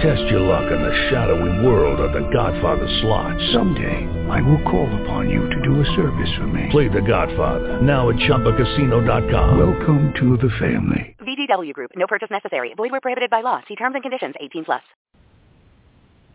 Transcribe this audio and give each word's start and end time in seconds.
Test 0.00 0.30
your 0.30 0.40
luck 0.40 0.72
in 0.72 0.80
the 0.80 1.08
shadowy 1.10 1.66
world 1.66 2.00
of 2.00 2.14
The 2.14 2.26
Godfather 2.32 2.88
slot. 3.02 3.36
Someday, 3.52 4.08
I 4.30 4.40
will 4.40 4.62
call 4.62 4.88
upon 5.02 5.28
you 5.28 5.46
to 5.50 5.60
do 5.60 5.78
a 5.78 5.84
service 5.94 6.30
for 6.38 6.46
me. 6.46 6.68
Play 6.70 6.88
The 6.88 7.02
Godfather 7.02 7.82
now 7.82 8.08
at 8.08 8.16
ChumbaCasino.com. 8.16 9.58
Welcome 9.58 10.14
to 10.18 10.38
the 10.38 10.48
family. 10.58 11.14
VGW 11.20 11.74
Group. 11.74 11.90
No 11.96 12.06
purchase 12.06 12.30
necessary. 12.30 12.72
Void 12.78 12.92
where 12.92 13.02
prohibited 13.02 13.28
by 13.28 13.42
law. 13.42 13.60
See 13.68 13.76
terms 13.76 13.94
and 13.94 14.02
conditions. 14.02 14.36
18 14.40 14.64
plus. 14.64 14.80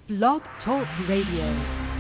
Blog 0.10 0.44
Talk 0.64 0.88
Radio. 1.10 1.96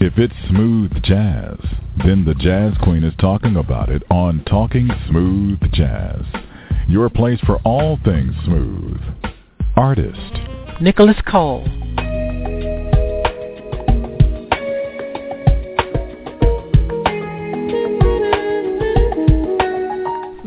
If 0.00 0.18
it's 0.18 0.34
smooth 0.48 0.90
jazz, 1.04 1.56
then 2.04 2.24
the 2.24 2.34
Jazz 2.34 2.72
Queen 2.82 3.04
is 3.04 3.14
talking 3.20 3.54
about 3.54 3.90
it 3.90 4.02
on 4.10 4.42
Talking 4.44 4.90
Smooth 5.08 5.60
Jazz. 5.72 6.22
Your 6.88 7.08
place 7.08 7.38
for 7.46 7.58
all 7.58 7.96
things 8.04 8.34
smooth. 8.44 9.00
Artist. 9.76 10.38
Nicholas 10.80 11.16
Cole. 11.26 11.64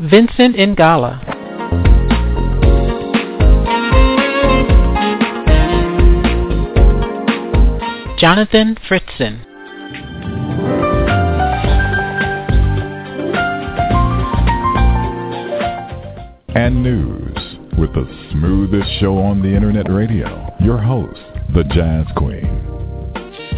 Vincent 0.09 0.55
Ingala. 0.55 1.20
Jonathan 8.17 8.78
Fritzen. 8.88 9.44
And 16.56 16.81
news 16.81 17.47
with 17.78 17.94
the 17.94 18.08
smoothest 18.31 18.89
show 19.00 19.20
on 19.20 19.39
the 19.39 19.47
internet 19.47 19.92
radio. 19.92 20.52
Your 20.59 20.81
host, 20.81 21.20
the 21.53 21.64
Jazz 21.66 22.08
Queen. 22.16 22.64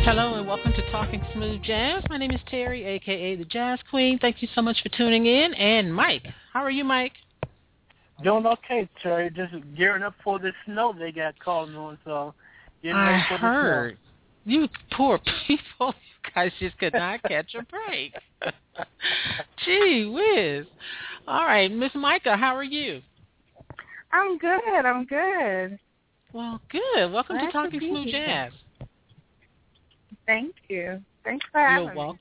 Hello 0.04 0.34
and 0.34 0.46
welcome 0.46 0.74
to 0.74 0.92
Talking 0.92 1.24
Smooth 1.34 1.62
Jazz. 1.64 2.04
My 2.10 2.18
name 2.18 2.32
is 2.32 2.42
Terry, 2.48 2.84
aka 2.84 3.38
the 3.38 3.46
Jazz 3.46 3.80
Queen. 3.90 4.20
Thank 4.20 4.42
you 4.42 4.50
so 4.54 4.62
much 4.62 4.82
for 4.84 4.90
tuning 4.90 5.26
in. 5.26 5.54
And 5.54 5.96
Mike, 5.96 6.28
how 6.52 6.60
are 6.62 6.70
you, 6.70 6.84
Mike? 6.84 7.14
Doing 8.22 8.46
okay, 8.46 8.90
Terry. 9.02 9.30
Just 9.30 9.54
gearing 9.78 10.04
up 10.04 10.16
for 10.22 10.38
the 10.38 10.52
snow 10.66 10.94
they 10.98 11.14
got 11.14 11.40
calling 11.40 11.76
on. 11.78 11.98
So, 12.04 12.34
getting 12.84 12.98
I 12.98 13.12
ready 13.12 13.24
for 13.30 13.36
the 13.36 13.40
heard. 13.40 13.98
You 14.44 14.68
poor 14.98 15.20
people. 15.48 15.94
You 15.96 16.32
guys 16.36 16.52
just 16.60 16.78
could 16.78 16.94
not 16.94 17.24
catch 17.24 17.56
a 17.56 17.64
break. 17.64 18.14
Gee 19.66 20.12
whiz. 20.14 20.66
All 21.26 21.46
right, 21.46 21.72
Miss 21.72 21.94
Mycah, 21.94 22.38
how 22.38 22.56
are 22.56 22.64
you? 22.64 23.02
I'm 24.12 24.38
good. 24.38 24.86
I'm 24.86 25.06
good. 25.06 25.80
Well, 26.34 26.62
good. 26.70 27.12
Welcome 27.12 27.38
Glad 27.38 27.46
to 27.46 27.48
to 27.48 27.52
Talking 27.54 27.80
be 27.80 27.90
Smooth. 27.90 28.08
Jazz. 28.08 28.52
Thank 30.26 30.56
you. 30.68 31.02
Thanks 31.24 31.46
for 31.52 31.60
having 31.60 31.86
You're 31.86 31.94
me. 31.94 31.98
welcome. 31.98 32.20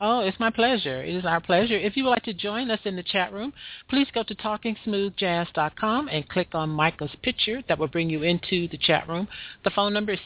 Oh, 0.00 0.20
it's 0.20 0.38
my 0.38 0.50
pleasure. 0.50 1.02
It 1.02 1.12
is 1.16 1.24
our 1.24 1.40
pleasure. 1.40 1.76
If 1.76 1.96
you 1.96 2.04
would 2.04 2.10
like 2.10 2.22
to 2.24 2.32
join 2.32 2.70
us 2.70 2.78
in 2.84 2.94
the 2.94 3.02
chat 3.02 3.32
room, 3.32 3.52
please 3.90 4.06
go 4.14 4.22
to 4.22 4.34
talkingsmoothjazz.com 4.34 6.08
and 6.08 6.28
click 6.28 6.48
on 6.52 6.70
Michael's 6.70 7.16
picture. 7.24 7.62
That 7.68 7.80
will 7.80 7.88
bring 7.88 8.08
you 8.08 8.22
into 8.22 8.68
the 8.68 8.78
chat 8.78 9.08
room. 9.08 9.26
The 9.64 9.70
phone 9.70 9.92
number 9.92 10.12
is 10.12 10.20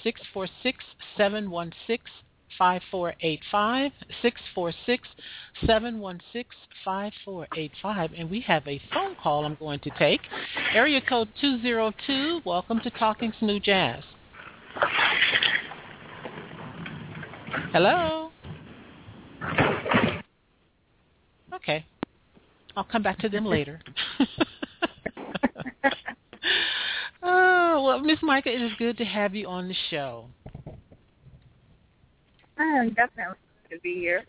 646-716-5485, 2.61 3.93
646-716-5485. 5.67 8.11
And 8.19 8.31
we 8.31 8.41
have 8.41 8.67
a 8.67 8.81
phone 8.93 9.15
call 9.23 9.45
I'm 9.45 9.55
going 9.57 9.79
to 9.81 9.91
take. 9.99 10.23
Area 10.75 11.01
code 11.01 11.29
202. 11.41 12.41
Welcome 12.45 12.81
to 12.81 12.91
Talking 12.91 13.33
Smooth 13.39 13.63
Jazz. 13.63 14.03
Hello? 17.73 18.31
Okay. 21.55 21.87
I'll 22.77 22.85
come 22.85 23.03
back 23.03 23.19
to 23.19 23.29
them 23.29 23.45
later. 23.45 23.81
oh, 27.23 27.83
well, 27.85 28.01
Miss 28.01 28.21
Mycah, 28.21 28.47
it 28.47 28.63
is 28.63 28.73
good 28.79 28.97
to 28.99 29.05
have 29.05 29.35
you 29.35 29.47
on 29.47 29.69
the 29.69 29.75
show. 29.91 30.27
I'm 32.63 32.89
definitely 32.91 33.37
good 33.69 33.77
to 33.77 33.81
be 33.83 33.95
here. 33.95 34.25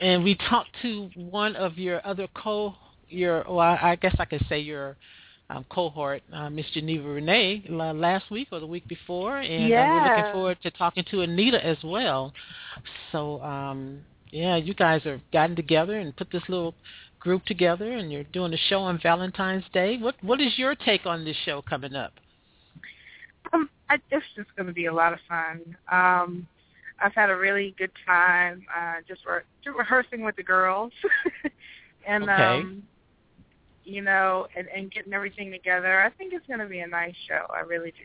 And 0.00 0.22
we 0.22 0.36
talked 0.48 0.70
to 0.82 1.10
one 1.16 1.56
of 1.56 1.76
your 1.78 2.06
other 2.06 2.28
co, 2.34 2.74
your, 3.08 3.44
well, 3.48 3.60
I 3.60 3.96
guess 3.96 4.14
I 4.18 4.24
could 4.24 4.44
say 4.48 4.60
your 4.60 4.96
um, 5.50 5.64
cohort, 5.68 6.22
uh, 6.32 6.50
Miss 6.50 6.66
Geneva 6.72 7.08
Renee, 7.08 7.64
la- 7.68 7.92
last 7.92 8.30
week 8.30 8.48
or 8.52 8.60
the 8.60 8.66
week 8.66 8.86
before, 8.88 9.38
and 9.38 9.72
uh, 9.72 9.76
we're 9.76 10.16
looking 10.16 10.32
forward 10.32 10.58
to 10.62 10.70
talking 10.72 11.04
to 11.10 11.22
Anita 11.22 11.64
as 11.64 11.78
well. 11.84 12.32
So, 13.12 13.40
um, 13.42 14.00
yeah, 14.30 14.56
you 14.56 14.74
guys 14.74 15.02
have 15.04 15.20
gotten 15.32 15.56
together 15.56 15.98
and 15.98 16.14
put 16.16 16.30
this 16.30 16.42
little 16.48 16.74
group 17.20 17.44
together, 17.44 17.92
and 17.92 18.12
you're 18.12 18.24
doing 18.24 18.52
a 18.52 18.58
show 18.68 18.80
on 18.80 19.00
Valentine's 19.02 19.64
Day. 19.72 19.98
What 19.98 20.16
What 20.22 20.40
is 20.40 20.58
your 20.58 20.74
take 20.74 21.06
on 21.06 21.24
this 21.24 21.36
show 21.44 21.62
coming 21.62 21.94
up? 21.94 22.12
Um, 23.52 23.68
I, 23.88 23.96
it's 24.10 24.24
just 24.34 24.54
going 24.56 24.66
to 24.66 24.72
be 24.72 24.86
a 24.86 24.92
lot 24.92 25.12
of 25.12 25.18
fun. 25.28 25.76
Um, 25.90 26.46
I've 27.00 27.14
had 27.14 27.30
a 27.30 27.36
really 27.36 27.74
good 27.78 27.90
time 28.06 28.64
uh, 28.76 28.96
just, 29.06 29.20
re- 29.26 29.72
rehearsing 29.76 30.22
with 30.22 30.36
the 30.36 30.42
girls, 30.42 30.92
and 32.06 32.24
Okay. 32.24 32.60
um, 32.60 32.82
you 33.84 34.02
know, 34.02 34.46
and, 34.56 34.66
and 34.74 34.90
getting 34.90 35.12
everything 35.12 35.50
together. 35.50 36.00
I 36.00 36.10
think 36.10 36.32
it's 36.32 36.46
going 36.46 36.58
to 36.60 36.66
be 36.66 36.80
a 36.80 36.86
nice 36.86 37.14
show. 37.28 37.46
I 37.54 37.60
really 37.60 37.90
do. 37.92 38.04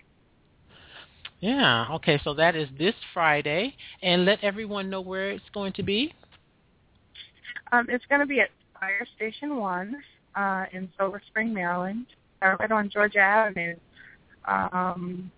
Yeah. 1.40 1.88
Okay. 1.94 2.20
So 2.24 2.34
that 2.36 2.56
is 2.56 2.70
this 2.78 2.94
Friday, 3.14 3.76
and 4.04 4.26
let 4.26 4.44
everyone 4.44 4.90
know 4.90 5.02
where 5.02 5.32
it's 5.32 5.44
going 5.54 5.74
to 5.74 5.84
be. 5.84 6.14
Um, 7.72 7.88
it's 7.90 8.06
going 8.10 8.22
to 8.22 8.28
be 8.28 8.42
at 8.42 8.50
Fire 8.80 9.08
Station 9.16 9.56
One 9.58 9.96
uh, 10.36 10.66
in 10.72 10.90
Silver 10.98 11.22
Spring, 11.28 11.54
Maryland, 11.54 12.06
uh, 12.42 12.56
right 12.60 12.72
on 12.72 12.90
Georgia 12.90 13.20
Avenue. 13.20 13.76
Um, 14.46 15.32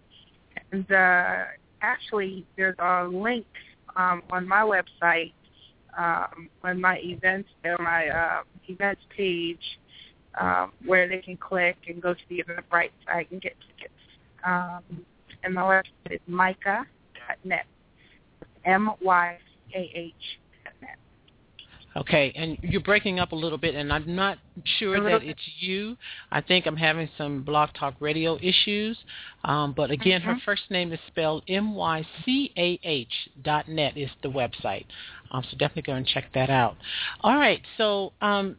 and 0.72 0.92
uh, 0.92 1.46
actually, 1.82 2.46
there's 2.58 2.76
a 2.80 3.08
link 3.08 3.46
um, 3.96 4.24
on 4.32 4.48
my 4.48 4.62
website 4.62 5.34
um, 5.98 6.50
on 6.64 6.82
my 6.82 6.98
events 7.00 7.50
or 7.64 7.78
my 7.80 8.08
uh, 8.08 8.44
events 8.68 9.02
page 9.16 9.80
um, 10.40 10.72
where 10.86 11.08
they 11.08 11.20
can 11.20 11.38
click 11.38 11.78
and 11.88 12.02
go 12.02 12.14
to 12.14 12.20
the 12.30 12.44
Eventbrite 12.44 12.92
site 13.06 13.30
and 13.32 13.42
get 13.42 13.54
tickets. 13.68 13.94
Um, 14.44 14.82
and 15.44 15.54
my 15.54 15.62
website 15.62 16.12
is 16.12 16.20
mycah.net. 16.30 17.66
M-Y-A-H. 18.66 20.14
Okay, 21.96 22.34
and 22.36 22.58
you're 22.64 22.82
breaking 22.82 23.20
up 23.20 23.34
a 23.34 23.36
little 23.36 23.58
bit, 23.58 23.76
and 23.76 23.94
I'm 23.94 24.16
not 24.16 24.40
sure 24.80 25.00
that 25.04 25.24
it's 25.24 25.48
you. 25.60 25.96
I 26.32 26.42
think 26.42 26.66
I'm 26.66 26.76
having 26.76 27.08
some 27.18 27.44
Blog 27.44 27.70
Talk 27.78 27.94
Radio 28.00 28.40
issues. 28.42 28.98
Um, 29.44 29.74
but 29.74 29.92
again, 29.92 30.22
her 30.22 30.34
Mhm. 30.34 30.42
first 30.42 30.72
name 30.72 30.92
is 30.92 31.00
spelled 31.08 31.44
M-Y-C-A-H 31.48 33.30
dot 33.44 33.68
net 33.68 33.96
is 33.96 34.10
the 34.24 34.30
website. 34.30 34.86
Um, 35.32 35.44
so 35.44 35.58
definitely 35.58 35.84
go 35.84 35.94
and 35.94 36.08
check 36.08 36.32
that 36.34 36.50
out. 36.50 36.78
All 37.22 37.38
right, 37.38 37.62
so 37.78 38.14
um, 38.22 38.58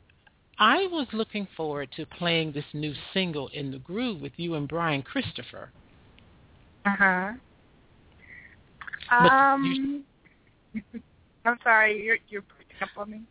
I 0.58 0.86
was 0.86 1.08
looking 1.12 1.46
forward 1.56 1.90
to 1.96 2.06
playing 2.06 2.52
this 2.52 2.64
new 2.72 2.94
single 3.12 3.48
in 3.48 3.72
the 3.72 3.78
groove 3.78 4.20
with 4.20 4.38
you 4.38 4.54
and 4.54 4.68
Brian 4.68 5.02
Christopher. 5.02 5.70
Uh-huh. 6.86 7.32
But 9.10 9.32
Um, 9.32 10.04
I'm 11.44 11.58
sorry, 11.62 12.02
you're 12.02 12.18
you're 12.28 12.42
up 12.82 12.90
on 12.96 13.10
me. 13.10 13.22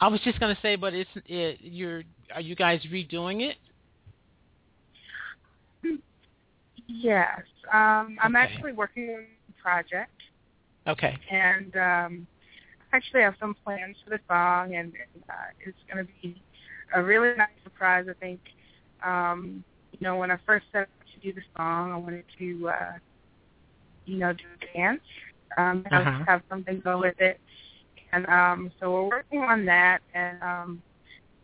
I 0.00 0.08
was 0.08 0.20
just 0.22 0.38
going 0.40 0.54
to 0.54 0.60
say, 0.60 0.76
but 0.76 0.92
it's 0.94 1.10
it, 1.26 1.58
you're 1.60 2.02
are 2.34 2.40
you 2.40 2.54
guys 2.54 2.80
redoing 2.90 3.42
it? 3.42 3.56
Yes, 6.88 7.40
um, 7.72 8.16
I'm 8.20 8.34
Okay. 8.34 8.36
actually 8.36 8.72
working 8.72 9.08
on 9.10 9.24
a 9.48 9.62
project, 9.62 10.10
Okay. 10.86 11.18
and 11.30 11.74
um, 11.76 12.26
I 12.92 12.96
actually 12.96 13.22
have 13.22 13.34
some 13.40 13.54
plans 13.64 13.96
for 14.04 14.10
the 14.10 14.20
song, 14.28 14.74
and, 14.74 14.92
and 14.92 15.22
uh, 15.28 15.34
it's 15.60 15.78
going 15.90 16.04
to 16.04 16.12
be 16.22 16.42
a 16.94 17.02
really 17.02 17.34
nice 17.36 17.48
surprise. 17.62 18.06
I 18.08 18.14
think, 18.14 18.40
um, 19.04 19.64
you 19.92 19.98
know, 20.06 20.16
when 20.16 20.30
I 20.30 20.38
first 20.46 20.66
set 20.72 20.82
out 20.82 20.88
to 21.14 21.20
do 21.20 21.32
the 21.32 21.42
song, 21.56 21.92
I 21.92 21.96
wanted 21.96 22.24
to, 22.38 22.68
uh, 22.68 22.92
you 24.06 24.18
know, 24.18 24.32
do 24.32 24.44
a 24.60 24.76
dance, 24.78 25.00
um, 25.56 25.84
have, 25.90 26.06
Uh-huh. 26.06 26.24
have 26.26 26.42
something 26.48 26.80
go 26.84 26.98
with 27.00 27.18
it, 27.20 27.40
and 28.14 28.26
um, 28.26 28.70
so 28.80 28.92
we're 28.92 29.08
working 29.08 29.40
on 29.40 29.64
that, 29.66 29.98
and 30.14 30.42
um, 30.42 30.82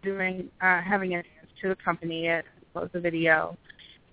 doing 0.03 0.49
uh, 0.61 0.81
having 0.81 1.11
dance 1.11 1.27
to 1.63 1.73
accompany 1.73 2.27
it, 2.27 2.45
as 2.81 2.89
the 2.93 3.01
video, 3.01 3.57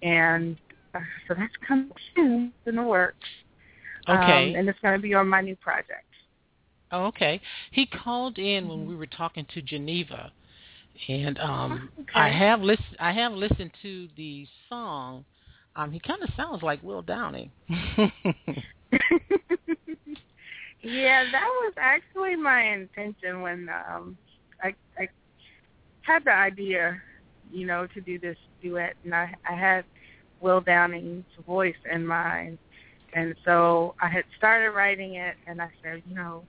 and 0.02 0.58
uh, 0.96 1.00
so 1.28 1.36
that's 1.38 1.54
coming 1.68 1.92
soon 2.16 2.52
in 2.66 2.76
the 2.76 2.84
works. 2.84 3.28
Okay. 4.10 4.52
Um, 4.52 4.56
and 4.56 4.70
it's 4.70 4.80
going 4.80 4.96
to 4.96 5.02
be 5.02 5.14
on 5.14 5.28
my 5.28 5.42
new 5.42 5.56
project. 5.58 6.04
Oh, 6.92 7.06
okay. 7.08 7.42
He 7.72 7.86
called 7.86 8.38
in 8.40 8.68
when 8.70 8.88
we 8.88 8.96
were 8.96 9.06
talking 9.06 9.46
to 9.54 9.62
Geneva, 9.62 10.32
and 11.10 11.38
um, 11.40 11.90
Okay. 12.00 12.12
I 12.16 12.30
have 12.30 12.62
list- 12.62 12.82
I 13.00 13.12
have 13.12 13.34
listened 13.34 13.72
to 13.84 14.08
the 14.18 14.48
song. 14.70 15.26
Um, 15.76 15.92
he 15.92 16.00
kind 16.00 16.24
of 16.24 16.30
sounds 16.36 16.64
like 16.64 16.82
Will 16.82 17.04
Downing. 17.04 17.52
yeah, 20.82 21.24
that 21.32 21.48
was 21.62 21.74
actually 21.78 22.36
my 22.36 22.62
intention 22.74 23.42
when 23.42 23.70
um 23.70 24.18
I 24.62 24.74
I 24.98 25.08
had 26.02 26.24
the 26.26 26.34
idea, 26.34 27.02
you 27.52 27.66
know, 27.66 27.88
to 27.94 28.02
do 28.02 28.20
this 28.20 28.38
duet 28.62 28.96
and 29.04 29.14
I 29.14 29.34
I 29.50 29.54
had 29.54 29.86
Will 30.42 30.62
Downing's 30.62 31.26
voice 31.46 31.76
in 31.92 32.06
mind. 32.06 32.58
And 33.14 33.34
so 33.46 33.96
I 34.02 34.08
had 34.08 34.26
started 34.38 34.72
writing 34.72 35.16
it 35.16 35.36
and 35.48 35.62
I 35.62 35.70
said, 35.84 36.04
you 36.08 36.16
know, 36.16 36.44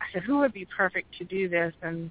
I 0.00 0.04
said 0.12 0.22
who 0.22 0.38
would 0.38 0.52
be 0.52 0.66
perfect 0.76 1.16
to 1.18 1.24
do 1.24 1.48
this 1.48 1.72
and 1.82 2.10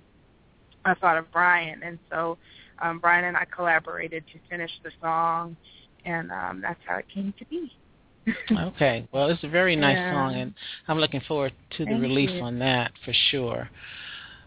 I 0.83 0.95
thought 0.95 1.17
of 1.17 1.31
Brian 1.31 1.81
and 1.83 1.97
so 2.11 2.37
um 2.81 2.99
Brian 2.99 3.25
and 3.25 3.37
I 3.37 3.45
collaborated 3.45 4.25
to 4.33 4.39
finish 4.49 4.71
the 4.83 4.91
song 5.01 5.55
and 6.03 6.31
um 6.31 6.59
that's 6.61 6.81
how 6.85 6.97
it 6.97 7.05
came 7.13 7.33
to 7.39 7.45
be. 7.45 7.71
Okay. 8.51 9.07
Well, 9.11 9.29
it's 9.29 9.43
a 9.43 9.49
very 9.49 9.75
nice 9.75 9.97
Yeah. 9.97 10.11
song, 10.11 10.35
and 10.35 10.53
I'm 10.87 10.99
looking 10.99 11.21
forward 11.21 11.53
to 11.71 11.85
the 11.85 11.91
Thank 11.91 12.01
release 12.01 12.31
you. 12.31 12.41
on 12.41 12.59
that 12.59 12.91
for 13.03 13.13
sure. 13.31 13.69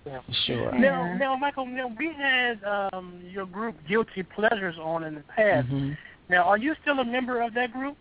Yeah. 0.05 0.20
For 0.20 0.32
sure. 0.32 0.73
Now, 0.73 1.05
Yeah. 1.05 1.19
now, 1.19 1.37
Mycah, 1.37 1.67
now 1.69 1.88
we 1.88 2.12
had 2.12 2.62
um, 2.64 3.20
your 3.23 3.46
group 3.46 3.76
Guilty 3.88 4.23
Pleasures 4.23 4.76
on 4.78 5.05
in 5.05 5.14
the 5.14 5.25
past. 5.25 5.69
hmm 5.69 5.93
Now, 6.28 6.44
are 6.44 6.58
you 6.58 6.75
still 6.82 6.99
a 7.00 7.05
member 7.05 7.40
of 7.40 7.55
that 7.55 7.73
group? 7.73 7.96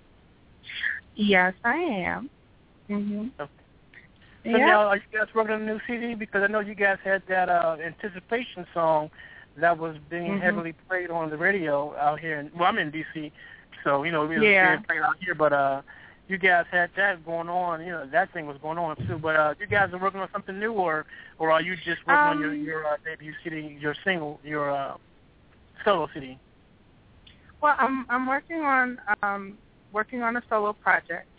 Yes, 1.16 1.54
I 1.64 1.76
am. 1.76 2.30
Mhm. 2.90 3.32
Okay. 3.40 3.52
So 4.44 4.50
Yeah. 4.58 4.66
now, 4.68 4.82
are 4.88 4.98
you 4.98 5.04
guys 5.12 5.28
working 5.34 5.56
on 5.56 5.62
a 5.62 5.66
new 5.66 5.80
CD? 5.88 6.14
Because 6.14 6.44
I 6.44 6.48
know 6.48 6.60
you 6.60 6.76
guys 6.76 7.00
had 7.04 7.24
that 7.28 7.50
uh, 7.50 7.78
anticipation 7.84 8.66
song 8.74 9.10
that 9.58 9.78
was 9.78 9.98
being 10.10 10.34
Mhm. 10.34 10.42
heavily 10.42 10.74
played 10.88 11.10
on 11.10 11.30
the 11.30 11.38
radio 11.38 11.96
out 11.98 12.20
here. 12.20 12.40
In, 12.40 12.52
well, 12.54 12.66
I'm 12.70 12.78
in 12.78 12.92
DC, 12.92 13.32
so 13.84 14.04
you 14.04 14.12
know 14.12 14.26
we 14.26 14.36
don't 14.36 14.44
Yeah. 14.44 14.78
played 14.88 15.02
out 15.02 15.16
here. 15.20 15.36
But 15.36 15.54
uh, 15.54 15.82
you 16.28 16.38
guys 16.38 16.66
had 16.72 16.92
that 16.98 17.26
going 17.26 17.50
on. 17.50 17.82
You 17.86 17.92
know 17.92 18.06
that 18.12 18.32
thing 18.34 18.46
was 18.48 18.58
going 18.62 18.78
on 18.78 18.96
too. 19.08 19.18
But 19.18 19.36
uh, 19.36 19.54
you 19.60 19.68
guys 19.68 19.90
are 19.94 20.00
working 20.00 20.22
on 20.22 20.30
something 20.32 20.60
new, 20.60 20.74
or 20.74 21.06
or 21.38 21.52
are 21.52 21.62
you 21.62 21.76
just 21.76 22.06
working 22.08 22.28
on 22.28 22.38
your 22.40 22.54
Um, 22.54 22.66
your 22.66 22.86
uh, 22.86 22.98
debut 23.04 23.34
CD, 23.44 23.78
your 23.80 23.96
single, 24.04 24.40
your 24.44 24.72
uh, 24.72 24.98
solo 25.84 26.08
CD? 26.14 26.40
Well, 27.62 27.76
I'm 27.80 28.06
I'm 28.10 28.28
working 28.28 28.58
on 28.62 28.98
um 29.24 29.58
working 29.92 30.22
on 30.24 30.38
a 30.38 30.44
solo 30.50 30.74
project. 30.74 31.30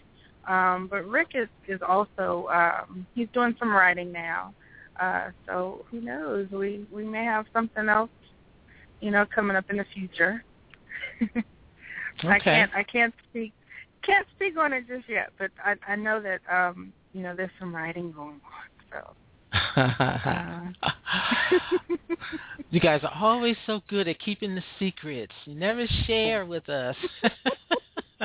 Um 0.48 0.88
but 0.90 1.06
Rick 1.06 1.28
is 1.34 1.48
is 1.68 1.80
also 1.86 2.48
um 2.52 3.06
he's 3.14 3.28
doing 3.32 3.54
some 3.58 3.70
writing 3.74 4.12
now. 4.12 4.54
Uh 5.00 5.30
so 5.46 5.84
who 5.90 6.00
knows? 6.00 6.48
We 6.50 6.86
we 6.92 7.04
may 7.04 7.24
have 7.24 7.46
something 7.52 7.88
else, 7.88 8.10
you 9.00 9.10
know, 9.10 9.26
coming 9.34 9.56
up 9.56 9.66
in 9.70 9.76
the 9.76 9.86
future. 9.94 10.42
I 12.24 12.38
can't 12.38 12.70
I 12.74 12.82
can't 12.82 13.14
speak 13.28 13.52
can't 14.02 14.26
speak 14.34 14.56
on 14.56 14.72
it 14.72 14.86
just 14.86 15.08
yet, 15.08 15.30
but 15.38 15.50
I 15.64 15.74
I 15.86 15.96
know 15.96 16.20
that 16.20 16.40
um 16.52 16.92
you 17.12 17.22
know 17.22 17.34
there's 17.36 17.50
some 17.58 17.74
writing 17.74 18.12
going 18.12 18.40
on. 18.40 18.66
So 18.92 19.16
uh, 19.76 20.60
you 22.70 22.80
guys 22.80 23.00
are 23.02 23.12
always 23.14 23.56
so 23.66 23.80
good 23.88 24.08
at 24.08 24.18
keeping 24.18 24.54
the 24.54 24.62
secrets. 24.78 25.32
You 25.44 25.54
never 25.54 25.86
share 26.06 26.46
with 26.46 26.68
us. 26.68 26.96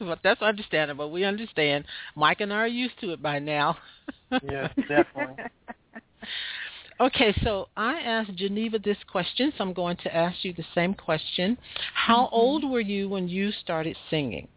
but 0.00 0.20
that's 0.22 0.42
understandable. 0.42 1.10
We 1.10 1.24
understand. 1.24 1.84
Mike 2.16 2.40
and 2.40 2.52
I 2.52 2.56
are 2.56 2.66
used 2.68 2.98
to 3.00 3.12
it 3.12 3.22
by 3.22 3.38
now. 3.38 3.76
Yes, 4.42 4.72
definitely. 4.88 5.34
Okay, 7.00 7.32
so 7.44 7.68
I 7.76 8.00
asked 8.00 8.34
Geneva 8.34 8.78
this 8.78 8.96
question, 9.10 9.52
so 9.56 9.62
I'm 9.64 9.72
going 9.72 9.96
to 9.98 10.14
ask 10.14 10.44
you 10.44 10.52
the 10.52 10.64
same 10.74 10.94
question. 10.94 11.56
How 11.94 12.24
Mm-hmm. 12.24 12.34
old 12.34 12.70
were 12.70 12.80
you 12.80 13.08
when 13.08 13.28
you 13.28 13.52
started 13.52 13.96
singing? 14.10 14.48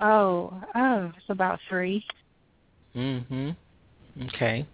oh, 0.00 0.60
oh, 0.74 1.12
it's 1.16 1.28
about 1.28 1.58
three. 1.68 2.04
Mm-hmm. 2.96 3.50
Okay. 4.26 4.66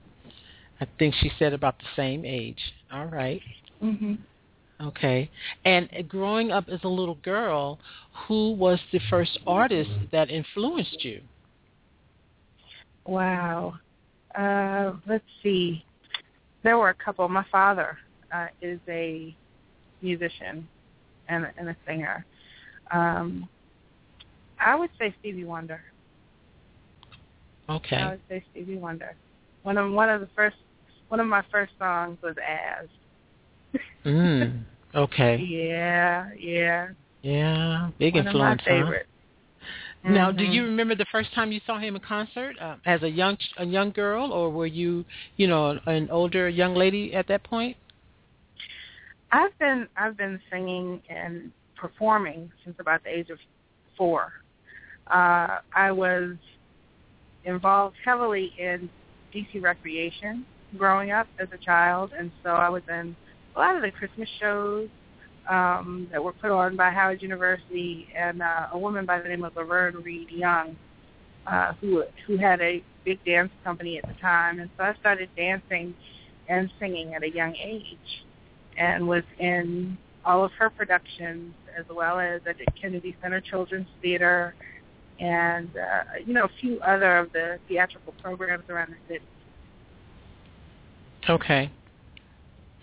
I 0.81 0.87
think 0.99 1.15
she 1.15 1.31
said 1.39 1.53
about 1.53 1.79
the 1.79 1.87
same 1.97 2.25
age. 2.25 2.61
All 2.93 3.07
right. 3.07 3.43
Mhm. 3.83 4.19
Okay. 4.81 5.31
And 5.65 5.89
growing 6.09 6.51
up 6.53 6.69
as 6.69 6.85
a 6.85 6.89
little 6.89 7.17
girl, 7.17 7.81
who 8.27 8.53
was 8.53 8.81
the 8.93 9.01
first 9.11 9.39
artist 9.47 9.91
that 10.13 10.31
influenced 10.31 11.05
you? 11.05 11.21
Wow. 13.07 13.75
Uh, 14.39 14.93
let's 15.09 15.25
see. 15.43 15.85
There 16.63 16.79
were 16.79 16.91
a 16.91 16.95
couple. 16.95 17.29
My 17.29 17.45
father 17.51 17.99
uh, 18.33 18.47
is 18.63 18.79
a 18.89 19.35
musician 20.01 20.69
and, 21.29 21.49
and 21.57 21.69
a 21.69 21.77
singer. 21.87 22.25
Um, 22.93 23.49
I 24.61 24.77
would 24.77 24.91
say 24.99 25.15
Stevie 25.19 25.45
Wonder. 25.45 25.83
Okay. 27.69 27.97
I 27.97 28.11
would 28.11 28.21
say 28.29 28.45
Stevie 28.53 28.77
Wonder. 28.77 29.15
One 29.65 29.77
of 29.77 29.93
one 29.93 30.09
of 30.09 30.21
the 30.21 30.29
first 30.37 30.57
one 31.09 31.21
of 31.21 31.27
my 31.27 31.43
first 31.51 31.73
songs 31.79 32.19
was 32.23 32.37
As. 32.39 32.89
Mm. 34.05 34.63
Okay. 34.95 35.37
Yeah, 35.49 36.31
yeah. 36.39 36.89
Yeah. 37.23 37.91
Big 37.99 38.15
one 38.15 38.27
influence, 38.27 38.63
of 38.67 38.73
my 38.73 38.81
huh? 38.87 38.93
Favorites. 40.03 40.19
Now, 40.19 40.33
do 40.33 40.45
Mhm. 40.45 40.53
you 40.53 40.63
remember 40.65 40.95
the 40.95 41.07
first 41.07 41.33
time 41.33 41.53
you 41.53 41.61
saw 41.67 41.79
him 41.79 41.97
in 41.97 42.03
concert 42.03 42.59
uh, 42.61 42.77
as 42.87 43.03
a 43.03 43.11
young 43.11 43.37
a 43.57 43.65
young 43.65 43.91
girl, 43.91 44.33
or 44.33 44.51
were 44.51 44.67
you, 44.67 45.05
you 45.37 45.47
know, 45.47 45.79
an 45.87 46.09
older 46.11 46.49
young 46.49 46.75
lady 46.75 47.15
at 47.15 47.27
that 47.29 47.43
point? 47.45 47.77
I've 49.31 49.57
been 49.59 49.89
I've 49.97 50.17
been 50.17 50.41
singing 50.51 51.03
and 51.09 51.53
performing 51.77 52.51
since 52.65 52.77
about 52.79 53.03
the 53.05 53.11
age 53.11 53.31
of 53.31 53.39
four. 53.97 54.33
Uh, 55.09 55.59
I 55.75 55.91
was 55.91 56.37
involved 57.45 57.97
heavily 58.05 58.53
in 58.59 58.91
DC 59.35 59.63
recreation 59.63 60.45
growing 60.77 61.11
up 61.11 61.27
as 61.39 61.49
a 61.53 61.59
child, 61.59 62.13
and 62.19 62.31
so 62.43 62.51
I 62.51 62.69
was 62.69 62.83
in 62.89 63.17
a 63.57 63.59
lot 63.59 63.77
of 63.77 63.83
the 63.83 63.91
Christmas 63.91 64.29
shows 64.41 64.89
um, 65.49 66.09
that 66.13 66.23
were 66.23 66.33
put 66.33 66.51
on 66.51 66.77
by 66.77 66.91
Howard 66.91 67.23
University, 67.23 68.09
and 68.15 68.43
uh, 68.43 68.69
a 68.73 68.79
woman 68.79 69.07
by 69.07 69.21
the 69.21 69.29
name 69.29 69.45
of 69.45 69.57
Laverne 69.57 70.03
Reed 70.03 70.31
Young, 70.31 70.77
uh, 71.47 71.73
who 71.81 72.05
who 72.27 72.37
had 72.37 72.61
a 72.61 72.83
big 73.05 73.25
dance 73.25 73.51
company 73.65 73.99
at 73.99 74.07
the 74.07 74.15
time, 74.21 74.61
and 74.61 74.71
so 74.77 74.85
I 74.85 74.95
started 75.01 75.31
dancing 75.37 75.95
and 76.49 76.71
singing 76.79 77.15
at 77.15 77.23
a 77.23 77.31
young 77.31 77.55
age 77.57 78.25
and 78.77 79.07
was 79.07 79.25
in 79.39 79.99
all 80.25 80.45
of 80.45 80.53
her 80.53 80.71
productions 80.71 81.55
as 81.79 81.85
well 81.91 82.19
as 82.19 82.41
at 82.47 82.57
the 82.59 82.67
Kennedy 82.81 83.17
Center 83.23 83.41
Children's 83.41 83.89
Theater 84.03 84.55
and 85.21 85.69
uh, 85.77 86.19
you 86.25 86.33
know 86.33 86.45
a 86.45 86.51
few 86.61 86.81
other 86.81 87.19
of 87.19 87.33
the 87.33 87.59
theatrical 87.69 88.15
programs 88.23 88.65
around 88.69 88.91
the 88.91 89.15
city. 89.15 89.25
Okay. 91.29 91.71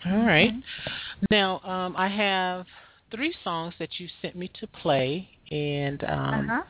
All 0.06 0.26
right. 0.26 0.52
Mm-hmm. 0.52 1.26
Now, 1.32 1.60
um, 1.62 1.96
I 1.98 2.08
have 2.08 2.66
three 3.12 3.34
songs 3.44 3.74
that 3.80 4.00
you 4.00 4.08
sent 4.22 4.36
me 4.36 4.52
to 4.60 4.68
play, 4.68 5.28
and 5.52 6.04
um, 6.04 6.50
uh-huh. 6.50 6.62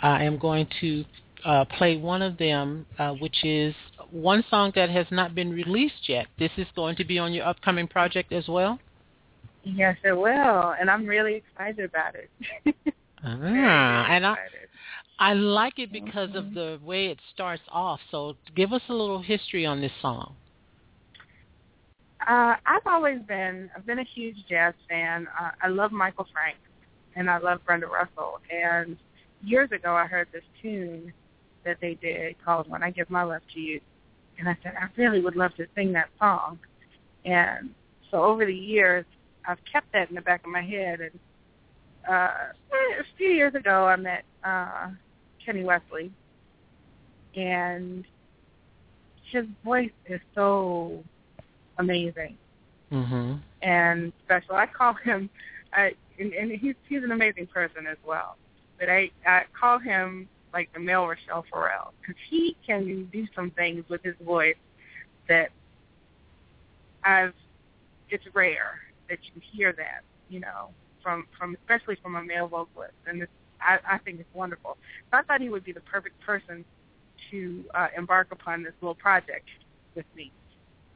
I 0.00 0.24
am 0.24 0.38
going 0.38 0.68
to 0.80 1.04
uh, 1.44 1.64
play 1.76 1.96
one 1.96 2.22
of 2.22 2.38
them, 2.38 2.86
uh, 2.98 3.12
which 3.14 3.44
is 3.44 3.74
one 4.10 4.44
song 4.50 4.72
that 4.74 4.90
has 4.90 5.06
not 5.10 5.34
been 5.34 5.50
released 5.50 6.08
yet. 6.08 6.26
This 6.38 6.50
is 6.56 6.66
going 6.76 6.96
to 6.96 7.04
be 7.04 7.18
on 7.18 7.32
your 7.32 7.46
upcoming 7.46 7.88
project 7.88 8.32
as 8.32 8.46
well. 8.48 8.78
Yes, 9.64 9.96
it 10.04 10.12
will, 10.12 10.74
and 10.80 10.90
I'm 10.90 11.06
really 11.06 11.34
excited 11.34 11.84
about 11.84 12.14
it. 12.14 12.74
Ah, 13.24 14.06
and 14.08 14.24
I 14.24 14.36
I 15.18 15.32
like 15.32 15.80
it 15.80 15.90
because 15.90 16.36
of 16.36 16.44
Mhm. 16.44 16.54
the 16.54 16.80
way 16.84 17.08
it 17.08 17.18
starts 17.34 17.64
off. 17.68 18.00
So, 18.12 18.36
give 18.54 18.72
us 18.72 18.82
a 18.88 18.92
little 18.92 19.20
history 19.20 19.66
on 19.66 19.80
this 19.80 19.90
song. 20.00 20.36
Uh, 22.28 22.56
I've 22.66 22.86
always 22.86 23.20
been 23.26 23.70
I've 23.74 23.86
been 23.86 24.00
a 24.00 24.04
huge 24.04 24.36
jazz 24.48 24.74
fan. 24.86 25.26
Uh, 25.40 25.50
I 25.62 25.68
love 25.68 25.92
Michael 25.92 26.26
Frank 26.30 26.58
and 27.16 27.30
I 27.30 27.38
love 27.38 27.64
Brenda 27.64 27.86
Russell. 27.86 28.40
And 28.50 28.98
years 29.42 29.72
ago, 29.72 29.94
I 29.94 30.04
heard 30.04 30.28
this 30.30 30.42
tune 30.60 31.12
that 31.64 31.78
they 31.80 31.94
did 31.94 32.36
called 32.44 32.68
"When 32.68 32.82
I 32.82 32.90
Give 32.90 33.08
My 33.08 33.22
Love 33.22 33.40
to 33.54 33.60
You," 33.60 33.80
and 34.38 34.46
I 34.46 34.58
said 34.62 34.74
I 34.78 34.88
really 35.00 35.20
would 35.20 35.36
love 35.36 35.54
to 35.56 35.66
sing 35.74 35.92
that 35.94 36.10
song. 36.18 36.58
And 37.24 37.70
so 38.10 38.22
over 38.22 38.44
the 38.44 38.54
years, 38.54 39.06
I've 39.46 39.64
kept 39.70 39.90
that 39.94 40.10
in 40.10 40.14
the 40.14 40.20
back 40.20 40.44
of 40.44 40.50
my 40.50 40.62
head. 40.62 41.00
And 41.00 41.18
uh, 42.06 42.30
a 42.72 43.04
few 43.16 43.28
years 43.28 43.54
ago, 43.54 43.86
I 43.86 43.96
met 43.96 44.24
uh, 44.44 44.90
Kenny 45.44 45.64
Wesley, 45.64 46.12
and 47.34 48.04
his 49.32 49.46
voice 49.64 49.90
is 50.06 50.20
so 50.34 51.02
amazing 51.78 52.36
hmm 52.90 53.34
and 53.62 54.12
special. 54.24 54.54
I 54.54 54.66
call 54.66 54.94
him, 54.94 55.28
uh, 55.76 55.88
and, 56.18 56.32
and 56.32 56.52
he's 56.52 56.74
he's 56.88 57.02
an 57.02 57.12
amazing 57.12 57.46
person 57.48 57.86
as 57.86 57.96
well. 58.06 58.36
But 58.78 58.88
I 58.88 59.10
I 59.26 59.42
call 59.58 59.78
him 59.78 60.28
like 60.52 60.72
the 60.72 60.80
male 60.80 61.02
Rachelle 61.02 61.44
Ferrell 61.52 61.92
because 62.00 62.16
he 62.30 62.56
can 62.66 63.08
do 63.12 63.26
some 63.34 63.50
things 63.50 63.84
with 63.88 64.02
his 64.02 64.14
voice 64.24 64.56
that 65.28 65.50
I've 67.04 67.34
it's 68.10 68.24
rare 68.34 68.80
that 69.08 69.18
you 69.34 69.40
hear 69.52 69.72
that 69.72 70.02
you 70.28 70.40
know 70.40 70.68
from 71.02 71.26
from 71.38 71.56
especially 71.60 71.96
from 72.02 72.16
a 72.16 72.22
male 72.22 72.48
vocalist, 72.48 72.94
and 73.06 73.22
it's, 73.22 73.32
I 73.60 73.78
I 73.88 73.98
think 73.98 74.20
it's 74.20 74.34
wonderful. 74.34 74.76
So 75.10 75.18
I 75.18 75.22
thought 75.22 75.40
he 75.40 75.48
would 75.48 75.64
be 75.64 75.72
the 75.72 75.80
perfect 75.80 76.20
person 76.20 76.64
to 77.30 77.64
uh, 77.74 77.88
embark 77.96 78.28
upon 78.30 78.62
this 78.62 78.72
little 78.80 78.94
project 78.94 79.48
with 79.94 80.06
me. 80.16 80.32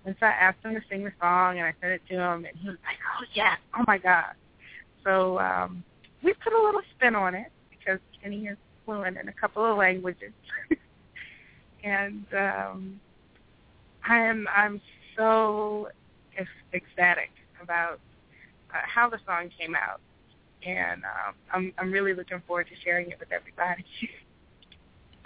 And 0.04 0.16
so 0.18 0.26
I 0.26 0.30
asked 0.30 0.58
him 0.64 0.74
to 0.74 0.80
sing 0.88 1.04
the 1.04 1.12
song, 1.20 1.58
and 1.58 1.66
I 1.66 1.74
sent 1.80 1.92
it 1.92 2.02
to 2.08 2.14
him, 2.14 2.44
and 2.44 2.56
he 2.56 2.68
was 2.68 2.78
like, 2.84 2.96
"Oh 3.18 3.24
yeah, 3.34 3.56
oh 3.78 3.84
my 3.86 3.98
god!" 3.98 4.34
So 5.04 5.38
um, 5.38 5.84
we 6.22 6.32
put 6.34 6.52
a 6.52 6.60
little 6.62 6.82
spin 6.96 7.14
on 7.14 7.34
it 7.34 7.52
because 7.70 8.00
Kenny 8.20 8.46
is 8.46 8.56
fluent 8.84 9.16
in 9.16 9.28
a 9.28 9.32
couple 9.32 9.64
of 9.64 9.76
languages, 9.76 10.32
and 11.84 12.24
um, 12.36 13.00
I 14.08 14.18
am 14.18 14.48
I'm 14.54 14.80
so 15.16 15.88
ec- 16.36 16.48
ecstatic 16.74 17.30
about 17.62 18.00
uh, 18.74 18.78
how 18.82 19.08
the 19.08 19.18
song 19.24 19.50
came 19.56 19.76
out, 19.76 20.00
and 20.66 21.02
um, 21.04 21.34
I'm 21.52 21.72
I'm 21.78 21.92
really 21.92 22.14
looking 22.14 22.42
forward 22.46 22.66
to 22.68 22.74
sharing 22.84 23.10
it 23.10 23.20
with 23.20 23.30
everybody. 23.30 23.84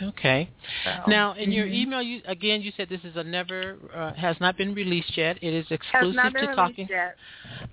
Okay. 0.03 0.51
So, 0.85 1.11
Now, 1.11 1.33
in 1.33 1.51
your 1.51 1.67
mhm. 1.67 1.75
email, 1.75 2.03
you 2.03 2.21
again 2.27 2.61
you 2.61 2.71
said 2.77 2.89
this 2.89 3.01
is 3.05 3.17
a 3.17 3.25
never 3.25 3.77
uh, 3.95 4.13
has 4.13 4.37
not 4.41 4.57
been 4.57 4.75
released 4.75 5.17
yet. 5.17 5.39
It 5.43 5.55
is 5.55 5.67
has 5.69 5.79
exclusive 5.81 6.15
not 6.17 6.33
been 6.35 6.49
to 6.49 6.55
Talking. 6.55 6.87
yet. 6.91 7.17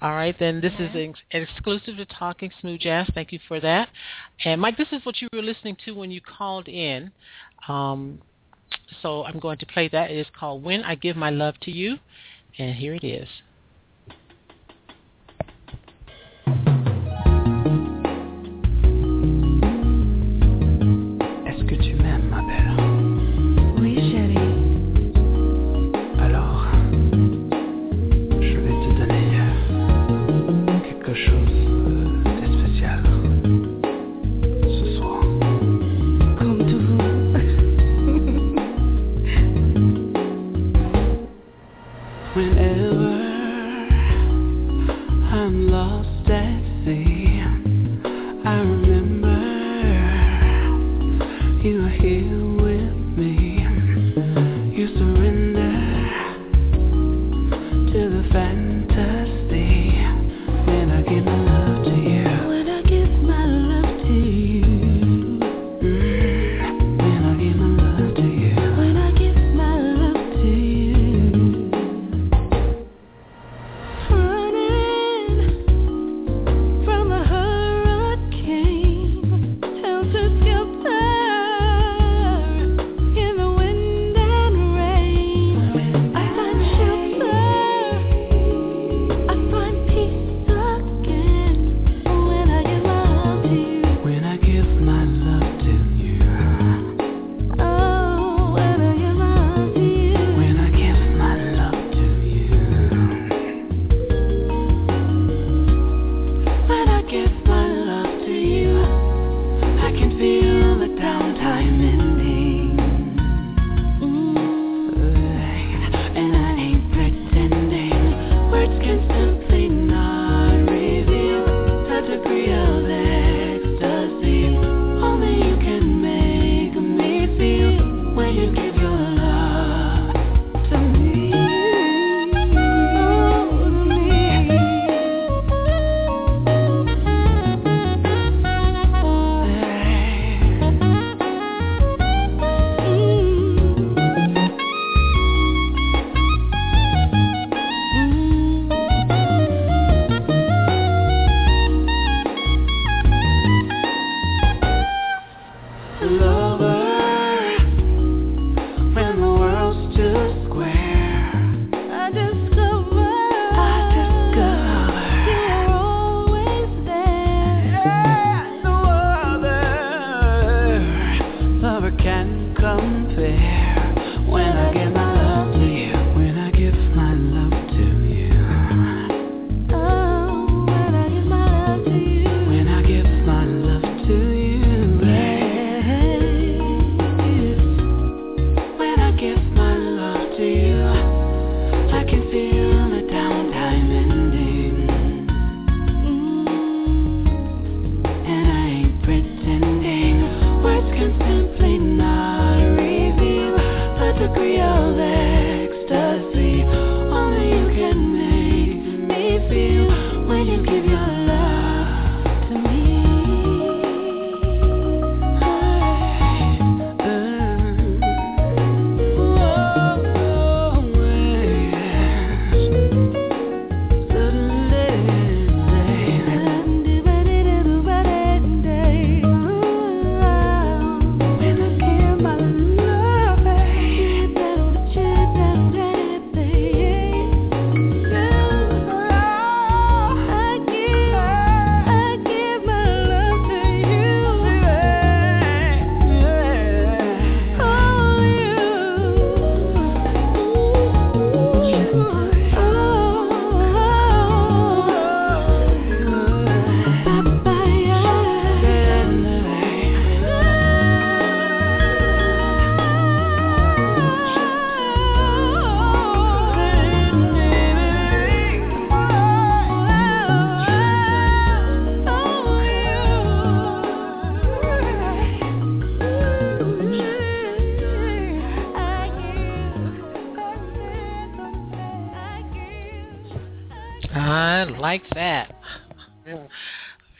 All 0.01 0.11
right, 0.11 0.35
then 0.39 0.61
this 0.61 0.73
is 0.79 0.89
ex- 0.95 1.19
exclusive 1.31 1.97
to 1.97 2.05
Talking 2.05 2.51
Smooth 2.61 2.79
Jazz. 2.79 3.09
Thank 3.13 3.33
you 3.33 3.39
for 3.47 3.59
that. 3.59 3.89
And 4.45 4.61
Mike, 4.61 4.77
this 4.77 4.87
is 4.91 5.05
what 5.05 5.21
you 5.21 5.27
were 5.33 5.41
listening 5.41 5.75
to 5.85 5.91
when 5.91 6.11
you 6.11 6.21
called 6.21 6.67
in. 6.67 7.11
Um, 7.67 8.21
so 9.01 9.23
I'm 9.23 9.39
going 9.39 9.57
to 9.57 9.65
play 9.65 9.89
that. 9.89 10.09
It 10.09 10.17
is 10.17 10.27
called 10.37 10.63
"When 10.63 10.83
I 10.83 10.95
Give 10.95 11.17
My 11.17 11.29
Love 11.29 11.59
to 11.63 11.71
You," 11.71 11.97
and 12.57 12.73
here 12.75 12.93
it 12.93 13.03
is. 13.03 13.27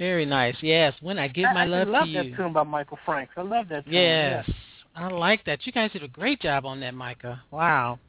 Very 0.04 0.26
nice. 0.26 0.58
Yes, 0.60 0.94
when 1.00 1.18
I 1.18 1.30
give 1.30 1.46
I, 1.46 1.54
my 1.54 1.62
I 1.62 1.66
love 1.66 1.88
love 1.88 2.08
to 2.08 2.12
that 2.12 2.36
tune 2.36 2.52
by 2.52 2.64
Michael 2.64 3.00
Franks. 3.06 3.36
I 3.38 3.42
love 3.42 3.70
that 3.70 3.86
tune. 3.86 3.94
Yes. 3.94 4.44
Yeah. 4.46 4.54
I 4.98 5.08
like 5.08 5.46
that. 5.46 5.66
You 5.66 5.72
guys 5.72 5.94
did 5.94 6.04
a 6.04 6.10
great 6.10 6.42
job 6.42 6.66
on 6.66 6.82
that, 6.82 6.94
Mycah. 6.94 7.40
Wow. 7.52 8.00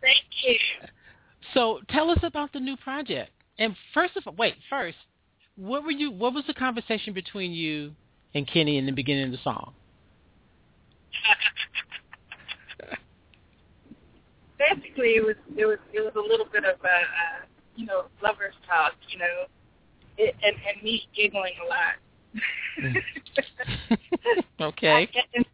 Thank 0.00 0.24
you. 0.42 0.56
So 1.54 1.78
tell 1.88 2.10
us 2.10 2.18
about 2.24 2.52
the 2.52 2.58
new 2.58 2.76
project. 2.76 3.30
And 3.60 3.76
first 3.94 4.16
of 4.16 4.26
all, 4.26 4.34
wait, 4.36 4.56
first, 4.68 4.96
what 5.54 5.84
were 5.84 5.92
you? 5.92 6.10
What 6.10 6.34
was 6.34 6.42
the 6.48 6.54
conversation 6.54 7.12
between 7.12 7.52
you 7.52 7.92
and 8.34 8.44
Kenny 8.48 8.76
in 8.76 8.84
the 8.84 8.90
beginning 8.90 9.26
of 9.26 9.30
the 9.30 9.38
song? 9.44 9.72
Basically, 14.58 15.10
it 15.10 15.24
was 15.24 15.36
it 15.56 15.64
was 15.64 15.78
it 15.92 16.00
was 16.00 16.14
a 16.16 16.28
little 16.28 16.46
bit 16.52 16.64
of 16.64 16.74
a 16.82 16.88
uh, 16.88 17.44
you 17.76 17.86
know 17.86 18.06
lovers 18.20 18.54
talk, 18.68 18.94
you 19.10 19.18
know, 19.20 19.44
it, 20.18 20.34
and 20.42 20.56
and 20.68 20.82
me 20.82 21.02
giggling 21.14 21.54
a 21.64 21.68
lot. 21.68 21.94
Okay. 24.60 25.08
and, 25.34 25.44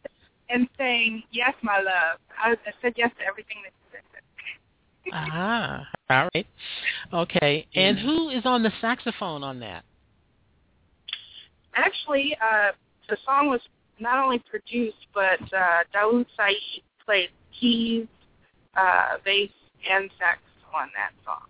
and 0.48 0.68
saying 0.78 1.22
yes, 1.32 1.54
my 1.62 1.78
love. 1.78 2.18
I, 2.42 2.52
I 2.52 2.72
said 2.82 2.94
yes 2.96 3.10
to 3.18 3.24
everything 3.24 3.56
that 3.64 3.72
you 3.92 3.98
said. 4.12 5.12
ah, 5.14 5.86
all 6.10 6.28
right. 6.34 6.46
Okay. 7.12 7.66
And 7.74 7.98
who 7.98 8.30
is 8.30 8.42
on 8.44 8.62
the 8.62 8.72
saxophone 8.80 9.42
on 9.42 9.60
that? 9.60 9.84
Actually, 11.74 12.36
uh, 12.42 12.72
the 13.08 13.16
song 13.24 13.48
was 13.48 13.60
not 13.98 14.22
only 14.22 14.38
produced, 14.50 15.06
but 15.14 15.40
uh, 15.52 15.84
Daoud 15.94 16.26
Saeed 16.36 16.82
played 17.04 17.30
keys, 17.58 18.06
uh, 18.76 19.16
bass, 19.24 19.50
and 19.90 20.10
sax 20.18 20.40
on 20.74 20.88
that 20.94 21.12
song. 21.24 21.46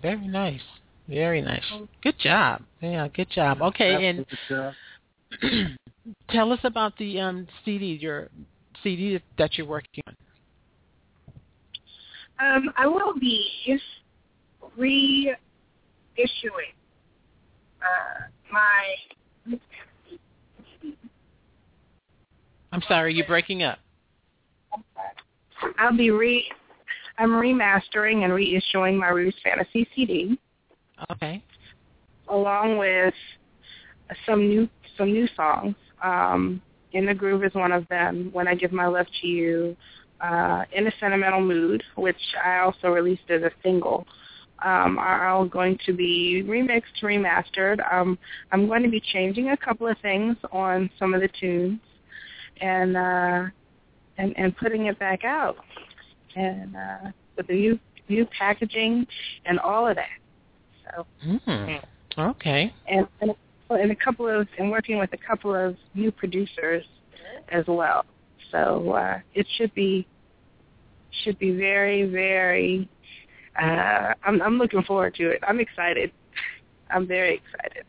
Very 0.00 0.26
nice. 0.26 0.60
Very 1.08 1.40
nice. 1.40 1.64
Good 2.02 2.18
job. 2.18 2.62
Yeah, 2.80 3.08
good 3.08 3.30
job. 3.30 3.62
Okay, 3.62 4.06
and 4.06 4.26
That's 4.50 4.76
tell 6.30 6.52
us 6.52 6.60
about 6.64 6.96
the 6.98 7.20
um 7.20 7.46
CD, 7.64 7.98
your 8.00 8.28
CD 8.82 9.20
that 9.38 9.56
you're 9.56 9.66
working 9.66 10.02
on. 10.06 10.14
Um, 12.40 12.72
I 12.76 12.86
will 12.86 13.14
be 13.18 13.78
reissuing 14.78 15.34
uh, 17.82 18.20
my. 18.52 19.58
I'm 22.70 22.82
sorry, 22.86 23.14
you're 23.14 23.26
breaking 23.26 23.62
up. 23.62 23.78
I'll 25.78 25.96
be 25.96 26.10
re. 26.10 26.48
I'm 27.16 27.30
remastering 27.30 28.24
and 28.24 28.32
reissuing 28.32 28.98
my 28.98 29.08
Roux's 29.08 29.40
Fantasy 29.42 29.88
CD, 29.96 30.38
Okay. 31.10 31.42
along 32.28 32.78
with 32.78 33.14
some 34.26 34.48
new 34.48 34.68
some 34.96 35.12
new 35.12 35.28
songs. 35.36 35.74
Um, 36.02 36.60
In 36.92 37.06
the 37.06 37.14
Groove 37.14 37.44
is 37.44 37.54
one 37.54 37.72
of 37.72 37.86
them. 37.88 38.30
When 38.32 38.48
I 38.48 38.54
Give 38.54 38.72
My 38.72 38.86
Love 38.86 39.06
to 39.20 39.26
You, 39.26 39.76
uh, 40.20 40.64
In 40.72 40.86
a 40.86 40.92
Sentimental 40.98 41.40
Mood, 41.40 41.82
which 41.96 42.20
I 42.44 42.58
also 42.58 42.88
released 42.88 43.30
as 43.30 43.42
a 43.42 43.50
single, 43.62 44.06
um, 44.64 44.98
are 44.98 45.28
all 45.28 45.44
going 45.44 45.78
to 45.86 45.92
be 45.92 46.42
remixed, 46.46 47.02
remastered. 47.02 47.80
Um, 47.92 48.18
I'm 48.50 48.66
going 48.66 48.82
to 48.82 48.88
be 48.88 49.00
changing 49.00 49.50
a 49.50 49.56
couple 49.56 49.86
of 49.86 49.96
things 49.98 50.36
on 50.50 50.90
some 50.98 51.14
of 51.14 51.20
the 51.20 51.28
tunes, 51.40 51.80
and 52.60 52.96
uh, 52.96 53.44
and 54.18 54.36
and 54.36 54.56
putting 54.56 54.86
it 54.86 54.98
back 54.98 55.24
out, 55.24 55.56
and 56.34 56.74
uh, 56.76 57.10
with 57.36 57.46
the 57.46 57.54
new 57.54 57.78
new 58.08 58.26
packaging 58.38 59.06
and 59.44 59.60
all 59.60 59.86
of 59.86 59.96
that. 59.96 60.08
So 60.96 61.06
Hmm. 61.22 61.76
Okay. 62.18 62.72
and 62.88 63.06
and, 63.20 63.32
and 63.70 63.92
a 63.92 63.96
couple 63.96 64.28
of 64.28 64.48
and 64.58 64.70
working 64.70 64.98
with 64.98 65.12
a 65.12 65.18
couple 65.18 65.54
of 65.54 65.76
new 65.94 66.10
producers 66.10 66.84
as 67.50 67.64
well. 67.66 68.04
So 68.50 68.92
uh, 68.92 69.20
it 69.34 69.46
should 69.56 69.74
be 69.74 70.06
should 71.22 71.38
be 71.38 71.56
very 71.56 72.04
very. 72.10 72.88
Uh, 73.60 74.14
I'm 74.24 74.40
I'm 74.42 74.58
looking 74.58 74.82
forward 74.82 75.14
to 75.16 75.30
it. 75.30 75.40
I'm 75.46 75.60
excited. 75.60 76.12
I'm 76.90 77.06
very 77.06 77.34
excited. 77.34 77.84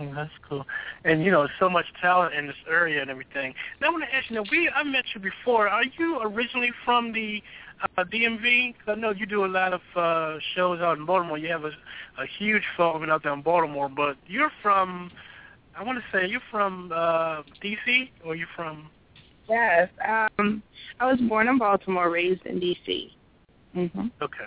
Oh, 0.00 0.12
that's 0.14 0.30
cool. 0.48 0.64
And 1.04 1.24
you 1.24 1.32
know, 1.32 1.48
so 1.58 1.68
much 1.68 1.86
talent 2.00 2.34
in 2.34 2.46
this 2.46 2.56
area 2.70 3.02
and 3.02 3.10
everything. 3.10 3.52
Now 3.80 3.88
I 3.88 3.90
want 3.90 4.04
to 4.04 4.14
ask 4.14 4.30
you, 4.30 4.36
now 4.36 4.44
we 4.50 4.70
I 4.74 4.84
met 4.84 5.04
you 5.14 5.20
before. 5.20 5.68
Are 5.68 5.84
you 5.98 6.20
originally 6.22 6.70
from 6.84 7.12
the 7.12 7.42
uh, 7.96 8.04
DMV? 8.04 8.74
'Cause 8.74 8.88
I 8.88 8.94
know 8.94 9.10
you 9.10 9.26
do 9.26 9.44
a 9.44 9.46
lot 9.46 9.72
of 9.72 9.80
uh, 9.96 10.38
shows 10.54 10.80
out 10.80 10.98
in 10.98 11.06
Baltimore. 11.06 11.38
You 11.38 11.48
have 11.48 11.64
a, 11.64 11.72
a 12.18 12.26
huge 12.38 12.62
following 12.76 13.10
out 13.10 13.22
there 13.22 13.32
in 13.32 13.42
Baltimore, 13.42 13.88
but 13.88 14.16
you're 14.26 14.52
from. 14.62 15.10
I 15.76 15.82
want 15.84 15.98
to 15.98 16.04
say 16.12 16.26
you're 16.26 16.40
from 16.50 16.90
uh, 16.92 17.42
DC, 17.62 18.10
or 18.24 18.34
you're 18.34 18.48
from. 18.56 18.90
Yes. 19.48 19.88
Um, 20.38 20.62
I 21.00 21.06
was 21.10 21.20
born 21.20 21.48
in 21.48 21.56
Baltimore, 21.58 22.10
raised 22.10 22.44
in 22.46 22.60
D.C. 22.60 23.16
hmm 23.72 23.86
Okay. 24.20 24.44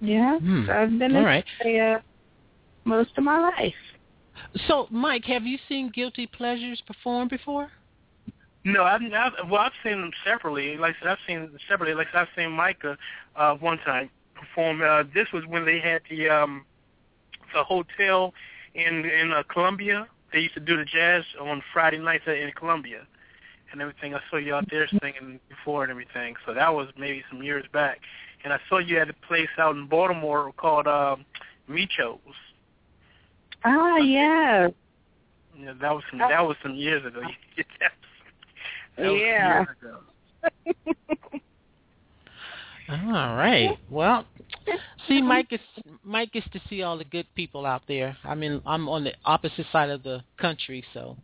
Yeah. 0.00 0.38
Hmm. 0.38 0.66
So 0.66 0.72
I've 0.72 0.98
been 0.98 1.12
All 1.12 1.18
in 1.18 1.24
right. 1.24 1.44
the 1.60 1.66
area 1.66 2.02
most 2.84 3.10
of 3.18 3.24
my 3.24 3.38
life. 3.38 3.74
So, 4.66 4.86
Mike, 4.90 5.24
have 5.26 5.44
you 5.44 5.58
seen 5.68 5.90
Guilty 5.94 6.26
Pleasures 6.26 6.82
perform 6.86 7.28
before? 7.28 7.68
No, 8.64 8.84
I've, 8.84 9.00
I've 9.02 9.48
well, 9.48 9.62
I've 9.62 9.72
seen 9.82 10.00
them 10.00 10.12
separately. 10.24 10.76
Like 10.76 10.96
I 10.96 10.98
said, 11.00 11.08
I've 11.08 11.18
seen 11.26 11.40
them 11.40 11.56
separately. 11.68 11.94
Like 11.94 12.08
I 12.08 12.12
said, 12.12 12.20
I've 12.20 12.28
seen 12.36 12.50
Mycah 12.50 12.96
uh, 13.36 13.54
one 13.56 13.78
time 13.78 14.10
perform. 14.34 14.82
Uh, 14.82 15.04
this 15.14 15.28
was 15.32 15.46
when 15.46 15.64
they 15.64 15.80
had 15.80 16.02
the 16.10 16.28
um, 16.28 16.64
the 17.54 17.64
hotel 17.64 18.34
in 18.74 19.04
in 19.06 19.32
uh, 19.32 19.42
Columbia. 19.44 20.06
They 20.32 20.40
used 20.40 20.54
to 20.54 20.60
do 20.60 20.76
the 20.76 20.84
jazz 20.84 21.24
on 21.40 21.62
Friday 21.72 21.98
nights 21.98 22.24
in 22.26 22.52
Columbia 22.54 23.06
and 23.72 23.80
everything. 23.80 24.14
I 24.14 24.20
saw 24.30 24.36
you 24.36 24.54
out 24.54 24.68
there 24.70 24.88
singing 24.88 25.40
before 25.48 25.82
and 25.82 25.90
everything. 25.90 26.34
So 26.46 26.54
that 26.54 26.72
was 26.74 26.88
maybe 26.96 27.24
some 27.30 27.42
years 27.42 27.64
back. 27.72 28.00
And 28.44 28.52
I 28.52 28.58
saw 28.68 28.78
you 28.78 28.98
at 28.98 29.10
a 29.10 29.12
place 29.12 29.48
out 29.58 29.74
in 29.76 29.86
Baltimore 29.86 30.52
called 30.56 30.86
um, 30.86 31.24
Micho's. 31.68 32.18
Ah, 33.64 33.96
yeah. 33.96 34.68
Yeah, 35.58 35.72
that 35.80 35.92
was 35.92 36.04
some 36.10 36.20
that 36.20 36.46
was 36.46 36.56
some 36.62 36.74
years 36.74 37.04
ago. 37.04 37.22
that 39.00 39.10
was 39.12 39.20
Yeah. 39.20 39.64
years 39.64 39.68
ago. 39.82 40.94
All 42.90 43.36
right. 43.36 43.78
Well, 43.88 44.26
see, 45.06 45.18
mm-hmm. 45.18 45.26
Mike 45.28 45.52
is 45.52 45.60
Mike 46.02 46.30
is 46.34 46.42
to 46.52 46.60
see 46.68 46.82
all 46.82 46.98
the 46.98 47.04
good 47.04 47.26
people 47.36 47.64
out 47.64 47.82
there. 47.86 48.16
I 48.24 48.34
mean, 48.34 48.60
I'm 48.66 48.88
on 48.88 49.04
the 49.04 49.12
opposite 49.24 49.66
side 49.70 49.90
of 49.90 50.02
the 50.02 50.22
country, 50.38 50.82
so 50.92 51.16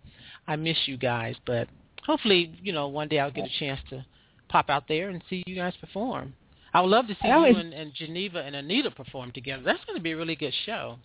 I 0.46 0.54
miss 0.54 0.76
you 0.86 0.96
guys. 0.96 1.34
But 1.44 1.68
hopefully, 2.04 2.54
you 2.62 2.72
know, 2.72 2.86
one 2.86 3.08
day 3.08 3.18
I'll 3.18 3.32
get 3.32 3.46
a 3.46 3.58
chance 3.58 3.80
to 3.90 4.04
pop 4.48 4.70
out 4.70 4.84
there 4.86 5.08
and 5.08 5.22
see 5.28 5.42
you 5.46 5.56
guys 5.56 5.74
perform. 5.80 6.34
I 6.72 6.80
would 6.80 6.90
love 6.90 7.08
to 7.08 7.14
see 7.14 7.28
That 7.28 7.48
you 7.50 7.56
and, 7.56 7.72
and 7.72 7.92
Geneva 7.94 8.42
and 8.42 8.54
Anita 8.54 8.90
perform 8.90 9.32
together. 9.32 9.62
That's 9.64 9.84
going 9.86 9.96
to 9.96 10.02
be 10.02 10.12
a 10.12 10.16
really 10.16 10.36
good 10.36 10.54
show. 10.66 10.98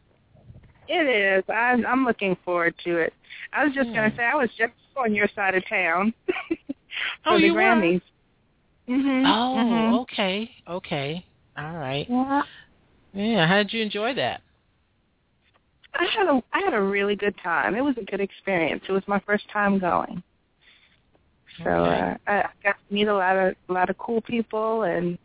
It 0.88 1.08
is. 1.08 1.44
I'm, 1.50 1.86
I'm 1.86 2.04
looking 2.06 2.36
forward 2.44 2.76
to 2.84 2.98
it. 2.98 3.14
I 3.54 3.64
was 3.64 3.74
just 3.74 3.88
Yeah. 3.90 3.96
going 3.96 4.12
to 4.12 4.18
say 4.18 4.24
I 4.24 4.36
was 4.36 4.50
just 4.58 4.74
on 4.98 5.16
your 5.16 5.30
side 5.34 5.56
of 5.56 5.64
town 5.70 6.14
for 6.28 6.58
Oh, 7.26 7.40
the 7.40 7.48
you 7.48 7.54
were? 7.54 7.62
Grammys. 7.62 8.02
Mhm. 8.90 9.24
Oh, 9.26 9.56
mhm. 9.58 10.00
okay, 10.02 10.50
okay, 10.68 11.26
all 11.58 11.74
right. 11.78 12.08
Yeah. 12.10 12.42
Yeah, 13.14 13.48
how 13.48 13.58
did 13.58 13.74
you 13.74 13.82
enjoy 13.82 14.14
that? 14.16 14.42
I 15.94 16.06
had 16.16 16.28
a 16.28 16.42
I 16.54 16.60
had 16.60 16.74
a 16.74 16.82
really 16.82 17.16
good 17.16 17.36
time. 17.44 17.76
It 17.76 17.82
was 17.84 17.96
a 17.98 18.04
good 18.04 18.22
experience. 18.22 18.84
It 18.88 18.92
was 18.92 19.04
my 19.08 19.20
first 19.20 19.48
time 19.50 19.78
going. 19.80 20.24
So 21.64 21.70
Okay. 21.70 22.18
uh, 22.28 22.32
I 22.32 22.44
got 22.64 22.76
to 22.88 22.94
meet 22.94 23.08
a 23.08 23.14
lot 23.14 23.36
of 23.38 23.56
a 23.70 23.74
lot 23.74 23.90
of 23.90 23.98
cool 23.98 24.22
people 24.22 24.84
and 24.84 25.18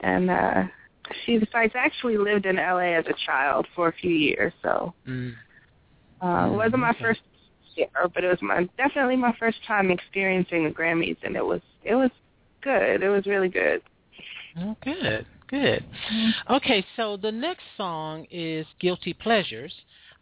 and 0.00 0.30
uh 0.30 0.64
see 1.24 1.38
the 1.38 1.46
sights. 1.50 1.74
I 1.74 1.78
actually 1.84 2.18
lived 2.18 2.46
in 2.46 2.56
LA 2.56 2.94
as 2.98 3.06
a 3.06 3.14
child 3.26 3.66
for 3.74 3.88
a 3.88 3.92
few 3.92 4.14
years, 4.14 4.52
so 4.62 4.94
Mm. 5.08 5.34
uh 6.20 6.48
it 6.52 6.54
wasn't 6.54 6.80
my 6.80 6.90
Okay. 6.90 7.00
first 7.02 7.20
year, 7.76 7.88
but 8.14 8.24
it 8.24 8.28
was 8.28 8.42
my 8.42 8.68
definitely 8.76 9.16
my 9.16 9.34
first 9.38 9.58
time 9.66 9.90
experiencing 9.90 10.64
the 10.64 10.70
Grammys 10.70 11.16
and 11.22 11.36
it 11.36 11.44
was 11.44 11.60
it 11.84 11.94
was 11.94 12.10
good. 12.62 13.02
It 13.02 13.08
was 13.08 13.26
really 13.26 13.48
good. 13.48 13.82
Oh, 14.58 14.76
good, 14.82 15.26
good. 15.48 15.84
Okay, 16.50 16.84
so 16.96 17.16
the 17.16 17.30
next 17.30 17.62
song 17.76 18.26
is 18.30 18.66
Guilty 18.80 19.12
Pleasures. 19.12 19.72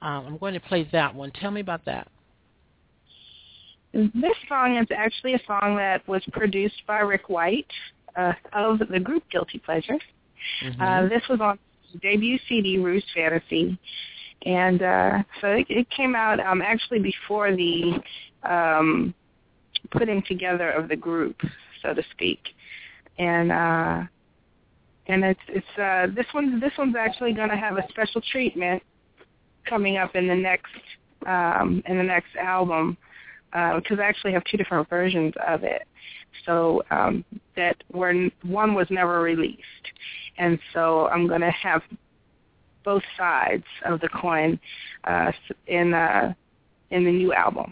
Um, 0.03 0.27
I'm 0.27 0.39
going 0.39 0.55
to 0.55 0.61
play 0.61 0.89
that 0.93 1.15
one. 1.15 1.31
Tell 1.33 1.51
me 1.51 1.61
about 1.61 1.85
that. 1.87 2.09
This 3.93 4.37
song 4.49 4.77
is 4.77 4.87
actually 4.95 5.35
a 5.35 5.41
song 5.47 5.77
that 5.77 6.07
was 6.07 6.23
produced 6.33 6.83
by 6.87 6.99
Rick 7.01 7.29
White 7.29 7.67
uh, 8.17 8.33
of 8.53 8.81
the 8.91 9.01
group 9.01 9.25
Guilty 9.31 9.59
Pleasure. 9.59 9.99
Mhm. 10.63 10.81
Uh, 10.81 11.09
this 11.09 11.23
was 11.29 11.41
on 11.41 11.59
debut 12.01 12.39
CD, 12.49 12.79
Roux's 12.79 13.11
Fantasy. 13.15 13.79
And 14.46 14.83
uh, 14.83 15.22
so 15.40 15.48
it, 15.48 15.66
it 15.68 15.90
came 15.90 16.14
out 16.14 16.40
um, 16.40 16.62
actually 16.62 17.01
before 17.01 17.55
the 17.55 18.01
um, 18.44 19.14
putting 19.90 20.22
together 20.22 20.70
of 20.70 20.88
the 20.88 20.96
group, 20.96 21.40
so 21.83 21.92
to 21.92 22.03
speak. 22.12 22.40
And 23.18 23.51
uh, 23.51 24.03
and 25.07 25.24
it's 25.24 25.40
it's 25.48 25.79
uh, 25.79 26.07
this 26.14 26.27
one 26.33 26.61
this 26.61 26.72
one's 26.79 26.94
actually 26.96 27.33
going 27.33 27.48
to 27.48 27.57
have 27.57 27.79
a 27.79 27.85
special 27.88 28.20
treatment 28.20 28.83
coming 29.68 29.96
up 29.96 30.14
in 30.14 30.29
the 30.29 30.35
next 30.35 30.72
um, 31.27 31.83
in 31.87 31.96
the 31.98 32.05
next 32.05 32.37
album 32.40 32.96
because 33.51 33.98
I 33.98 34.05
actually 34.05 34.33
have 34.33 34.44
two 34.44 34.57
different 34.57 34.88
versions 34.88 35.33
of 35.46 35.64
it. 35.64 35.83
So 36.44 36.83
um, 36.90 37.24
that 37.57 37.83
were 37.92 38.29
one 38.42 38.74
was 38.74 38.87
never 38.90 39.20
released, 39.20 39.62
and 40.37 40.59
so 40.72 41.09
I'm 41.09 41.27
going 41.27 41.40
to 41.40 41.51
have 41.51 41.83
both 42.88 43.03
sides 43.18 43.64
of 43.85 44.01
the 44.01 44.09
coin 44.09 44.59
uh, 45.05 45.31
in 45.66 45.92
uh, 45.92 46.33
in 46.90 47.05
the 47.05 47.12
new 47.12 47.35
album. 47.35 47.70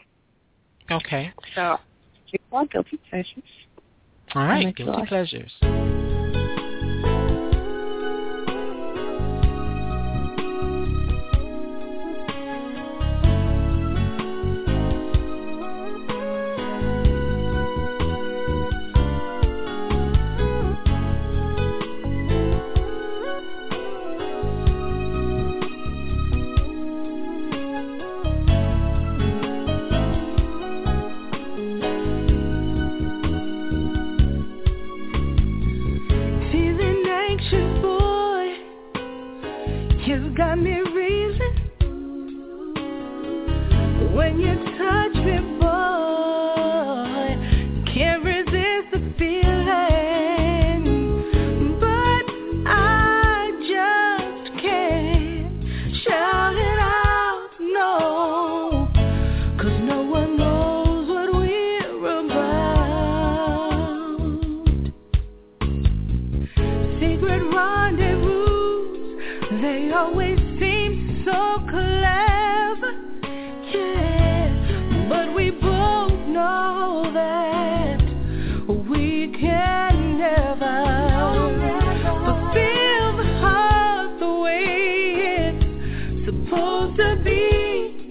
Okay. 0.90 1.32
So, 1.54 1.78
called 2.50 2.70
Guilty 2.70 3.00
Pleasures. 3.08 3.50
All 4.34 4.44
right, 4.44 4.76
guilty 4.76 5.06
pleasures. 5.08 5.95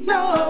No, 0.05 0.44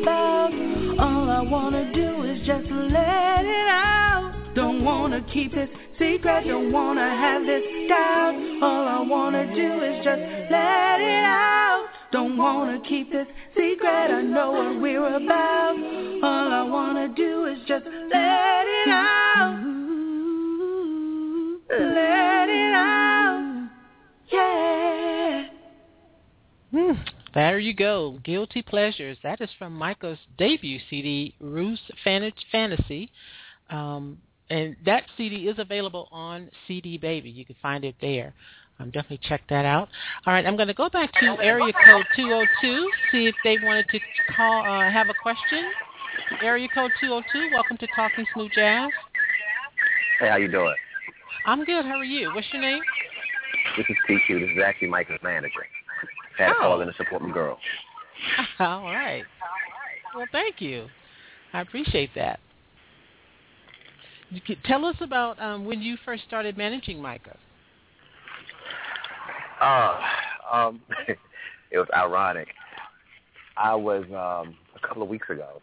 about. 0.00 0.52
All 0.98 1.30
I 1.30 1.42
wanna 1.42 1.92
do 1.92 2.22
is 2.24 2.38
just 2.46 2.70
let 2.70 3.44
it 3.44 3.68
out. 3.68 4.32
Don't 4.54 4.84
wanna 4.84 5.20
keep 5.32 5.54
it 5.54 5.70
secret, 5.98 6.46
don't 6.46 6.72
wanna 6.72 7.08
have 7.08 7.42
this 7.44 7.62
doubt. 7.88 8.34
All 8.62 8.88
I 8.88 9.00
wanna 9.00 9.46
do 9.54 9.82
is 9.82 10.04
just 10.04 10.20
let 10.50 11.00
it 11.00 11.24
out. 11.24 11.88
Don't 12.12 12.36
wanna 12.36 12.80
keep 12.88 13.12
this 13.12 13.26
secret, 13.54 14.10
I 14.10 14.22
know 14.22 14.52
what 14.52 14.80
we're 14.80 15.16
about. 15.16 15.76
All 16.22 16.52
I 16.52 16.62
wanna 16.62 17.08
do 17.08 17.46
is 17.46 17.58
just 17.66 17.84
let 17.84 18.66
it 18.66 18.88
out. 18.88 19.60
Let 21.68 22.48
it 22.48 22.74
out. 22.74 23.68
Yeah. 24.32 25.48
Hmm. 26.70 27.15
There 27.36 27.58
you 27.58 27.74
go. 27.74 28.18
Guilty 28.24 28.62
Pleasures. 28.62 29.18
That 29.22 29.42
is 29.42 29.50
from 29.58 29.78
Mycah's 29.78 30.18
debut 30.38 30.78
CD, 30.88 31.34
Roux's 31.38 31.78
Fantasy. 32.02 33.10
Um, 33.68 34.16
and 34.48 34.74
that 34.86 35.02
CD 35.18 35.46
is 35.46 35.58
available 35.58 36.08
on 36.10 36.48
CD 36.66 36.96
Baby. 36.96 37.28
You 37.28 37.44
can 37.44 37.56
find 37.60 37.84
it 37.84 37.94
there. 38.00 38.32
Um, 38.80 38.86
definitely 38.86 39.20
check 39.28 39.42
that 39.50 39.66
out. 39.66 39.90
All 40.26 40.32
right, 40.32 40.46
I'm 40.46 40.56
going 40.56 40.68
to 40.68 40.74
go 40.74 40.88
back 40.88 41.12
to 41.12 41.36
area 41.42 41.74
code 41.84 42.06
202, 42.16 42.90
see 43.12 43.26
if 43.26 43.34
they 43.44 43.58
wanted 43.62 43.84
to 43.90 43.98
call, 44.34 44.62
uh, 44.62 44.90
have 44.90 45.10
a 45.10 45.14
question. 45.22 45.62
Area 46.42 46.68
code 46.72 46.92
202, 47.02 47.50
welcome 47.52 47.76
to 47.76 47.86
Talking 47.94 48.24
Smooth 48.32 48.52
Jazz. 48.52 48.88
Hey, 50.20 50.30
how 50.30 50.36
you 50.36 50.50
doing? 50.50 50.74
I'm 51.44 51.66
good. 51.66 51.84
How 51.84 51.96
are 51.96 52.04
you? 52.04 52.32
What's 52.34 52.46
your 52.50 52.62
name? 52.62 52.80
This 53.76 53.84
is 53.90 53.96
PQ. 54.08 54.40
This 54.40 54.50
is 54.56 54.62
actually 54.64 54.88
Mycah's 54.88 55.22
manager. 55.22 55.66
Had 56.36 56.52
Oh. 56.52 56.60
call 56.60 56.80
in 56.82 56.88
to 56.88 56.94
support 56.94 57.22
my 57.22 57.30
girl. 57.30 57.58
All 58.58 58.84
right. 58.84 59.24
Well, 60.14 60.26
thank 60.32 60.60
you. 60.60 60.88
I 61.52 61.60
appreciate 61.60 62.10
that. 62.14 62.40
Tell 64.64 64.84
us 64.84 64.96
about 65.00 65.40
um, 65.40 65.64
when 65.64 65.80
you 65.80 65.96
first 66.04 66.24
started 66.24 66.56
managing 66.56 66.98
Mycah. 66.98 67.36
Uh, 69.60 70.00
um, 70.52 70.80
it 71.70 71.78
was 71.78 71.86
ironic. 71.94 72.48
I 73.56 73.74
was 73.74 74.04
um, 74.06 74.56
a 74.74 74.86
couple 74.86 75.02
of 75.02 75.08
weeks 75.08 75.30
ago 75.30 75.60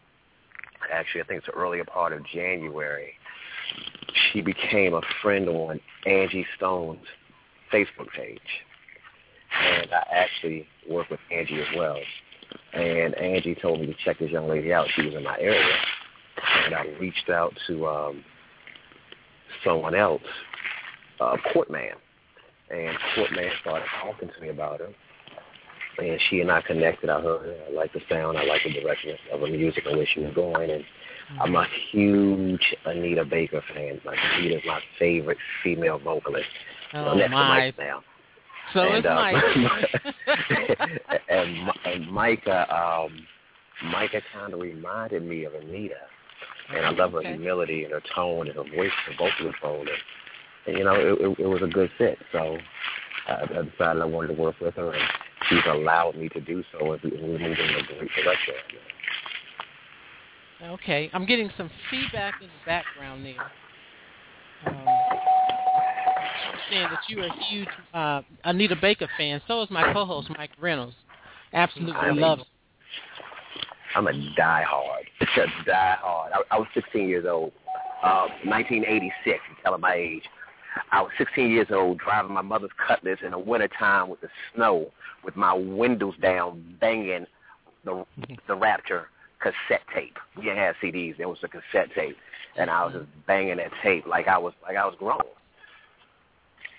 actually, 0.92 1.22
I 1.22 1.24
think 1.24 1.38
it's 1.38 1.46
the 1.46 1.52
earlier 1.52 1.84
part 1.84 2.12
of 2.12 2.24
January, 2.26 3.12
she 4.32 4.40
became 4.40 4.94
a 4.94 5.02
friend 5.22 5.48
on 5.48 5.80
Angie 6.06 6.46
Stone's 6.56 7.06
Facebook 7.72 8.08
page. 8.16 8.40
And 9.62 9.92
I 9.92 10.04
actually 10.12 10.66
work 10.88 11.10
with 11.10 11.20
Angie 11.30 11.60
as 11.60 11.76
well. 11.76 11.98
And 12.72 13.14
Angie 13.14 13.54
told 13.54 13.80
me 13.80 13.86
to 13.86 13.94
check 14.04 14.18
this 14.18 14.30
young 14.30 14.48
lady 14.48 14.72
out. 14.72 14.86
She 14.94 15.02
was 15.02 15.14
in 15.14 15.22
my 15.22 15.38
area. 15.38 15.76
And 16.64 16.74
I 16.74 16.86
reached 17.00 17.30
out 17.30 17.52
to 17.66 17.86
um, 17.86 18.24
someone 19.64 19.94
else, 19.94 20.22
uh, 21.20 21.36
Portman. 21.52 21.90
And 22.70 22.96
Portman 23.14 23.50
started 23.60 23.86
talking 24.02 24.30
to 24.34 24.40
me 24.40 24.48
about 24.48 24.80
her. 24.80 24.88
And 25.98 26.20
she 26.28 26.40
and 26.40 26.50
I 26.50 26.60
connected. 26.62 27.08
I 27.08 27.20
heard 27.20 27.46
her. 27.46 27.56
I 27.68 27.72
like 27.72 27.92
the 27.92 28.00
sound. 28.08 28.36
I 28.36 28.44
like 28.44 28.62
the 28.64 28.72
direction 28.72 29.16
of 29.32 29.40
her 29.40 29.46
music 29.46 29.84
and 29.86 29.96
where 29.96 30.06
she 30.12 30.20
was 30.20 30.34
going. 30.34 30.70
And 30.70 30.84
I'm 31.40 31.54
a 31.54 31.66
huge 31.92 32.74
Anita 32.84 33.24
Baker 33.24 33.62
fan. 33.72 34.00
Like 34.04 34.18
Anita's 34.18 34.62
my 34.66 34.80
favorite 34.98 35.38
female 35.62 35.98
vocalist. 35.98 36.48
Oh, 36.92 37.14
next 37.14 37.30
my. 37.30 37.42
to 37.42 37.66
Mike 37.66 37.78
now. 37.78 38.02
So 38.74 38.92
and, 38.92 39.04
is 39.04 39.10
uh, 39.10 39.14
Mike. 39.14 39.44
and, 41.28 41.70
and 41.86 42.06
Mycah, 42.08 42.70
um, 42.70 43.26
Mycah 43.84 44.22
kind 44.32 44.52
of 44.52 44.60
reminded 44.60 45.22
me 45.22 45.44
of 45.44 45.54
Anita, 45.54 45.94
and 46.74 46.84
I 46.84 46.90
love 46.90 47.12
her 47.12 47.20
Okay. 47.20 47.34
humility 47.34 47.84
and 47.84 47.92
her 47.92 48.02
tone 48.14 48.48
and 48.48 48.56
her 48.56 48.64
voice, 48.64 48.90
her 49.06 49.12
vocal 49.16 49.52
tone, 49.62 49.86
and, 49.88 49.98
and 50.66 50.76
you 50.76 50.84
know, 50.84 50.96
it, 50.96 51.20
it, 51.20 51.38
it 51.44 51.46
was 51.46 51.62
a 51.62 51.68
good 51.68 51.90
fit. 51.96 52.18
So 52.32 52.58
I, 53.28 53.44
I 53.44 53.62
decided 53.62 54.02
I 54.02 54.06
wanted 54.06 54.34
to 54.34 54.42
work 54.42 54.60
with 54.60 54.74
her, 54.74 54.92
and 54.92 55.08
she's 55.48 55.64
allowed 55.68 56.16
me 56.16 56.28
to 56.30 56.40
do 56.40 56.64
so, 56.72 56.92
and 56.92 57.00
we're 57.04 57.20
moving 57.20 57.42
in 57.42 57.50
a 57.50 57.96
great 57.96 58.10
direction. 58.24 58.54
Okay, 60.62 61.10
I'm 61.12 61.26
getting 61.26 61.50
some 61.56 61.70
feedback 61.90 62.34
in 62.40 62.48
the 62.48 62.64
background 62.66 63.24
there. 63.24 63.50
Um, 64.66 65.03
saying 66.74 66.88
that 66.90 67.00
you're 67.08 67.24
a 67.24 67.44
huge 67.48 67.68
uh, 67.92 68.22
Anita 68.44 68.76
Baker 68.80 69.08
fan. 69.16 69.40
So 69.46 69.62
is 69.62 69.70
my 69.70 69.92
co-host 69.92 70.28
Mike 70.36 70.50
Reynolds. 70.60 70.94
Absolutely 71.52 71.94
I'm 71.94 72.18
a- 72.18 72.20
loves. 72.20 72.42
I'm 73.96 74.08
a 74.08 74.12
diehard, 74.12 75.04
a 75.20 75.70
diehard. 75.70 76.30
I, 76.32 76.40
I 76.50 76.58
was 76.58 76.66
16 76.74 77.08
years 77.08 77.26
old, 77.28 77.52
uh, 78.02 78.26
1986. 78.44 79.38
I'm 79.48 79.56
telling 79.62 79.80
my 79.80 79.94
age. 79.94 80.24
I 80.90 81.00
was 81.00 81.12
16 81.18 81.50
years 81.50 81.68
old, 81.70 81.98
driving 81.98 82.32
my 82.32 82.42
mother's 82.42 82.72
Cutlass 82.84 83.20
in 83.24 83.30
the 83.30 83.38
wintertime 83.38 84.08
with 84.08 84.20
the 84.20 84.28
snow, 84.54 84.90
with 85.24 85.36
my 85.36 85.52
windows 85.54 86.14
down, 86.20 86.76
banging 86.80 87.26
the 87.84 88.04
the 88.48 88.56
Rapture 88.56 89.06
cassette 89.40 89.86
tape. 89.94 90.16
We 90.36 90.42
didn't 90.42 90.58
have 90.58 90.74
CDs; 90.82 91.16
there 91.16 91.28
was 91.28 91.38
a 91.44 91.48
cassette 91.48 91.94
tape, 91.94 92.16
and 92.56 92.68
I 92.68 92.84
was 92.84 92.94
just 92.94 93.06
banging 93.28 93.58
that 93.58 93.70
tape 93.80 94.06
like 94.08 94.26
I 94.26 94.38
was 94.38 94.54
like 94.64 94.76
I 94.76 94.84
was 94.84 94.96
grown. 94.98 95.20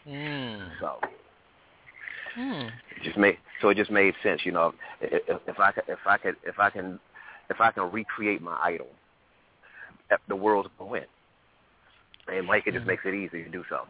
Mm. 0.08 0.70
So 0.80 1.00
Mm. 2.38 2.68
it 2.68 3.04
just 3.04 3.18
made 3.18 3.38
so 3.62 3.70
it 3.70 3.78
just 3.78 3.92
made 3.92 4.14
sense, 4.22 4.46
you 4.46 4.52
know. 4.52 4.74
If, 5.02 5.24
if 5.28 5.42
if 5.48 5.60
I 5.60 5.72
could 5.72 5.84
if 5.88 6.00
I 6.06 6.18
could 6.18 6.36
if 6.44 6.60
I 6.60 6.70
can 6.70 7.00
if 7.50 7.62
I 7.62 7.72
can 7.72 7.92
recreate 7.92 8.42
my 8.42 8.58
idol, 8.62 8.88
eh, 10.12 10.18
the 10.28 10.36
world's 10.36 10.70
gonna 10.78 10.92
win. 10.92 11.06
And 12.28 12.48
Mike, 12.48 12.64
it 12.66 12.74
just 12.74 12.86
makes 12.86 13.04
it 13.06 13.14
easy 13.14 13.44
to 13.44 13.50
do 13.50 13.64
so. 13.70 13.82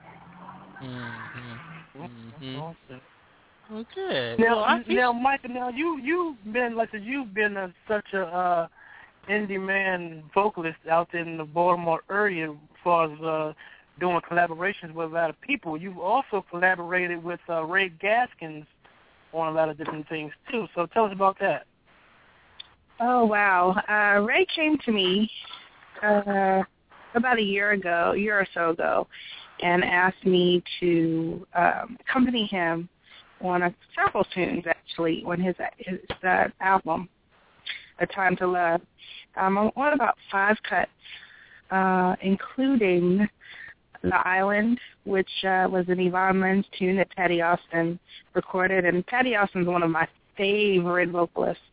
Mm-hmm. 0.81 2.03
Mm-hmm. 2.03 2.95
Well, 3.69 3.85
good. 3.95 4.39
Now, 4.39 4.57
well, 4.57 4.65
I 4.65 4.83
think 4.83 4.99
now, 4.99 5.13
Mycah, 5.13 5.49
now 5.49 5.69
you 5.69 5.99
you've 6.03 6.53
been 6.53 6.75
like 6.75 6.89
you've 6.93 7.33
been 7.33 7.57
a, 7.57 7.73
such 7.87 8.13
a 8.13 8.23
uh, 8.23 8.67
indie 9.29 9.59
man 9.59 10.23
vocalist 10.33 10.77
out 10.89 11.13
in 11.13 11.37
the 11.37 11.45
Baltimore 11.45 12.01
area, 12.11 12.51
as 12.51 12.57
far 12.83 13.11
as 13.11 13.21
uh, 13.21 13.53
doing 13.99 14.19
collaborations 14.29 14.93
with 14.93 15.11
a 15.11 15.13
lot 15.13 15.29
of 15.29 15.39
people. 15.41 15.77
You've 15.77 15.99
also 15.99 16.45
collaborated 16.49 17.23
with 17.23 17.39
uh, 17.49 17.63
Ray 17.63 17.89
Gaskins 17.89 18.65
on 19.33 19.47
a 19.49 19.51
lot 19.51 19.69
of 19.69 19.77
different 19.77 20.07
things 20.09 20.31
too. 20.51 20.67
So 20.75 20.85
tell 20.87 21.05
us 21.05 21.13
about 21.13 21.37
that. 21.39 21.65
Oh 22.99 23.25
wow. 23.25 23.75
Uh 23.89 24.21
Ray 24.21 24.45
came 24.55 24.77
to 24.85 24.91
me 24.91 25.29
uh 26.01 26.63
about 27.13 27.39
a 27.39 27.43
year 27.43 27.71
ago, 27.71 28.13
a 28.15 28.17
year 28.17 28.39
or 28.39 28.47
so 28.53 28.69
ago, 28.71 29.07
and 29.61 29.83
asked 29.83 30.25
me 30.25 30.63
to 30.79 31.45
um 31.53 31.97
accompany 31.99 32.45
him 32.45 32.87
on 33.41 33.63
a, 33.63 33.75
several 33.95 34.23
tunes 34.33 34.63
actually 34.67 35.23
on 35.27 35.39
his 35.41 35.55
his 35.77 35.99
uh, 36.23 36.45
album, 36.61 37.09
A 37.99 38.07
Time 38.07 38.37
to 38.37 38.47
Love. 38.47 38.81
Um 39.35 39.57
I'm 39.57 39.71
on 39.75 39.93
about 39.93 40.15
five 40.31 40.55
cuts, 40.67 40.89
uh, 41.71 42.15
including 42.21 43.27
The 44.09 44.27
Island, 44.27 44.79
which 45.03 45.29
uh, 45.43 45.67
was 45.69 45.85
an 45.87 45.99
Ivan 45.99 46.41
Lins 46.41 46.65
tune 46.77 46.97
that 46.97 47.09
Patti 47.15 47.41
Austin 47.41 47.99
recorded. 48.33 48.85
And 48.85 49.05
Patti 49.07 49.35
Austin's 49.35 49.67
one 49.67 49.83
of 49.83 49.89
my 49.89 50.07
favorite 50.37 51.09
vocalists. 51.09 51.63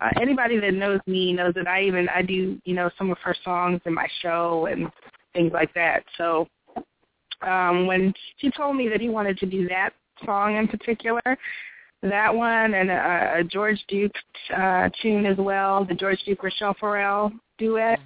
Uh, 0.00 0.08
anybody 0.20 0.58
that 0.58 0.74
knows 0.74 1.00
me 1.06 1.32
knows 1.32 1.54
that 1.54 1.68
I 1.68 1.82
even 1.82 2.08
I 2.08 2.22
do 2.22 2.58
you 2.64 2.74
know 2.74 2.90
some 2.98 3.10
of 3.10 3.18
her 3.18 3.36
songs 3.44 3.80
in 3.84 3.94
my 3.94 4.08
show 4.20 4.66
and 4.70 4.88
things 5.32 5.52
like 5.52 5.72
that. 5.74 6.02
So 6.18 6.48
um, 7.42 7.86
when 7.86 8.12
she 8.38 8.50
told 8.50 8.76
me 8.76 8.88
that 8.88 9.00
he 9.00 9.08
wanted 9.08 9.38
to 9.38 9.46
do 9.46 9.68
that 9.68 9.90
song 10.24 10.56
in 10.56 10.68
particular, 10.68 11.22
that 12.02 12.34
one 12.34 12.74
and 12.74 12.90
a, 12.90 13.34
a 13.38 13.44
George 13.44 13.82
Duke 13.88 14.12
uh, 14.56 14.88
tune 15.00 15.26
as 15.26 15.36
well, 15.36 15.84
the 15.84 15.94
George 15.94 16.18
Duke 16.24 16.42
Rachelle 16.42 16.76
Ferrell 16.78 17.32
duet, 17.58 18.00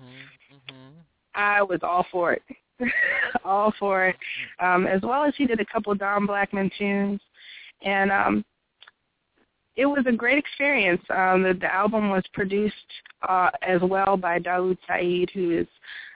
I 1.35 1.62
was 1.62 1.81
all 1.83 2.05
for 2.11 2.33
it, 2.33 2.42
all 3.44 3.72
for 3.78 4.06
it. 4.06 4.16
Um, 4.60 4.86
as 4.86 5.00
well 5.02 5.24
as 5.24 5.34
he 5.36 5.46
did 5.46 5.60
a 5.60 5.66
couple 5.66 5.94
Don 5.94 6.26
Blackman 6.26 6.70
tunes, 6.78 7.20
and 7.82 8.10
um, 8.10 8.44
it 9.76 9.86
was 9.86 10.04
a 10.06 10.12
great 10.12 10.38
experience. 10.38 11.02
Um, 11.10 11.42
the, 11.42 11.54
the 11.54 11.72
album 11.72 12.10
was 12.10 12.24
produced 12.32 12.74
uh, 13.28 13.50
as 13.62 13.80
well 13.82 14.16
by 14.16 14.38
Daoud 14.38 14.78
Saeed, 14.88 15.30
who 15.34 15.58
is 15.58 15.66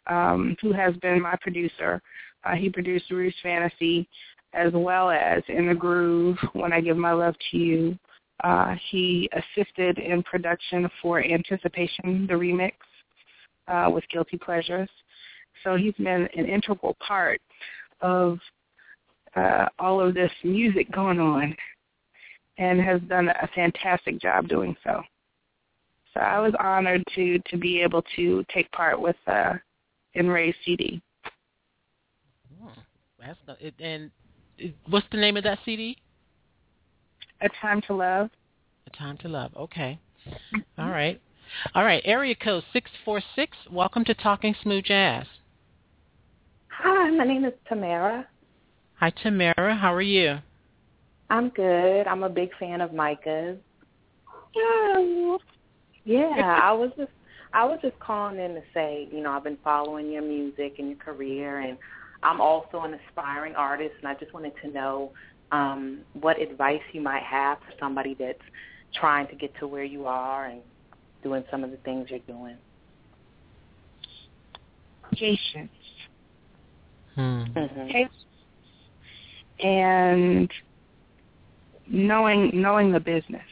um, 0.06 0.56
who 0.60 0.72
has 0.72 0.94
been 0.96 1.20
my 1.20 1.36
producer. 1.40 2.02
Uh, 2.44 2.54
he 2.54 2.70
produced 2.70 3.10
Roux's 3.10 3.34
Fantasy, 3.42 4.08
as 4.54 4.72
well 4.72 5.10
as 5.10 5.42
In 5.48 5.68
the 5.68 5.74
Groove, 5.74 6.38
When 6.54 6.72
I 6.72 6.80
Give 6.80 6.96
My 6.96 7.12
Love 7.12 7.34
to 7.50 7.56
You. 7.58 7.98
Uh, 8.42 8.74
he 8.90 9.28
assisted 9.32 9.98
in 9.98 10.22
production 10.22 10.88
for 11.02 11.22
Anticipation, 11.22 12.26
the 12.26 12.32
remix, 12.32 12.72
uh, 13.68 13.90
with 13.90 14.04
Guilty 14.10 14.38
Pleasures. 14.38 14.88
So 15.64 15.76
he's 15.76 15.94
been 15.94 16.28
an 16.36 16.46
integral 16.46 16.96
part 17.06 17.40
of 18.00 18.38
uh, 19.36 19.66
all 19.78 20.00
of 20.00 20.14
this 20.14 20.32
music 20.42 20.90
going 20.90 21.20
on 21.20 21.56
and 22.58 22.80
has 22.80 23.00
done 23.02 23.28
a 23.28 23.48
fantastic 23.54 24.20
job 24.20 24.48
doing 24.48 24.76
so. 24.84 25.02
So 26.14 26.20
I 26.20 26.40
was 26.40 26.52
honored 26.58 27.04
to 27.14 27.38
to 27.38 27.56
be 27.56 27.80
able 27.80 28.02
to 28.16 28.44
take 28.52 28.70
part 28.72 29.00
with 29.00 29.16
uh, 29.26 29.54
in 30.14 30.28
Ray's 30.28 30.54
CD. 30.64 31.00
that's 33.18 33.38
not, 33.46 33.60
it, 33.60 33.74
and 33.78 34.10
what's 34.88 35.06
the 35.12 35.18
name 35.18 35.36
of 35.36 35.44
that 35.44 35.58
CD? 35.64 35.96
A 37.40 37.48
Time 37.60 37.80
to 37.86 37.94
Love. 37.94 38.30
A 38.86 38.96
Time 38.96 39.16
to 39.18 39.28
Love. 39.28 39.52
Okay. 39.56 39.98
All 40.78 40.90
right. 40.90 41.20
All 41.74 41.84
right. 41.84 42.02
Area 42.04 42.34
code 42.34 42.64
six 42.72 42.90
four 43.04 43.22
six. 43.36 43.56
Welcome 43.70 44.04
to 44.06 44.14
Talking 44.14 44.54
Smooth 44.62 44.84
Jazz. 44.84 45.26
Hi, 46.82 47.10
my 47.10 47.24
name 47.24 47.44
is 47.44 47.52
Tamara. 47.68 48.26
Hi, 48.94 49.10
Tamara. 49.22 49.76
How 49.76 49.94
are 49.94 50.00
you? 50.00 50.38
I'm 51.28 51.50
good. 51.50 52.06
I'm 52.06 52.22
a 52.22 52.28
big 52.30 52.48
fan 52.58 52.80
of 52.80 52.92
Mycah's. 52.92 53.58
Yeah, 56.04 56.60
I 56.62 56.72
was 56.72 56.90
just 56.96 57.10
I 57.52 57.66
was 57.66 57.78
just 57.82 57.98
calling 57.98 58.38
in 58.38 58.54
to 58.54 58.62
say, 58.72 59.08
you 59.12 59.22
know, 59.22 59.32
I've 59.32 59.44
been 59.44 59.58
following 59.62 60.10
your 60.10 60.22
music 60.22 60.76
and 60.78 60.88
your 60.88 60.96
career 60.96 61.60
and 61.60 61.76
I'm 62.22 62.40
also 62.40 62.80
an 62.80 62.98
aspiring 63.08 63.54
artist 63.56 63.94
and 64.00 64.08
I 64.08 64.14
just 64.14 64.32
wanted 64.32 64.52
to 64.62 64.70
know 64.70 65.12
um 65.52 66.00
what 66.14 66.40
advice 66.40 66.80
you 66.92 67.02
might 67.02 67.24
have 67.24 67.58
for 67.58 67.74
somebody 67.78 68.16
that's 68.18 68.38
trying 68.94 69.28
to 69.28 69.36
get 69.36 69.52
to 69.60 69.66
where 69.66 69.84
you 69.84 70.06
are 70.06 70.46
and 70.46 70.62
doing 71.22 71.44
some 71.50 71.62
of 71.62 71.72
the 71.72 71.76
things 71.78 72.08
you're 72.08 72.20
doing. 72.20 72.56
Patience. 75.12 75.70
Hmm. 77.20 77.88
Patience. 77.88 78.14
And 79.62 80.50
knowing 81.90 82.50
knowing 82.54 82.92
the 82.92 83.00
business. 83.00 83.42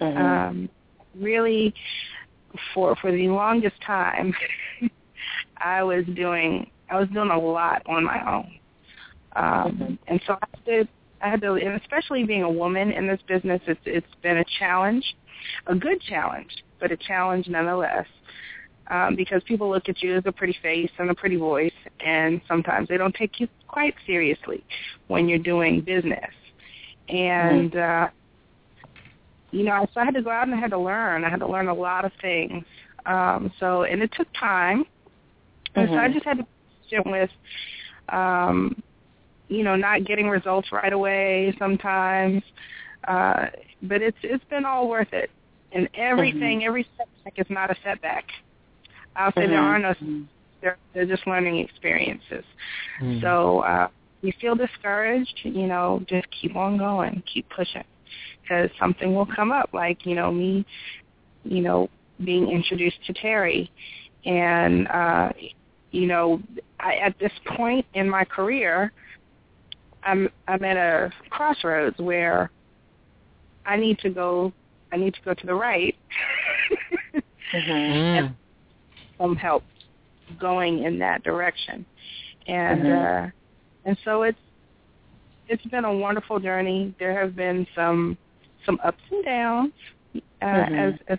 Mm-hmm. 0.00 0.18
Um, 0.18 0.68
really, 1.14 1.74
for 2.74 2.94
for 2.96 3.10
the 3.10 3.28
longest 3.28 3.80
time, 3.86 4.34
I 5.56 5.82
was 5.82 6.04
doing 6.14 6.70
I 6.90 7.00
was 7.00 7.08
doing 7.10 7.30
a 7.30 7.38
lot 7.38 7.82
on 7.86 8.04
my 8.04 8.34
own, 8.34 8.58
um, 9.36 9.98
and 10.08 10.20
so 10.26 10.34
I 10.34 10.46
had 10.52 10.64
to 10.66 10.88
I 11.20 11.30
had 11.30 11.40
to, 11.40 11.54
and 11.54 11.80
especially 11.80 12.24
being 12.24 12.42
a 12.42 12.50
woman 12.50 12.92
in 12.92 13.06
this 13.06 13.20
business, 13.26 13.60
it's 13.66 13.80
it's 13.84 14.14
been 14.22 14.38
a 14.38 14.44
challenge, 14.58 15.04
a 15.66 15.74
good 15.74 16.00
challenge, 16.02 16.50
but 16.80 16.92
a 16.92 16.96
challenge 16.96 17.48
nonetheless. 17.48 18.06
Um, 18.90 19.16
because 19.16 19.42
people 19.44 19.68
look 19.70 19.88
at 19.88 20.02
you 20.02 20.16
as 20.16 20.22
a 20.26 20.32
pretty 20.32 20.56
face 20.62 20.90
and 20.98 21.10
a 21.10 21.14
pretty 21.14 21.36
voice, 21.36 21.72
and 22.04 22.40
sometimes 22.48 22.88
they 22.88 22.96
don't 22.96 23.14
take 23.14 23.40
you 23.40 23.48
quite 23.66 23.94
seriously 24.06 24.64
when 25.08 25.28
you're 25.28 25.38
doing 25.38 25.80
business. 25.80 26.30
And 27.08 27.74
uh, 27.76 28.08
you 29.50 29.64
know, 29.64 29.86
so 29.92 30.00
I 30.00 30.04
had 30.04 30.14
to 30.14 30.22
go 30.22 30.30
out 30.30 30.46
and 30.46 30.54
I 30.54 30.60
had 30.60 30.70
to 30.70 30.78
learn. 30.78 31.24
I 31.24 31.30
had 31.30 31.40
to 31.40 31.48
learn 31.48 31.68
a 31.68 31.74
lot 31.74 32.04
of 32.04 32.12
things. 32.20 32.64
Um, 33.06 33.50
so, 33.58 33.84
and 33.84 34.02
it 34.02 34.10
took 34.12 34.28
time, 34.38 34.84
and 35.74 35.88
so 35.88 35.96
I 35.96 36.08
Mhm. 36.08 36.12
just 36.14 36.24
had 36.24 36.38
to 36.38 36.46
sit 36.90 37.06
with, 37.06 37.30
um, 38.10 38.82
you 39.48 39.62
know, 39.62 39.76
not 39.76 40.04
getting 40.04 40.28
results 40.28 40.72
right 40.72 40.92
away 40.92 41.54
sometimes. 41.58 42.42
Uh, 43.06 43.46
but 43.82 44.02
it's 44.02 44.18
it's 44.22 44.44
been 44.44 44.64
all 44.64 44.88
worth 44.88 45.12
it. 45.12 45.30
And 45.72 45.88
everything, 45.94 46.64
every 46.64 46.86
setback 46.96 47.38
is 47.38 47.50
not 47.50 47.70
a 47.70 47.76
setback. 47.82 48.24
I'll 49.18 49.32
say 49.32 49.46
there 49.46 49.60
Mhm. 49.60 49.62
are 49.62 49.78
no 49.78 49.94
they're 50.60 50.78
they're 50.94 51.06
just 51.06 51.26
learning 51.26 51.58
experiences. 51.58 52.44
Mhm. 53.00 53.20
So 53.20 53.60
uh, 53.60 53.88
you 54.22 54.32
feel 54.40 54.54
discouraged, 54.54 55.40
you 55.44 55.66
know, 55.66 56.02
just 56.08 56.26
keep 56.30 56.56
on 56.56 56.78
going, 56.78 57.22
keep 57.32 57.48
pushing, 57.50 57.84
because 58.42 58.70
something 58.78 59.14
will 59.14 59.26
come 59.26 59.52
up. 59.52 59.70
Like 59.72 60.06
you 60.06 60.14
know 60.14 60.32
me, 60.32 60.64
you 61.44 61.60
know, 61.60 61.88
being 62.24 62.48
introduced 62.48 63.04
to 63.06 63.12
Terry, 63.12 63.70
and 64.24 64.88
uh, 64.88 65.32
you 65.90 66.06
know, 66.06 66.40
I, 66.80 66.96
at 66.96 67.18
this 67.18 67.32
point 67.56 67.86
in 67.94 68.08
my 68.08 68.24
career, 68.24 68.92
I'm 70.02 70.28
I'm 70.46 70.64
at 70.64 70.76
a 70.76 71.12
crossroads 71.30 71.98
where 71.98 72.50
I 73.66 73.76
need 73.76 73.98
to 74.00 74.10
go. 74.10 74.52
I 74.92 74.96
need 74.96 75.14
to 75.14 75.20
go 75.24 75.34
to 75.34 75.46
the 75.46 75.54
right. 75.54 75.94
Mhm. 77.52 77.68
Mm. 77.68 78.36
Some 79.18 79.36
help 79.36 79.62
going 80.40 80.84
in 80.84 80.98
that 80.98 81.22
direction. 81.22 81.84
And 82.46 82.82
Mhm. 82.84 83.26
uh 83.26 83.30
and 83.84 83.98
so 84.04 84.22
it's 84.22 84.38
it's 85.48 85.64
been 85.66 85.84
a 85.84 85.92
wonderful 85.92 86.38
journey. 86.38 86.94
There 86.98 87.18
have 87.18 87.34
been 87.34 87.66
some 87.74 88.16
some 88.64 88.78
ups 88.84 89.02
and 89.10 89.24
downs 89.24 89.72
uh 90.42 90.46
Mhm. 90.46 90.78
as 90.78 90.94
as 91.08 91.18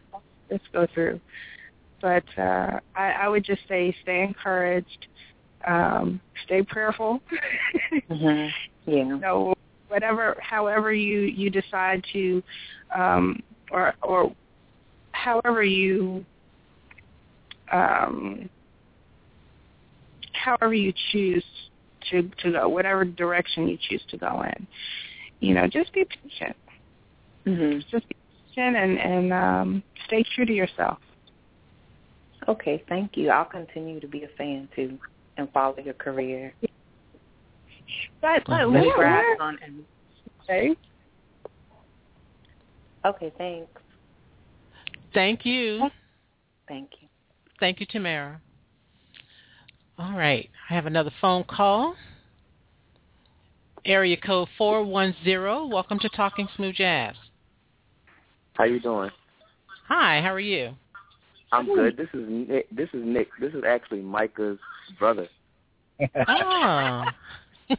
this 0.49 0.61
go 0.73 0.85
through. 0.93 1.19
But 2.01 2.25
uh 2.37 2.79
I, 2.95 3.11
I 3.11 3.27
would 3.27 3.43
just 3.43 3.67
say 3.67 3.95
stay 4.01 4.23
encouraged, 4.23 5.07
um, 5.67 6.19
stay 6.45 6.63
prayerful. 6.63 7.21
Mhm. 8.09 8.51
Yeah. 8.85 9.19
So 9.19 9.53
whatever 9.89 10.35
however 10.41 10.91
you 10.93 11.21
you 11.21 11.49
decide 11.51 12.03
to 12.13 12.41
um 12.95 13.43
or 13.71 13.93
or 14.01 14.33
however 15.11 15.63
you 15.63 16.25
um 17.71 18.49
however 20.33 20.73
you 20.73 20.93
choose 21.11 21.45
to 22.09 22.29
to 22.41 22.51
go 22.51 22.69
whatever 22.69 23.03
direction 23.05 23.67
you 23.67 23.77
choose 23.89 24.03
to 24.09 24.17
go 24.17 24.43
in 24.43 24.67
you 25.39 25.53
know 25.53 25.67
just 25.67 25.91
be 25.93 26.05
patient 26.23 26.55
Mhm. 27.45 27.79
just 27.89 28.07
be 28.07 28.15
patient 28.55 28.75
and 28.75 28.99
and 28.99 29.33
um 29.33 29.83
stay 30.05 30.23
true 30.35 30.45
to 30.45 30.53
yourself 30.53 30.99
Okay, 32.47 32.81
thank 32.87 33.17
you. 33.17 33.29
I'll 33.31 33.43
continue 33.43 33.99
to 33.99 34.07
be 34.07 34.23
a 34.23 34.29
fan 34.37 34.69
too 34.73 34.97
and 35.35 35.51
follow 35.51 35.75
your 35.83 35.93
career. 35.93 36.55
but 38.21 38.43
but 38.47 38.71
where, 38.71 38.97
where, 38.97 39.41
on 39.41 39.59
and 39.61 39.85
okay 40.41 40.73
Okay, 43.05 43.31
thanks. 43.37 43.69
Thank 45.13 45.45
you. 45.45 45.89
Thank 46.67 46.91
you. 47.01 47.08
Thank 47.59 47.79
you, 47.79 47.85
Tamara. 47.85 48.39
All 49.97 50.13
right. 50.13 50.49
I 50.69 50.73
have 50.73 50.85
another 50.85 51.11
phone 51.19 51.43
call. 51.43 51.95
Area 53.85 54.15
code 54.17 54.47
410. 54.57 55.69
Welcome 55.69 55.99
to 55.99 56.09
Talking 56.09 56.47
Smooth 56.55 56.75
Jazz. 56.75 57.15
How 58.53 58.63
you 58.63 58.79
doing? 58.79 59.09
Hi, 59.87 60.21
how 60.21 60.33
are 60.33 60.39
you? 60.39 60.73
I'm 61.51 61.65
good. 61.65 61.97
This 61.97 62.07
is 62.13 62.25
Nick. 62.29 62.69
This 62.69 62.89
is 62.93 63.03
Nick. 63.03 63.29
This 63.41 63.53
is 63.53 63.63
actually 63.67 64.01
Mycah's 64.01 64.59
brother. 64.97 65.27
Oh. 66.27 67.03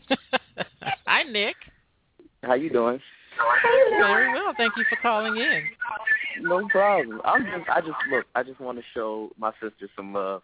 Hi, 1.07 1.23
Nick. 1.23 1.57
How 2.43 2.55
you 2.55 2.69
doing? 2.69 3.01
Very 3.99 4.33
well. 4.33 4.53
Thank 4.57 4.73
you 4.77 4.85
for 4.90 4.97
calling 5.01 5.37
in. 5.37 5.62
No 6.40 6.66
problem. 6.69 7.21
I'm 7.25 7.45
just. 7.45 7.69
I 7.71 7.81
just 7.81 7.93
look. 8.11 8.27
I 8.35 8.43
just 8.43 8.61
want 8.61 8.79
to 8.79 8.85
show 8.95 9.31
my 9.38 9.53
sister 9.61 9.88
some 9.97 10.12
love 10.12 10.43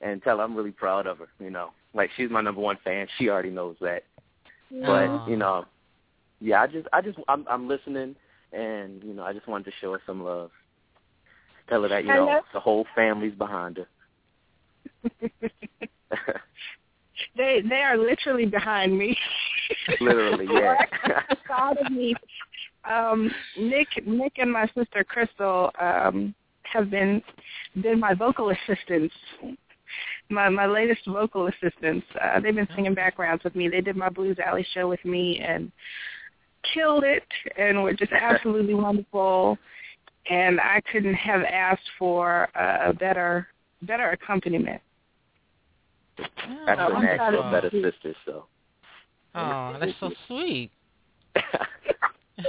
and 0.00 0.22
tell 0.22 0.38
her 0.38 0.44
I'm 0.44 0.56
really 0.56 0.70
proud 0.70 1.06
of 1.06 1.18
her. 1.18 1.28
You 1.38 1.50
know, 1.50 1.70
like 1.94 2.10
she's 2.16 2.30
my 2.30 2.40
number 2.40 2.60
one 2.60 2.78
fan. 2.84 3.06
She 3.18 3.28
already 3.28 3.50
knows 3.50 3.76
that. 3.80 4.04
But 4.70 5.28
you 5.28 5.36
know, 5.36 5.64
yeah. 6.40 6.62
I 6.62 6.66
just. 6.66 6.88
I 6.92 7.00
just. 7.00 7.18
I'm. 7.28 7.46
I'm 7.48 7.68
listening, 7.68 8.16
and 8.52 9.02
you 9.02 9.14
know, 9.14 9.22
I 9.22 9.32
just 9.32 9.48
wanted 9.48 9.64
to 9.64 9.72
show 9.80 9.92
her 9.92 10.02
some 10.06 10.22
love. 10.24 10.50
Tell 11.68 11.82
her 11.82 11.88
that 11.88 12.04
you 12.04 12.08
know 12.08 12.26
know- 12.26 12.42
the 12.52 12.60
whole 12.60 12.86
family's 12.94 13.34
behind 13.34 13.78
her. 13.78 13.88
they 17.36 17.60
they 17.68 17.82
are 17.82 17.96
literally 17.96 18.46
behind 18.46 18.96
me 18.96 19.16
Literally, 20.00 20.46
yeah. 20.52 20.84
proud 21.44 21.78
of 21.78 21.92
me. 21.92 22.14
Um, 22.90 23.30
Nick, 23.58 23.88
Nick, 24.06 24.34
and 24.38 24.52
my 24.52 24.66
sister 24.68 25.04
Crystal 25.04 25.70
um, 25.80 26.34
have 26.72 26.90
been 26.90 27.22
been 27.82 28.00
my 28.00 28.14
vocal 28.14 28.50
assistants. 28.50 29.14
My 30.30 30.48
my 30.48 30.66
latest 30.66 31.02
vocal 31.06 31.48
assistants. 31.48 32.06
Uh, 32.20 32.40
they've 32.40 32.54
been 32.54 32.68
singing 32.74 32.94
backgrounds 32.94 33.44
with 33.44 33.54
me. 33.54 33.68
They 33.68 33.80
did 33.80 33.96
my 33.96 34.08
Blues 34.08 34.38
Alley 34.44 34.66
show 34.74 34.88
with 34.88 35.04
me 35.04 35.38
and 35.40 35.70
killed 36.74 37.04
it, 37.04 37.24
and 37.56 37.82
were 37.82 37.92
just 37.92 38.12
absolutely 38.20 38.74
wonderful. 38.74 39.58
And 40.28 40.60
I 40.60 40.82
couldn't 40.90 41.14
have 41.14 41.42
asked 41.42 41.88
for 41.98 42.48
a 42.54 42.92
better 42.92 43.48
better 43.82 44.10
accompaniment. 44.10 44.80
I 46.18 46.24
Oh, 46.78 46.86
couldn't 46.86 47.04
ask 47.04 47.16
for 47.18 47.22
wonderful. 47.22 47.48
a 47.48 47.52
better 47.52 47.70
sister. 47.70 48.14
So. 48.24 48.46
Oh, 49.34 49.76
that's 49.78 49.92
so 50.00 50.10
sweet. 50.26 50.70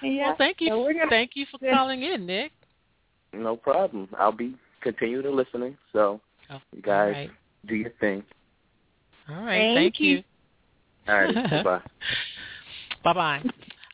Yeah. 0.00 0.28
Well, 0.28 0.36
thank 0.38 0.60
you. 0.60 0.68
So 0.68 0.84
gonna- 0.84 1.10
Thank 1.10 1.32
you 1.34 1.44
for 1.50 1.58
calling 1.58 2.02
in, 2.02 2.24
Nick. 2.24 2.52
No 3.32 3.56
problem. 3.56 4.08
I'll 4.16 4.30
be 4.32 4.54
continue 4.80 5.22
to 5.22 5.30
listening. 5.30 5.76
So 5.92 6.20
Oh, 6.50 6.60
you 6.72 6.80
guys 6.82 7.14
all 7.16 7.20
right. 7.22 7.30
do 7.66 7.74
your 7.74 7.90
thing. 8.00 8.22
All 9.28 9.42
right. 9.42 9.74
Thank 9.74 9.76
Thank, 9.76 10.00
you. 10.00 10.16
you. 10.18 10.22
All 11.08 11.14
right. 11.24 11.64
bye. 11.64 11.80
Bye 13.04 13.12
bye. 13.12 13.42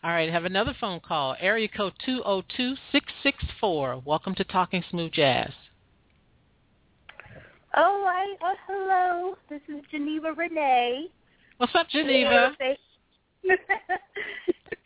All 0.05 0.11
right, 0.11 0.31
have 0.31 0.45
another 0.45 0.75
phone 0.79 1.01
call. 1.01 1.35
Area 1.41 1.67
code 1.67 1.95
two 2.05 2.17
zero 2.19 2.43
two 2.55 2.75
six 2.93 3.07
six 3.23 3.43
four. 3.59 4.03
Welcome 4.05 4.35
to 4.35 4.45
Talking 4.45 4.85
Smooth 4.91 5.13
Jazz. 5.13 5.51
Oh, 7.75 7.83
all 7.83 8.05
right. 8.05 8.37
Oh, 8.43 8.55
hello. 8.69 9.37
This 9.49 9.63
is 9.75 9.83
Geneva 9.91 10.33
Renee. 10.33 11.07
What's 11.57 11.75
up, 11.75 11.89
Geneva? 11.89 12.53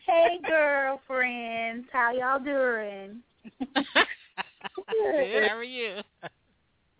Hey, 0.06 0.38
girlfriends. 0.46 1.86
How 1.92 2.12
y'all 2.12 2.42
doing? 2.42 3.20
Good. 3.74 5.48
How 5.48 5.56
are 5.56 5.64
you? 5.64 5.96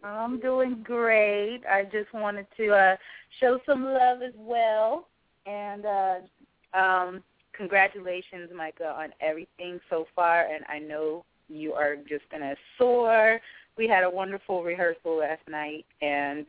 I'm 0.05 0.39
doing 0.41 0.83
great. 0.85 1.63
I 1.69 1.85
just 1.85 2.13
wanted 2.15 2.47
to 2.57 2.71
uh 2.71 2.97
show 3.41 3.59
some 3.67 3.85
love 3.85 4.23
as 4.23 4.35
well. 4.37 5.09
And 5.47 5.87
uh 5.87 6.15
um 6.79 7.23
congratulations, 7.57 8.51
Mycah, 8.55 8.97
on 8.97 9.11
everything 9.21 9.81
so 9.91 10.07
far 10.15 10.47
and 10.47 10.65
I 10.69 10.79
know 10.79 11.25
you 11.49 11.73
are 11.73 11.97
just 11.97 12.29
gonna 12.31 12.55
soar. 12.77 13.41
We 13.77 13.89
had 13.89 14.05
a 14.05 14.11
wonderful 14.11 14.63
rehearsal 14.63 15.19
last 15.19 15.43
night 15.49 15.87
and 16.03 16.47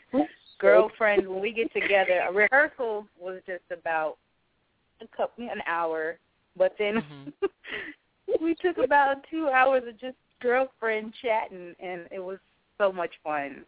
girlfriend 0.59 1.27
when 1.27 1.41
we 1.41 1.51
get 1.53 1.71
together 1.73 2.21
a 2.27 2.33
rehearsal 2.33 3.07
was 3.19 3.41
just 3.47 3.63
about 3.71 4.17
a 5.01 5.07
couple 5.15 5.43
an 5.49 5.61
hour 5.67 6.17
but 6.57 6.73
then 6.79 7.03
we 8.41 8.55
took 8.55 8.77
about 8.77 9.17
two 9.29 9.49
hours 9.49 9.83
of 9.87 9.99
just 9.99 10.17
girlfriend 10.41 11.13
chatting 11.21 11.73
and 11.79 12.01
it 12.11 12.19
was 12.19 12.37
so 12.77 12.91
much 12.91 13.11
fun 13.23 13.65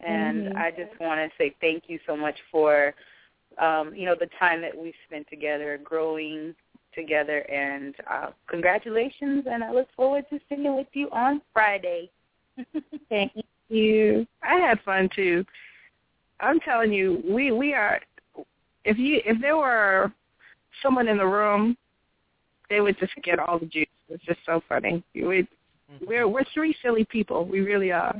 and 0.00 0.44
Mhm. 0.44 0.56
i 0.56 0.70
just 0.70 0.98
want 1.00 1.18
to 1.20 1.30
say 1.38 1.54
thank 1.60 1.84
you 1.88 1.98
so 2.06 2.16
much 2.16 2.38
for 2.50 2.94
um 3.58 3.94
you 3.94 4.04
know 4.04 4.14
the 4.18 4.28
time 4.38 4.60
that 4.60 4.76
we 4.76 4.92
spent 5.06 5.26
together 5.28 5.78
growing 5.82 6.54
together 6.94 7.38
and 7.50 7.94
uh 8.10 8.30
congratulations 8.48 9.44
and 9.50 9.62
i 9.64 9.72
look 9.72 9.88
forward 9.96 10.24
to 10.28 10.38
singing 10.48 10.76
with 10.76 10.88
you 10.92 11.08
on 11.10 11.40
friday 11.52 12.10
Thank 13.08 13.32
you. 13.68 14.26
I 14.42 14.56
had 14.56 14.80
fun 14.82 15.08
too. 15.14 15.44
I'm 16.40 16.60
telling 16.60 16.92
you, 16.92 17.22
we 17.28 17.52
we 17.52 17.74
are. 17.74 18.00
If 18.84 18.98
you 18.98 19.20
if 19.24 19.40
there 19.40 19.56
were 19.56 20.12
someone 20.82 21.08
in 21.08 21.16
the 21.16 21.26
room, 21.26 21.76
they 22.70 22.80
would 22.80 22.98
just 22.98 23.12
get 23.22 23.38
all 23.38 23.58
the 23.58 23.66
juice. 23.66 23.86
It's 24.08 24.24
just 24.24 24.40
so 24.46 24.62
funny. 24.68 25.02
We 25.14 25.22
we're 25.24 25.42
mm-hmm. 25.42 26.32
we're 26.32 26.44
three 26.54 26.74
silly 26.82 27.04
people. 27.04 27.46
We 27.46 27.60
really 27.60 27.92
are. 27.92 28.14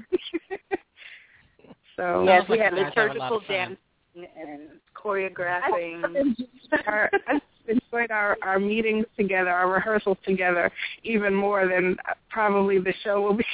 so 1.96 2.24
yes, 2.24 2.44
we 2.48 2.58
like 2.58 2.70
have 2.70 2.78
you 2.78 2.84
guys 2.84 2.92
have 2.94 3.16
a 3.16 3.18
lot 3.18 3.32
liturgical 3.32 3.40
dance 3.48 3.78
and 4.14 4.68
choreographing. 4.94 6.34
our, 6.86 7.10
I've 7.28 7.40
enjoyed 7.68 8.10
our 8.10 8.36
our 8.42 8.58
meetings 8.58 9.06
together, 9.16 9.50
our 9.50 9.70
rehearsals 9.70 10.18
together, 10.24 10.70
even 11.04 11.34
more 11.34 11.66
than 11.68 11.96
probably 12.30 12.78
the 12.78 12.92
show 13.04 13.20
will 13.20 13.34
be. 13.34 13.44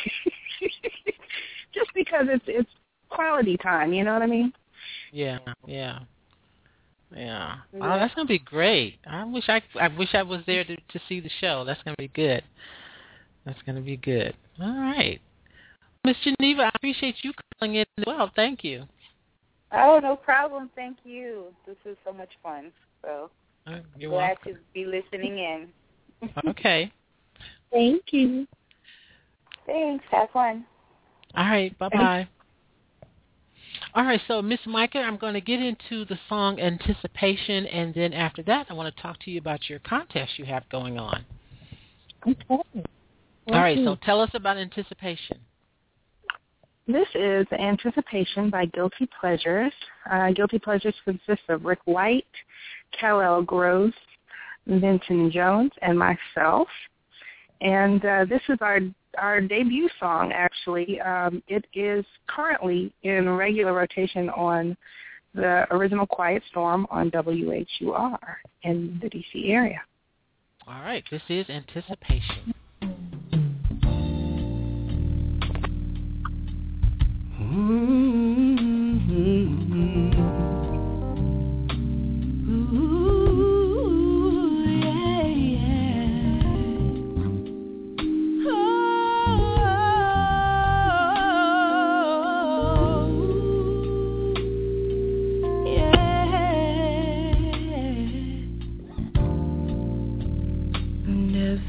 Just 1.75 1.91
because 1.95 2.27
it's 2.29 2.45
it's 2.47 2.71
quality 3.09 3.57
time, 3.57 3.93
you 3.93 4.05
know 4.05 4.13
what 4.13 4.23
I 4.23 4.27
mean? 4.27 4.53
Yeah, 5.13 5.39
yeah, 5.67 6.01
yeah. 7.15 7.57
Oh, 7.75 7.99
that's 7.99 8.15
gonna 8.15 8.27
be 8.29 8.39
great. 8.39 8.99
I 9.07 9.25
wish 9.25 9.45
I 9.49 9.63
I 9.81 9.89
wish 9.89 10.11
I 10.15 10.23
was 10.23 10.41
there 10.47 10.65
to 10.65 10.77
to 10.77 11.01
see 11.09 11.21
the 11.21 11.31
show. 11.41 11.65
That's 11.65 11.83
gonna 11.83 11.97
be 11.99 12.09
good. 12.09 12.43
That's 13.45 13.61
gonna 13.67 13.81
be 13.81 13.97
good. 13.97 14.35
All 14.61 14.79
right, 14.79 15.21
Miss 16.05 16.17
Geneva, 16.23 16.63
I 16.63 16.71
appreciate 16.75 17.17
you 17.23 17.33
calling 17.59 17.77
in 17.77 17.87
as 17.99 18.05
well. 18.07 18.31
Thank 18.35 18.65
you. 18.65 18.85
Oh, 19.73 20.01
no 20.03 20.17
problem. 20.17 20.71
Thank 20.75 20.99
you. 21.05 21.47
This 21.67 21.77
is 21.85 21.97
so 22.05 22.13
much 22.13 22.31
fun. 22.43 22.73
So 23.03 23.31
Uh, 23.67 23.81
You're 23.99 24.11
glad 24.11 24.39
welcome. 24.45 24.55
to 24.55 24.59
be 24.73 24.87
listening 24.87 25.39
in. 25.39 25.69
Okay. 26.49 26.91
Thank 27.71 28.03
you. 28.13 28.47
Thanks. 29.67 30.05
Have 30.11 30.31
fun. 30.31 30.65
All 31.37 31.45
right. 31.45 31.79
Bye 31.79 31.89
bye. 31.91 32.29
All 33.95 34.05
right, 34.05 34.21
so 34.29 34.43
Miss 34.43 34.61
Mycah, 34.67 34.97
I'm 34.97 35.17
going 35.17 35.35
to 35.35 35.41
get 35.41 35.61
into 35.61 36.05
the 36.05 36.19
song 36.29 36.61
Anticipation, 36.61 37.67
and 37.67 37.95
then 37.95 38.13
after 38.13 38.43
that, 38.45 38.67
I 38.71 38.75
want 38.75 38.95
to 38.95 39.03
talk 39.03 39.19
to 39.21 39.31
you 39.31 39.39
about 39.39 39.69
your 39.69 39.79
contest 39.81 40.39
you 40.39 40.45
have 40.45 40.69
going 40.69 40.99
on. 40.99 41.25
Okay. 42.27 42.45
All 42.51 43.61
right, 43.61 43.79
so 43.85 43.97
tell 44.05 44.21
us 44.21 44.31
about 44.35 44.57
Anticipation. 44.57 45.39
This 46.87 47.09
is 47.15 47.47
Anticipation 47.53 48.51
by 48.51 48.65
Guilty 48.67 49.09
Pleasures. 49.21 49.73
Uh, 50.11 50.31
Guilty 50.33 50.59
Pleasures 50.59 50.95
consists 51.05 51.45
of 51.49 51.65
Rick 51.65 51.81
White, 51.85 52.25
Cal 52.99 53.43
Gross, 53.43 53.93
Vinton 54.67 55.31
Jones, 55.31 55.73
and 55.83 55.99
myself. 55.99 56.69
And 57.61 58.05
uh, 58.05 58.25
this 58.29 58.43
is 58.49 58.59
our 58.61 58.81
our 59.19 59.41
debut 59.41 59.89
song, 59.99 60.33
actually. 60.33 61.01
Um, 61.01 61.43
it 61.49 61.65
is 61.75 62.05
currently 62.29 62.93
in 63.03 63.29
regular 63.29 63.73
rotation 63.73 64.29
on 64.31 64.77
the 65.35 65.67
original 65.73 66.07
Quiet 66.07 66.43
Storm 66.51 66.87
on 66.91 67.11
WHUR 67.11 68.19
in 68.63 68.99
the 69.03 69.09
D.C. 69.09 69.51
area. 69.51 69.81
All 70.67 70.83
right, 70.83 71.05
this 71.11 71.23
is 71.29 71.49
Anticipation. 71.49 72.55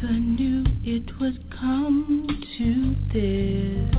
Never 0.01 0.13
knew 0.13 0.63
it 0.85 1.19
would 1.19 1.43
come 1.59 2.25
to 2.57 2.95
this. 3.11 3.95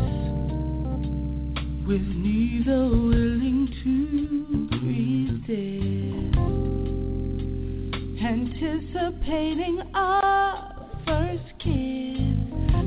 With 1.87 2.01
neither 2.01 2.89
willing 2.89 3.69
to 3.83 3.93
resist. 4.87 6.39
Anticipating 8.23 9.83
our 9.95 10.89
first 11.05 11.45
kiss. 11.59 12.39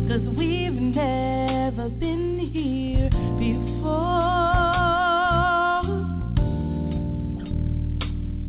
Cause 0.08 0.26
we've 0.36 0.74
never 0.74 1.90
been 1.90 2.40
here 2.52 3.10
before. 3.38 4.24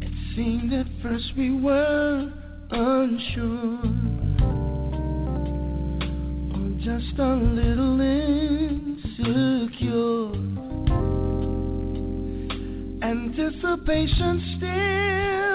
It 0.01 0.15
seemed 0.35 0.73
at 0.73 0.87
first 1.03 1.37
we 1.37 1.51
were 1.61 2.33
unsure. 2.71 4.04
Just 6.85 7.19
a 7.19 7.35
little 7.35 7.99
insecure. 7.99 8.75
Anticipation 13.03 14.43
still 14.59 15.54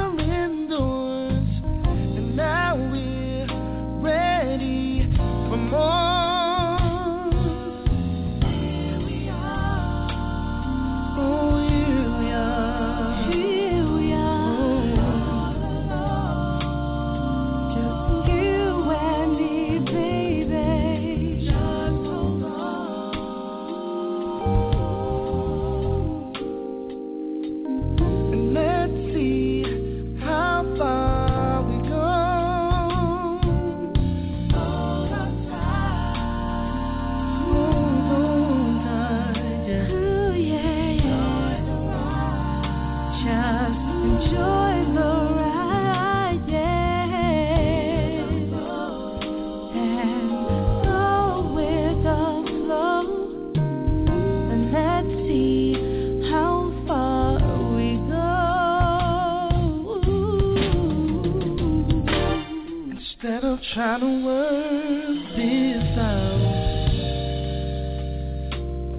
trying 63.80 64.02
to 64.02 64.26
work 64.26 65.38
this 65.38 65.98
out 65.98 66.42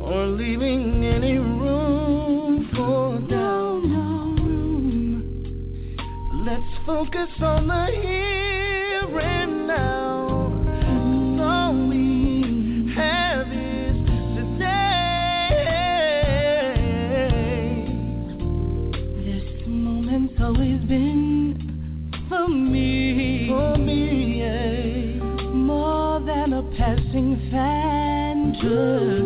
or 0.00 0.26
leaving 0.28 1.04
any 1.04 1.36
room 1.36 2.66
for 2.74 3.18
doubt, 3.28 3.84
let's 6.46 6.72
focus 6.86 7.28
on 7.42 7.66
the 7.66 7.86
here 8.00 8.29
fantasy. 28.60 29.19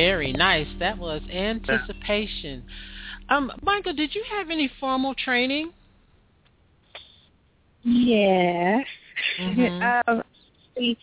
Very 0.00 0.32
nice. 0.32 0.66
That 0.78 0.96
was 0.96 1.20
anticipation. 1.30 2.64
Um, 3.28 3.52
Mycah, 3.62 3.94
did 3.94 4.14
you 4.14 4.24
have 4.30 4.48
any 4.48 4.70
formal 4.80 5.14
training? 5.14 5.72
Yes. 7.82 8.86
Mhm. 9.38 10.02
um, 10.08 10.22
we 10.74 10.96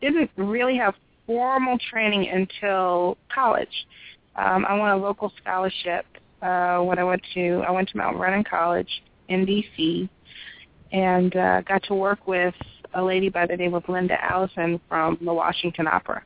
didn't 0.00 0.30
really 0.36 0.76
have 0.76 0.94
formal 1.26 1.78
training 1.90 2.28
until 2.28 3.18
college. 3.34 3.86
Um, 4.36 4.64
I 4.66 4.76
won 4.76 4.90
a 4.90 4.96
local 4.96 5.32
scholarship 5.42 6.06
uh, 6.40 6.78
when 6.78 7.00
I 7.00 7.04
went 7.04 7.22
to 7.34 7.64
I 7.66 7.72
went 7.72 7.88
to 7.88 7.96
Mount 7.96 8.16
Vernon 8.18 8.44
College 8.44 9.02
in 9.28 9.44
D.C. 9.44 10.08
and 10.92 11.34
uh, 11.34 11.62
got 11.62 11.82
to 11.88 11.94
work 11.94 12.28
with 12.28 12.54
a 12.94 13.02
lady 13.02 13.30
by 13.30 13.46
the 13.46 13.56
name 13.56 13.74
of 13.74 13.88
Linda 13.88 14.16
Allison 14.22 14.80
from 14.88 15.18
the 15.24 15.34
Washington 15.34 15.88
Opera. 15.88 16.22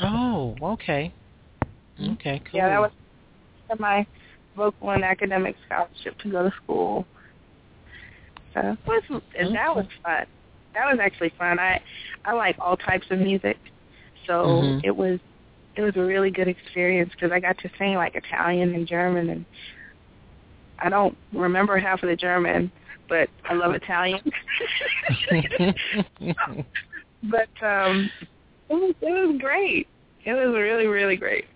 Oh, 0.00 0.56
okay. 0.62 1.12
Okay, 2.00 2.40
cool. 2.50 2.60
Yeah, 2.60 2.68
that 2.68 2.80
was 2.80 2.90
my 3.78 4.06
vocal 4.56 4.90
and 4.90 5.04
academic 5.04 5.56
scholarship 5.66 6.18
to 6.18 6.30
go 6.30 6.42
to 6.44 6.54
school. 6.62 7.06
So 8.54 8.60
it 8.60 8.78
was, 8.86 9.22
and 9.38 9.54
that 9.54 9.74
was 9.74 9.86
fun. 10.02 10.26
That 10.74 10.86
was 10.90 10.98
actually 11.00 11.32
fun. 11.38 11.58
I 11.58 11.80
I 12.24 12.32
like 12.32 12.56
all 12.58 12.76
types 12.76 13.06
of 13.10 13.18
music, 13.18 13.58
so 14.26 14.62
Mhm. 14.62 14.80
it 14.84 14.96
was 14.96 15.20
it 15.76 15.82
was 15.82 15.96
a 15.96 16.04
really 16.04 16.30
good 16.30 16.48
experience 16.48 17.10
because 17.12 17.32
I 17.32 17.40
got 17.40 17.58
to 17.58 17.70
sing 17.78 17.94
like 17.94 18.14
Italian 18.14 18.74
and 18.74 18.86
German, 18.86 19.30
and 19.30 19.44
I 20.78 20.88
don't 20.88 21.16
remember 21.32 21.78
half 21.78 22.02
of 22.02 22.08
the 22.08 22.16
German, 22.16 22.70
but 23.08 23.28
I 23.44 23.54
love 23.54 23.74
Italian. 23.74 24.20
but 27.24 27.62
um, 27.62 28.10
it 28.68 28.74
was 28.74 28.94
it 29.00 29.28
was 29.28 29.38
great. 29.40 29.88
It 30.24 30.32
was 30.32 30.54
really 30.54 30.86
really 30.86 31.16
great. 31.16 31.46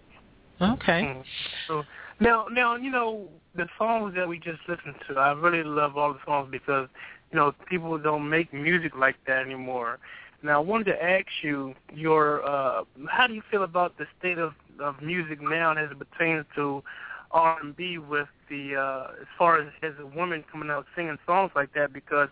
Okay. 0.60 1.02
Mm. 1.02 1.24
So 1.66 1.82
now, 2.20 2.46
now 2.50 2.76
you 2.76 2.90
know 2.90 3.28
the 3.54 3.66
songs 3.78 4.14
that 4.16 4.28
we 4.28 4.38
just 4.38 4.60
listened 4.68 4.96
to. 5.08 5.18
I 5.18 5.32
really 5.32 5.64
love 5.64 5.96
all 5.96 6.12
the 6.12 6.20
songs 6.26 6.48
because 6.50 6.88
you 7.32 7.38
know 7.38 7.52
people 7.68 7.96
don't 7.98 8.28
make 8.28 8.52
music 8.52 8.92
like 8.96 9.16
that 9.26 9.38
anymore. 9.44 9.98
Now, 10.42 10.56
I 10.56 10.64
wanted 10.64 10.84
to 10.84 11.02
ask 11.02 11.26
you 11.42 11.74
your 11.94 12.46
uh, 12.46 12.84
how 13.08 13.26
do 13.26 13.34
you 13.34 13.42
feel 13.50 13.62
about 13.62 13.96
the 13.98 14.06
state 14.18 14.38
of, 14.38 14.52
of 14.80 15.00
music 15.02 15.40
now 15.40 15.72
as 15.72 15.90
it 15.90 15.98
pertains 15.98 16.46
to 16.56 16.82
R 17.30 17.58
and 17.60 17.76
B 17.76 17.98
with 17.98 18.28
the 18.48 18.76
uh, 18.76 19.12
as 19.20 19.26
far 19.38 19.60
as 19.60 19.68
as 19.82 19.92
a 20.00 20.06
woman 20.06 20.44
coming 20.50 20.70
out 20.70 20.86
singing 20.94 21.18
songs 21.26 21.52
like 21.54 21.72
that 21.74 21.92
because 21.92 22.28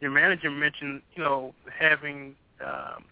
your 0.00 0.10
manager 0.10 0.50
mentioned 0.50 1.02
you 1.14 1.22
know 1.24 1.54
having 1.78 2.34
um, 2.64 3.04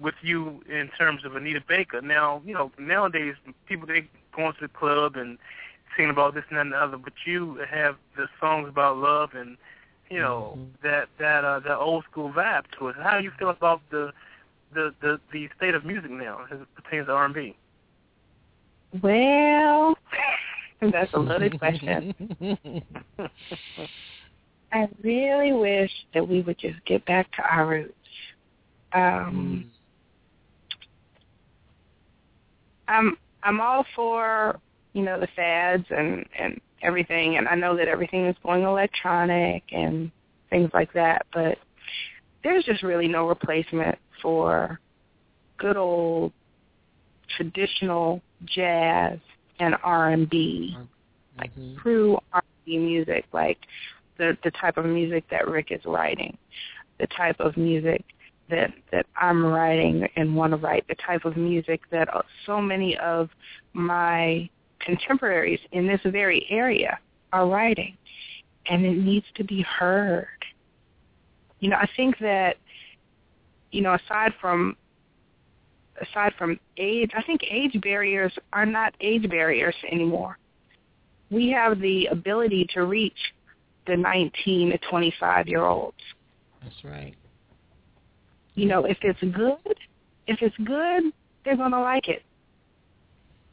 with 0.00 0.14
you 0.22 0.62
in 0.68 0.90
terms 0.98 1.24
of 1.24 1.36
Anita 1.36 1.62
Baker. 1.66 2.00
Now, 2.00 2.42
you 2.44 2.54
know, 2.54 2.70
nowadays 2.78 3.34
people 3.66 3.86
they 3.86 4.08
going 4.34 4.52
to 4.54 4.60
the 4.62 4.68
club 4.68 5.16
and 5.16 5.38
singing 5.96 6.10
about 6.10 6.34
this 6.34 6.44
and 6.50 6.56
that 6.58 6.62
and 6.62 6.72
the 6.72 6.76
other, 6.76 6.96
but 6.96 7.12
you 7.24 7.60
have 7.70 7.96
the 8.16 8.26
songs 8.40 8.68
about 8.68 8.96
love 8.96 9.30
and 9.34 9.56
you 10.10 10.20
know 10.20 10.58
that 10.82 11.08
that 11.18 11.44
uh, 11.44 11.60
that 11.60 11.78
old 11.78 12.04
school 12.10 12.32
vibe 12.32 12.64
to 12.78 12.88
it. 12.88 12.96
How 13.02 13.18
do 13.18 13.24
you 13.24 13.32
feel 13.38 13.50
about 13.50 13.80
the 13.90 14.12
the 14.74 14.94
the, 15.00 15.20
the 15.32 15.48
state 15.56 15.74
of 15.74 15.84
music 15.84 16.10
now 16.10 16.46
as 16.50 16.60
it 16.60 16.66
pertains 16.74 17.06
to 17.06 17.12
R 17.12 17.24
and 17.24 17.34
B? 17.34 17.56
Well, 19.02 19.96
that's 20.92 21.12
a 21.14 21.18
loaded 21.18 21.58
question. 21.58 22.14
I 24.72 24.88
really 25.02 25.52
wish 25.52 25.90
that 26.14 26.26
we 26.26 26.42
would 26.42 26.58
just 26.58 26.84
get 26.84 27.04
back 27.06 27.30
to 27.32 27.42
our 27.42 27.66
roots. 27.66 27.94
Um, 28.92 29.70
I'm 32.88 33.16
I'm 33.42 33.60
all 33.60 33.84
for 33.94 34.60
you 34.92 35.02
know 35.02 35.20
the 35.20 35.28
fads 35.36 35.84
and 35.90 36.24
and 36.38 36.60
everything, 36.82 37.36
and 37.36 37.48
I 37.48 37.54
know 37.54 37.76
that 37.76 37.88
everything 37.88 38.26
is 38.26 38.36
going 38.42 38.62
electronic 38.62 39.64
and 39.72 40.10
things 40.50 40.70
like 40.74 40.92
that, 40.92 41.26
but 41.32 41.58
there's 42.42 42.64
just 42.64 42.82
really 42.82 43.08
no 43.08 43.26
replacement 43.26 43.98
for 44.20 44.78
good 45.58 45.76
old 45.76 46.32
traditional 47.36 48.20
jazz 48.44 49.18
and 49.58 49.74
R&B, 49.82 50.76
mm-hmm. 50.76 50.84
like 51.38 51.50
true 51.82 52.18
R&B 52.32 52.78
music, 52.78 53.24
like 53.32 53.58
the 54.18 54.36
the 54.44 54.50
type 54.52 54.76
of 54.76 54.84
music 54.84 55.24
that 55.30 55.48
Rick 55.48 55.68
is 55.70 55.80
writing, 55.84 56.36
the 57.00 57.06
type 57.08 57.40
of 57.40 57.56
music 57.56 58.04
that 58.50 58.72
that 58.92 59.06
I'm 59.16 59.44
writing 59.44 60.06
and 60.16 60.36
want 60.36 60.52
to 60.52 60.56
write, 60.56 60.86
the 60.88 60.94
type 60.96 61.24
of 61.24 61.36
music 61.36 61.80
that 61.90 62.14
uh, 62.14 62.22
so 62.46 62.60
many 62.60 62.96
of 62.98 63.30
my 63.72 64.48
contemporaries 64.80 65.60
in 65.72 65.86
this 65.86 66.00
very 66.04 66.46
area 66.50 66.98
are 67.32 67.48
writing, 67.48 67.96
and 68.66 68.84
it 68.84 68.96
needs 68.96 69.26
to 69.36 69.44
be 69.44 69.62
heard. 69.62 70.26
You 71.60 71.70
know, 71.70 71.76
I 71.76 71.88
think 71.96 72.18
that 72.18 72.56
you 73.70 73.82
know, 73.82 73.94
aside 73.94 74.32
from 74.40 74.76
aside 76.00 76.32
from 76.38 76.58
age, 76.76 77.10
I 77.16 77.22
think 77.22 77.42
age 77.50 77.80
barriers 77.80 78.32
are 78.52 78.66
not 78.66 78.94
age 79.00 79.28
barriers 79.28 79.74
anymore. 79.90 80.38
We 81.30 81.50
have 81.50 81.80
the 81.80 82.06
ability 82.06 82.68
to 82.74 82.84
reach 82.84 83.18
the 83.86 83.96
19 83.96 84.70
to 84.70 84.78
25 84.90 85.48
year 85.48 85.64
olds. 85.64 85.96
That's 86.62 86.84
right. 86.84 87.14
You 88.54 88.66
know, 88.66 88.84
if 88.84 88.98
it's 89.02 89.20
good, 89.20 89.76
if 90.26 90.40
it's 90.40 90.56
good, 90.64 91.12
they're 91.44 91.56
going 91.56 91.72
to 91.72 91.80
like 91.80 92.08
it. 92.08 92.22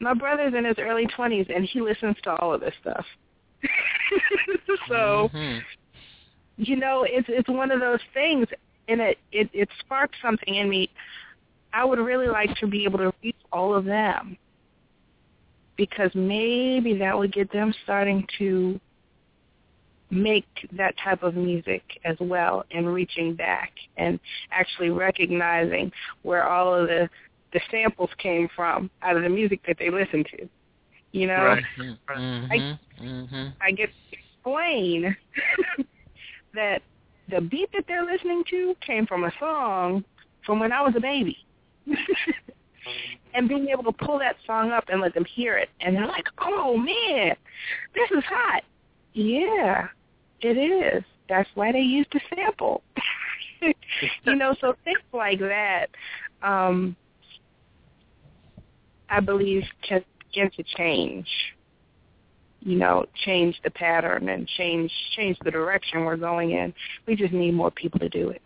My 0.00 0.14
brother's 0.14 0.54
in 0.54 0.64
his 0.64 0.76
early 0.78 1.06
20s 1.06 1.54
and 1.54 1.64
he 1.64 1.80
listens 1.80 2.16
to 2.24 2.34
all 2.36 2.54
of 2.54 2.60
this 2.60 2.74
stuff. 2.80 3.04
so, 4.88 5.30
mm-hmm. 5.32 5.58
you 6.56 6.76
know, 6.76 7.04
it's 7.08 7.28
it's 7.30 7.48
one 7.48 7.70
of 7.70 7.78
those 7.78 8.00
things 8.12 8.48
and 8.88 9.00
it, 9.00 9.18
it 9.30 9.48
it 9.52 9.68
sparked 9.80 10.16
something 10.20 10.54
in 10.54 10.68
me. 10.68 10.90
I 11.72 11.84
would 11.84 12.00
really 12.00 12.26
like 12.26 12.54
to 12.56 12.66
be 12.66 12.84
able 12.84 12.98
to 12.98 13.12
reach 13.22 13.36
all 13.52 13.74
of 13.74 13.84
them 13.84 14.36
because 15.76 16.10
maybe 16.14 16.98
that 16.98 17.16
would 17.16 17.32
get 17.32 17.50
them 17.52 17.72
starting 17.84 18.26
to 18.38 18.78
make 20.12 20.46
that 20.72 20.94
type 21.02 21.22
of 21.22 21.34
music 21.34 21.82
as 22.04 22.16
well 22.20 22.64
and 22.70 22.92
reaching 22.92 23.34
back 23.34 23.72
and 23.96 24.20
actually 24.50 24.90
recognizing 24.90 25.90
where 26.22 26.46
all 26.46 26.74
of 26.74 26.86
the 26.86 27.08
the 27.52 27.60
samples 27.70 28.10
came 28.16 28.48
from 28.54 28.90
out 29.02 29.16
of 29.16 29.22
the 29.22 29.28
music 29.28 29.60
that 29.66 29.76
they 29.78 29.90
listen 29.90 30.24
to. 30.24 30.48
You 31.12 31.26
know, 31.26 31.44
Right. 31.44 31.64
Mm-hmm. 31.78 32.52
I 32.52 32.78
mm-hmm. 33.02 33.46
I 33.60 33.70
get 33.72 33.90
to 34.10 34.18
explain 34.18 35.16
that 36.54 36.82
the 37.28 37.40
beat 37.40 37.70
that 37.72 37.84
they're 37.88 38.04
listening 38.04 38.44
to 38.50 38.74
came 38.86 39.06
from 39.06 39.24
a 39.24 39.32
song 39.38 40.04
from 40.44 40.60
when 40.60 40.72
I 40.72 40.82
was 40.82 40.94
a 40.96 41.00
baby. 41.00 41.38
and 43.34 43.48
being 43.48 43.68
able 43.68 43.84
to 43.84 43.92
pull 43.92 44.18
that 44.18 44.36
song 44.46 44.70
up 44.70 44.84
and 44.88 45.00
let 45.00 45.14
them 45.14 45.24
hear 45.24 45.56
it. 45.56 45.68
And 45.80 45.96
they're 45.96 46.06
like, 46.06 46.26
oh, 46.38 46.76
man, 46.76 47.34
this 47.94 48.10
is 48.10 48.24
hot. 48.24 48.62
Yeah, 49.14 49.88
it 50.42 50.58
is. 50.58 51.04
That's 51.28 51.48
why 51.54 51.72
they 51.72 51.80
used 51.80 52.08
the 52.12 52.20
sample. 52.34 52.82
you 53.62 54.34
know, 54.34 54.54
so 54.60 54.74
things 54.84 54.98
like 55.12 55.38
that, 55.40 55.86
um, 56.42 56.96
I 59.08 59.20
believe, 59.20 59.62
can 59.86 60.04
begin 60.18 60.50
to 60.56 60.64
change 60.76 61.26
you 62.64 62.78
know, 62.78 63.04
change 63.24 63.60
the 63.64 63.70
pattern 63.70 64.28
and 64.28 64.46
change 64.46 64.90
change 65.16 65.36
the 65.44 65.50
direction 65.50 66.04
we're 66.04 66.16
going 66.16 66.52
in. 66.52 66.72
We 67.06 67.16
just 67.16 67.32
need 67.32 67.54
more 67.54 67.70
people 67.70 67.98
to 68.00 68.08
do 68.08 68.30
it. 68.30 68.42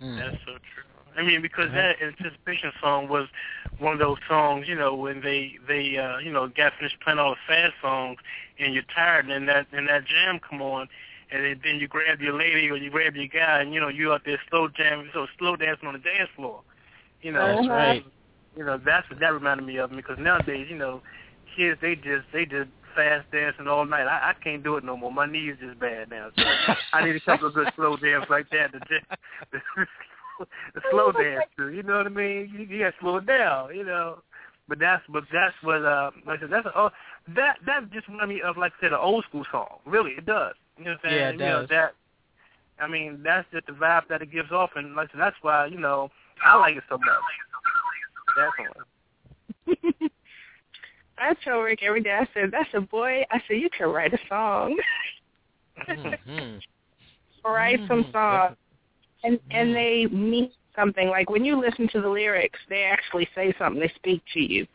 That's 0.00 0.36
so 0.46 0.52
true. 0.52 0.87
I 1.18 1.22
mean, 1.24 1.42
because 1.42 1.70
that 1.72 1.96
anticipation 2.00 2.70
song 2.80 3.08
was 3.08 3.26
one 3.78 3.92
of 3.92 3.98
those 3.98 4.18
songs, 4.28 4.66
you 4.68 4.76
know, 4.76 4.94
when 4.94 5.20
they 5.20 5.58
they 5.66 5.96
uh, 5.98 6.18
you 6.18 6.32
know 6.32 6.46
got 6.48 6.72
finished 6.78 7.00
playing 7.02 7.18
all 7.18 7.30
the 7.30 7.36
fast 7.46 7.74
songs, 7.82 8.18
and 8.58 8.72
you're 8.72 8.84
tired, 8.94 9.28
and 9.28 9.48
that 9.48 9.66
and 9.72 9.88
that 9.88 10.06
jam 10.06 10.38
come 10.38 10.62
on, 10.62 10.88
and 11.32 11.44
then, 11.44 11.60
then 11.64 11.80
you 11.80 11.88
grab 11.88 12.20
your 12.20 12.38
lady 12.38 12.70
or 12.70 12.76
you 12.76 12.90
grab 12.90 13.16
your 13.16 13.26
guy, 13.26 13.60
and 13.60 13.74
you 13.74 13.80
know 13.80 13.88
you 13.88 14.12
out 14.12 14.22
there 14.24 14.40
slow 14.48 14.68
jam, 14.68 15.10
so 15.12 15.26
slow 15.38 15.56
dancing 15.56 15.88
on 15.88 15.94
the 15.94 15.98
dance 15.98 16.30
floor. 16.36 16.62
You 17.20 17.32
know, 17.32 17.56
That's 17.56 17.68
right. 17.68 18.04
You 18.56 18.64
know, 18.64 18.80
that's 18.84 19.08
what 19.10 19.20
that 19.20 19.32
reminded 19.32 19.66
me 19.66 19.78
of 19.78 19.90
because 19.90 20.18
nowadays, 20.18 20.68
you 20.70 20.78
know, 20.78 21.02
kids 21.56 21.78
they 21.82 21.96
just 21.96 22.26
they 22.32 22.44
just 22.44 22.70
fast 22.94 23.30
dancing 23.32 23.66
all 23.66 23.84
night. 23.84 24.06
I, 24.06 24.30
I 24.30 24.34
can't 24.42 24.62
do 24.62 24.76
it 24.76 24.84
no 24.84 24.96
more. 24.96 25.12
My 25.12 25.26
knees 25.26 25.56
just 25.60 25.78
bad 25.78 26.10
now. 26.10 26.30
So 26.36 26.44
I 26.92 27.04
need 27.04 27.16
a 27.16 27.20
couple 27.20 27.48
of 27.48 27.54
good 27.54 27.72
slow 27.76 27.96
dance 27.96 28.26
like 28.30 28.50
that 28.50 28.72
to 28.72 28.78
just 28.80 29.04
the 29.52 29.60
slow 30.90 31.12
dance. 31.18 31.44
You 31.58 31.82
know 31.82 31.98
what 31.98 32.06
I 32.06 32.10
mean? 32.10 32.50
You, 32.52 32.64
you 32.64 32.84
got 32.84 32.90
to 32.90 32.96
slow 33.00 33.16
it 33.16 33.26
down. 33.26 33.74
You 33.74 33.84
know. 33.84 34.18
But 34.68 34.78
that's 34.80 35.02
but 35.08 35.24
that's 35.32 35.54
what 35.62 35.82
uh 35.82 36.10
like 36.26 36.38
I 36.38 36.42
said 36.42 36.50
that's 36.50 36.66
a, 36.66 36.72
oh 36.78 36.90
that 37.34 37.56
that 37.64 37.90
just 37.90 38.06
reminded 38.06 38.36
me 38.36 38.42
of 38.42 38.58
like 38.58 38.72
I 38.78 38.84
said 38.84 38.92
an 38.92 38.98
old 39.00 39.24
school 39.24 39.44
song. 39.50 39.78
Really, 39.86 40.10
it 40.12 40.26
does. 40.26 40.54
You 40.76 40.84
know 40.84 40.90
what 40.90 41.00
I'm 41.04 41.10
saying? 41.10 41.16
Yeah, 41.16 41.28
it 41.28 41.32
you 41.32 41.38
know 41.38 41.66
that. 41.70 41.94
I 42.78 42.86
mean 42.86 43.20
that's 43.24 43.46
just 43.50 43.66
the 43.66 43.72
vibe 43.72 44.08
that 44.08 44.20
it 44.20 44.30
gives 44.30 44.52
off, 44.52 44.70
and 44.76 44.94
like 44.94 45.08
I 45.08 45.12
said, 45.12 45.20
that's 45.20 45.36
why 45.40 45.66
you 45.66 45.78
know 45.78 46.10
I 46.44 46.56
like 46.58 46.76
it 46.76 46.84
so 46.88 46.98
much. 46.98 47.08
Definitely. 48.36 50.10
I 51.18 51.34
tell 51.42 51.60
Rick 51.60 51.82
every 51.82 52.02
day, 52.02 52.12
I 52.12 52.28
said, 52.32 52.50
that's 52.52 52.68
a 52.74 52.80
boy. 52.80 53.24
I 53.30 53.42
said, 53.48 53.56
you 53.56 53.68
can 53.70 53.88
write 53.88 54.14
a 54.14 54.18
song. 54.28 54.76
Mhm. 55.88 56.60
write 57.44 57.80
some 57.88 58.04
Mhm. 58.04 58.12
songs. 58.12 58.56
And 59.24 59.38
and 59.50 59.74
they 59.74 60.06
mean 60.06 60.50
something. 60.76 61.08
Like 61.08 61.30
when 61.30 61.44
you 61.44 61.60
listen 61.60 61.88
to 61.92 62.00
the 62.00 62.08
lyrics, 62.08 62.58
they 62.68 62.84
actually 62.84 63.28
say 63.34 63.54
something. 63.58 63.80
They 63.80 63.92
speak 63.96 64.22
to 64.34 64.40
you. 64.40 64.66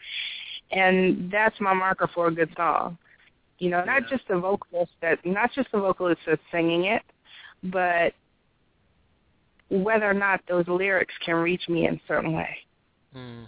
And 0.71 1.31
that's 1.31 1.59
my 1.59 1.73
marker 1.73 2.09
for 2.13 2.27
a 2.27 2.33
good 2.33 2.49
song. 2.57 2.97
You 3.59 3.69
know, 3.69 3.83
not 3.85 4.09
just 4.09 4.27
the 4.27 4.37
vocalist 4.37 4.91
that 5.01 5.19
not 5.25 5.51
just 5.53 5.71
the 5.71 5.79
vocalist 5.79 6.21
that's 6.25 6.41
singing 6.51 6.85
it, 6.85 7.03
but 7.63 8.13
whether 9.69 10.09
or 10.09 10.13
not 10.13 10.41
those 10.47 10.67
lyrics 10.67 11.13
can 11.25 11.35
reach 11.35 11.67
me 11.69 11.87
in 11.87 11.95
a 11.95 12.01
certain 12.07 12.33
way. 12.33 12.57
Hmm 13.13 13.43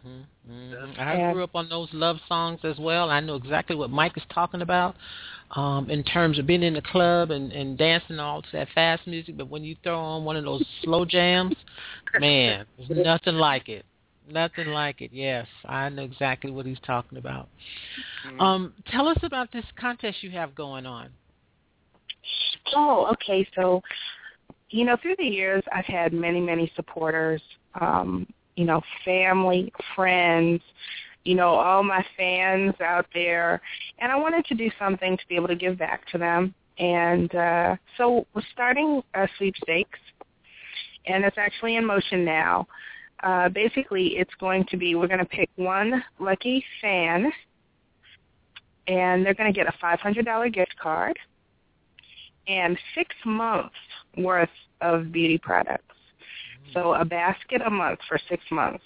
hmm 0.47 0.74
I 0.99 1.18
Yeah. 1.18 1.34
grew 1.34 1.43
up 1.43 1.55
on 1.55 1.70
those 1.70 1.89
love 1.91 2.18
songs 2.28 2.59
as 2.63 2.78
well. 2.78 3.09
I 3.09 3.20
know 3.20 3.36
exactly 3.36 3.76
what 3.76 3.89
Mike 3.89 4.16
is 4.16 4.24
talking 4.30 4.61
about 4.61 4.95
um, 5.51 5.89
in 5.89 6.03
terms 6.03 6.39
of 6.39 6.45
being 6.45 6.63
in 6.63 6.74
the 6.74 6.82
club 6.82 7.32
and, 7.32 7.51
and 7.51 7.78
dancing 7.78 8.20
all 8.20 8.41
to 8.41 8.47
that 8.53 8.68
fast 8.76 9.07
music. 9.07 9.38
But 9.38 9.49
when 9.49 9.63
you 9.63 9.76
throw 9.84 9.99
on 9.99 10.24
one 10.24 10.36
of 10.36 10.43
those 10.43 10.63
slow 10.84 11.05
jams, 11.05 11.55
man, 12.20 12.66
there's 12.78 13.05
nothing 13.05 13.36
like 13.36 13.70
it. 13.70 13.86
Nothing 14.30 14.68
like 14.68 15.01
it. 15.01 15.11
Yes, 15.13 15.47
I 15.66 15.89
know 15.89 16.03
exactly 16.03 16.51
what 16.51 16.66
he's 16.66 16.80
talking 16.86 17.18
about. 17.18 17.47
Um, 18.39 18.74
tell 18.91 19.07
us 19.07 19.18
about 19.22 19.51
this 19.51 19.66
contest 19.80 20.24
you 20.24 20.32
have 20.32 20.55
going 20.55 20.86
on. 20.86 21.09
Oh, 22.76 23.07
okay. 23.13 23.47
So, 23.55 23.82
you 24.70 24.84
know, 24.84 24.97
through 25.01 25.16
the 25.18 25.26
years, 25.26 25.63
I've 25.72 25.86
had 25.86 26.11
many, 26.11 26.41
many 26.41 26.72
supporters. 26.76 27.41
Um, 27.80 28.26
you 28.56 28.66
know, 28.66 28.82
family, 29.03 29.72
friends, 29.95 30.62
you 31.24 31.36
know, 31.36 31.49
all 31.49 31.84
my 31.84 32.06
fans 32.16 32.76
out 32.82 33.08
there, 33.14 33.62
and 33.99 34.12
I 34.12 34.16
wanted 34.16 34.45
to 34.45 34.56
do 34.56 34.70
something 34.78 35.18
to 35.18 35.24
be 35.28 35.36
able 35.36 35.47
to 35.47 35.56
give 35.56 35.78
back 35.78 36.08
to 36.12 36.18
them. 36.18 36.53
And 36.78 37.34
uh, 37.34 37.76
so 37.97 38.28
we're 38.34 38.43
starting 38.53 39.01
a 39.14 39.28
sweepstakes, 39.38 39.99
and 41.08 41.24
it's 41.24 41.38
actually 41.38 41.78
in 41.78 41.86
motion 41.86 42.24
now. 42.24 42.68
Uh, 43.24 43.49
basically, 43.49 44.18
it's 44.18 44.34
going 44.39 44.66
to 44.70 44.78
be 44.78 44.95
we're 44.95 45.08
going 45.08 45.20
to 45.20 45.26
pick 45.26 45.49
one 45.56 46.03
lucky 46.20 46.64
fan, 46.82 47.32
and 48.88 49.26
they're 49.26 49.34
going 49.34 49.51
to 49.51 49.58
get 49.58 49.68
a 49.68 49.78
$500 49.84 50.53
gift 50.53 50.76
card 50.80 51.18
and 52.47 52.78
six 52.93 53.16
months 53.26 53.76
worth 54.18 54.49
of 54.82 55.12
beauty 55.12 55.38
products. 55.38 55.95
So 56.74 56.93
a 56.93 57.05
basket 57.05 57.61
a 57.66 57.70
month 57.70 57.99
for 58.07 58.20
six 58.30 58.43
months. 58.51 58.84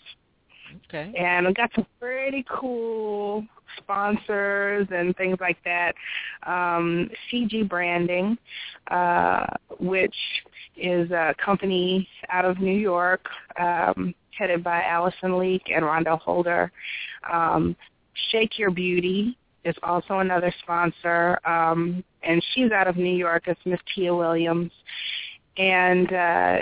Okay. 0.88 1.14
And 1.18 1.48
we 1.48 1.54
got 1.54 1.72
some 1.76 1.86
pretty 2.00 2.46
cool 2.50 3.46
sponsors 3.78 4.88
and 4.92 5.16
things 5.18 5.38
like 5.40 5.58
that. 5.66 5.94
Um, 6.46 7.10
CG 7.32 7.68
Branding, 7.68 8.38
uh, 8.92 9.46
which 9.80 10.16
is 10.78 11.10
a 11.12 11.34
company 11.44 12.08
out 12.30 12.46
of 12.46 12.60
New 12.60 12.78
York, 12.78 13.26
um, 13.60 14.14
headed 14.38 14.64
by 14.64 14.84
Allison 14.84 15.38
Leak 15.38 15.64
and 15.74 15.84
Rondell 15.84 16.20
Holder. 16.20 16.72
Um, 17.32 17.76
Shake 18.32 18.58
Your 18.58 18.72
Beauty 18.72 19.38
is 19.66 19.76
also 19.84 20.20
another 20.20 20.54
sponsor, 20.64 21.40
um, 21.46 22.04
and 22.24 22.44
she's 22.54 22.72
out 22.72 22.88
of 22.88 22.96
New 22.96 23.16
York. 23.16 23.44
It's 23.48 23.60
Miss 23.66 23.80
Tia 23.94 24.16
Williams, 24.16 24.72
and 25.58 26.12
uh, 26.14 26.62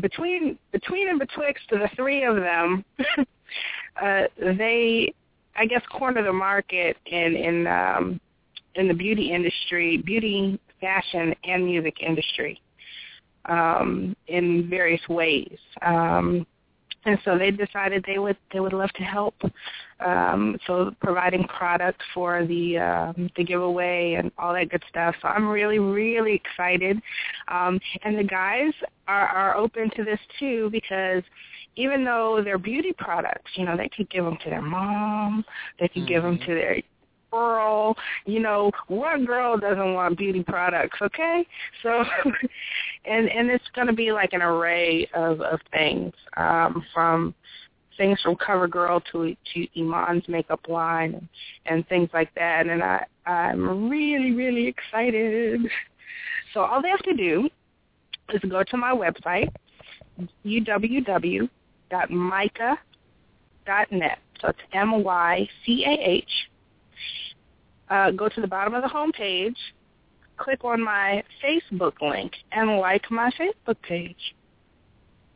between 0.00 0.58
between 0.72 1.08
and 1.08 1.18
betwixt 1.18 1.64
the 1.70 1.88
three 1.96 2.24
of 2.24 2.36
them, 2.36 2.84
uh, 4.02 4.22
they, 4.38 5.12
I 5.56 5.66
guess, 5.66 5.82
corner 5.90 6.22
the 6.22 6.32
market 6.32 6.96
in 7.06 7.34
in 7.36 7.66
um, 7.66 8.20
in 8.76 8.88
the 8.88 8.94
beauty 8.94 9.32
industry, 9.32 9.98
beauty, 9.98 10.60
fashion, 10.80 11.34
and 11.44 11.64
music 11.64 11.96
industry 12.00 12.60
um, 13.46 14.16
in 14.28 14.68
various 14.70 15.06
ways. 15.08 15.58
Um, 15.82 16.46
and 17.04 17.18
so 17.24 17.38
they 17.38 17.50
decided 17.50 18.04
they 18.06 18.18
would 18.18 18.36
they 18.52 18.60
would 18.60 18.72
love 18.72 18.90
to 18.90 19.02
help. 19.02 19.34
Um, 20.00 20.58
so 20.66 20.92
providing 21.00 21.44
product 21.44 22.00
for 22.12 22.44
the 22.46 22.78
um, 22.78 23.30
the 23.36 23.44
giveaway 23.44 24.14
and 24.18 24.30
all 24.38 24.52
that 24.52 24.70
good 24.70 24.82
stuff. 24.88 25.14
So 25.22 25.28
I'm 25.28 25.48
really 25.48 25.78
really 25.78 26.34
excited. 26.34 27.00
Um, 27.48 27.80
and 28.02 28.18
the 28.18 28.24
guys 28.24 28.72
are 29.08 29.28
are 29.28 29.56
open 29.56 29.90
to 29.96 30.04
this 30.04 30.20
too 30.38 30.68
because 30.70 31.22
even 31.76 32.04
though 32.04 32.42
they're 32.44 32.58
beauty 32.58 32.92
products, 32.98 33.50
you 33.54 33.64
know, 33.64 33.76
they 33.76 33.88
could 33.88 34.10
give 34.10 34.24
them 34.24 34.36
to 34.44 34.50
their 34.50 34.62
mom, 34.62 35.44
they 35.78 35.88
could 35.88 36.06
give 36.06 36.22
them 36.22 36.38
to 36.38 36.54
their 36.54 36.82
girl. 37.30 37.96
You 38.26 38.40
know, 38.40 38.70
what 38.88 39.24
girl 39.26 39.56
doesn't 39.56 39.94
want 39.94 40.18
beauty 40.18 40.42
products? 40.42 40.98
Okay, 41.00 41.46
so 41.82 42.04
and 43.04 43.28
and 43.28 43.50
it's 43.50 43.68
going 43.74 43.86
to 43.86 43.92
be 43.92 44.12
like 44.12 44.32
an 44.32 44.42
array 44.42 45.08
of 45.14 45.40
of 45.40 45.60
things 45.72 46.12
um, 46.36 46.84
from 46.92 47.34
things 47.96 48.20
from 48.22 48.36
CoverGirl 48.36 49.02
to 49.12 49.36
to 49.54 49.80
Iman's 49.80 50.28
makeup 50.28 50.60
line 50.68 51.14
and, 51.14 51.28
and 51.66 51.88
things 51.88 52.08
like 52.12 52.32
that. 52.34 52.66
And 52.66 52.82
I 52.82 53.04
I'm 53.26 53.88
really 53.90 54.32
really 54.32 54.66
excited. 54.66 55.60
So 56.52 56.60
all 56.60 56.82
they 56.82 56.88
have 56.88 57.02
to 57.02 57.14
do 57.14 57.48
is 58.32 58.40
go 58.50 58.62
to 58.64 58.76
my 58.76 58.92
website 58.92 59.50
uww.mycah.net. 60.44 61.48
So 64.40 64.48
it's 64.48 64.58
M 64.72 65.04
Y 65.04 65.48
C 65.64 65.84
A 65.86 65.90
H 65.90 66.49
uh, 67.88 68.10
go 68.12 68.28
to 68.28 68.40
the 68.40 68.46
bottom 68.46 68.74
of 68.74 68.82
the 68.82 68.88
home 68.88 69.12
page, 69.12 69.56
click 70.36 70.64
on 70.64 70.82
my 70.82 71.22
Facebook 71.44 72.00
link, 72.00 72.32
and 72.52 72.78
like 72.78 73.10
my 73.10 73.30
Facebook 73.38 73.80
page. 73.82 74.34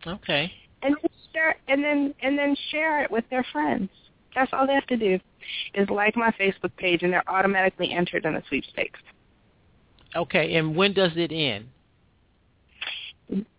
Okay. 0.06 0.52
And 0.82 0.96
then 1.00 1.10
share, 1.32 1.56
and 1.68 1.82
then 1.82 2.14
and 2.22 2.38
then 2.38 2.56
share 2.70 3.02
it 3.02 3.10
with 3.10 3.24
their 3.30 3.44
friends. 3.52 3.90
That's 4.34 4.52
all 4.52 4.66
they 4.66 4.74
have 4.74 4.86
to 4.88 4.96
do, 4.96 5.18
is 5.74 5.88
like 5.88 6.16
my 6.16 6.30
Facebook 6.32 6.74
page, 6.76 7.02
and 7.02 7.12
they're 7.12 7.28
automatically 7.28 7.92
entered 7.92 8.24
in 8.24 8.34
the 8.34 8.42
sweepstakes. 8.48 9.00
Okay. 10.16 10.56
And 10.56 10.76
when 10.76 10.92
does 10.92 11.12
it 11.16 11.32
end? 11.32 11.66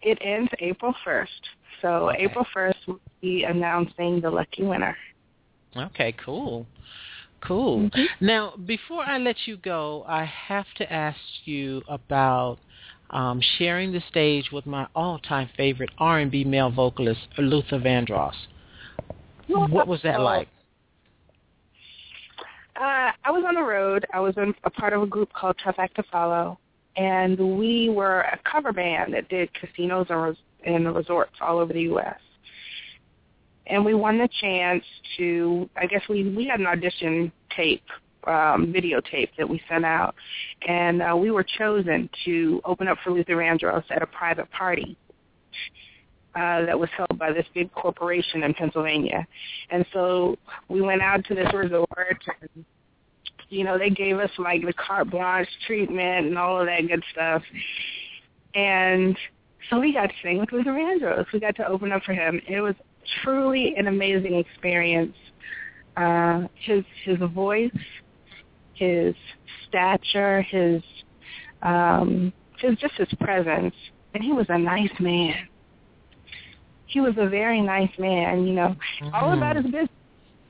It 0.02 0.18
ends 0.22 0.52
April 0.60 0.94
first. 1.04 1.32
So 1.82 2.12
April 2.18 2.46
first, 2.54 2.78
we'll 2.88 3.00
be 3.22 3.44
announcing 3.44 4.22
the 4.22 4.30
lucky 4.30 4.64
winner. 4.64 4.96
Okay, 5.76 6.16
cool. 6.24 6.66
Cool. 7.48 7.90
Now, 8.20 8.54
before 8.66 9.04
I 9.04 9.18
let 9.18 9.36
you 9.46 9.58
go, 9.58 10.04
I 10.08 10.26
have 10.26 10.66
to 10.78 10.92
ask 10.92 11.20
you 11.46 11.82
about 11.88 12.58
um, 13.12 13.40
sharing 13.58 13.92
the 13.92 14.02
stage 14.10 14.50
with 14.52 14.66
my 14.66 14.88
all-time 14.96 15.50
favorite 15.56 15.92
R&B 16.00 16.44
male 16.44 16.72
vocalist, 16.72 17.22
Luther 17.38 17.80
Vandross. 17.80 18.34
What 19.48 19.88
was 19.88 20.02
that 20.04 20.22
like? 20.22 20.48
Uh, 22.76 23.12
I 23.24 23.32
was 23.32 23.44
on 23.48 23.56
the 23.56 23.64
road. 23.64 24.06
I 24.14 24.20
was 24.20 24.34
in 24.38 24.54
a 24.64 24.70
part 24.70 24.94
of 24.94 25.02
a 25.02 25.08
group 25.08 25.32
called 25.32 25.56
Tough 25.64 25.76
Act 25.78 25.96
to 25.96 26.04
Follow, 26.12 26.60
and 26.98 27.58
we 27.58 27.90
were 27.90 28.22
a 28.22 28.40
cover 28.44 28.74
band 28.74 29.14
that 29.14 29.30
did 29.30 29.50
casinos 29.54 30.08
and, 30.10 30.22
res- 30.22 30.38
and 30.66 30.94
resorts 30.94 31.36
all 31.40 31.60
over 31.60 31.72
the 31.72 31.84
U.S. 31.84 32.20
And 33.68 33.84
we 33.84 33.94
won 33.94 34.18
the 34.18 34.30
chance 34.42 34.84
to, 35.18 35.70
I 35.76 35.86
guess 35.88 36.02
we 36.10 36.30
we 36.30 36.46
had 36.46 36.60
an 36.60 36.68
audition 36.68 37.32
tape, 37.56 37.84
um, 38.28 38.74
videotape 38.74 39.30
that 39.38 39.50
we 39.50 39.62
sent 39.70 39.86
out, 39.86 40.16
and 40.68 41.02
uh, 41.02 41.16
we 41.16 41.32
were 41.32 41.46
chosen 41.58 42.10
to 42.26 42.62
open 42.66 42.88
up 42.88 42.98
for 43.04 43.12
Luther 43.12 43.36
Vandross 43.36 43.84
at 43.90 44.02
a 44.02 44.08
private 44.08 44.50
party 44.52 44.98
uh, 46.36 46.66
that 46.66 46.78
was 46.78 46.90
held 46.96 47.18
by 47.18 47.32
this 47.32 47.46
big 47.54 47.72
corporation 47.74 48.44
in 48.44 48.54
Pennsylvania. 48.54 49.26
And 49.72 49.86
so 49.94 50.38
we 50.68 50.82
went 50.82 51.02
out 51.02 51.24
to 51.26 51.36
this 51.36 51.52
resort 51.54 52.22
and 52.42 52.66
you 53.50 53.64
know, 53.64 53.78
they 53.78 53.90
gave 53.90 54.18
us 54.18 54.32
like 54.38 54.66
the 54.66 54.74
carte 54.74 55.10
blanche 55.10 55.48
treatment 55.68 56.28
and 56.28 56.38
all 56.38 56.60
of 56.60 56.68
that 56.68 56.88
good 56.88 57.04
stuff. 57.12 57.44
And 58.54 59.18
so 59.70 59.80
we 59.80 59.94
got 59.94 60.08
to 60.08 60.14
sing 60.24 60.40
with 60.40 60.52
Luther 60.52 60.72
Vandross. 60.72 61.32
We 61.32 61.40
got 61.40 61.56
to 61.58 61.68
open 61.68 61.92
up 61.92 62.04
for 62.04 62.14
him. 62.14 62.42
It 62.48 62.62
was 62.62 62.76
truly 63.24 63.76
an 63.78 63.88
amazing 63.88 64.36
experience. 64.36 65.16
Uh, 65.98 66.48
his 66.56 66.84
his 67.06 67.18
voice, 67.34 67.72
his 68.74 69.16
stature, 69.68 70.42
his 70.42 70.82
um, 71.62 72.34
his 72.60 72.78
just 72.78 72.96
his 72.96 73.08
presence, 73.20 73.76
and 74.14 74.24
he 74.24 74.34
was 74.34 74.46
a 74.50 74.58
nice 74.58 74.92
man 75.00 75.48
he 76.96 77.02
was 77.02 77.16
a 77.18 77.28
very 77.28 77.60
nice 77.60 77.92
man, 78.00 78.48
you 78.48 78.54
know, 78.54 78.74
all 79.14 79.34
about 79.34 79.58
his 79.58 79.66
business. 79.66 79.90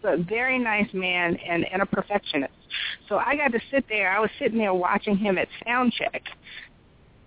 A 0.03 0.18
very 0.18 0.60
nice 0.60 0.88
man 0.93 1.36
and, 1.38 1.66
and 1.74 1.82
a 1.82 1.86
perfectionist. 1.88 2.53
So 3.10 3.16
I 3.16 3.36
got 3.36 3.51
to 3.53 3.60
sit 3.72 3.86
there. 3.89 4.12
I 4.12 4.20
was 4.20 4.30
sitting 4.38 4.60
there 4.60 4.72
watching 4.72 5.18
him 5.18 5.39
at 5.39 5.47
sound 5.66 5.93
check, 5.93 6.22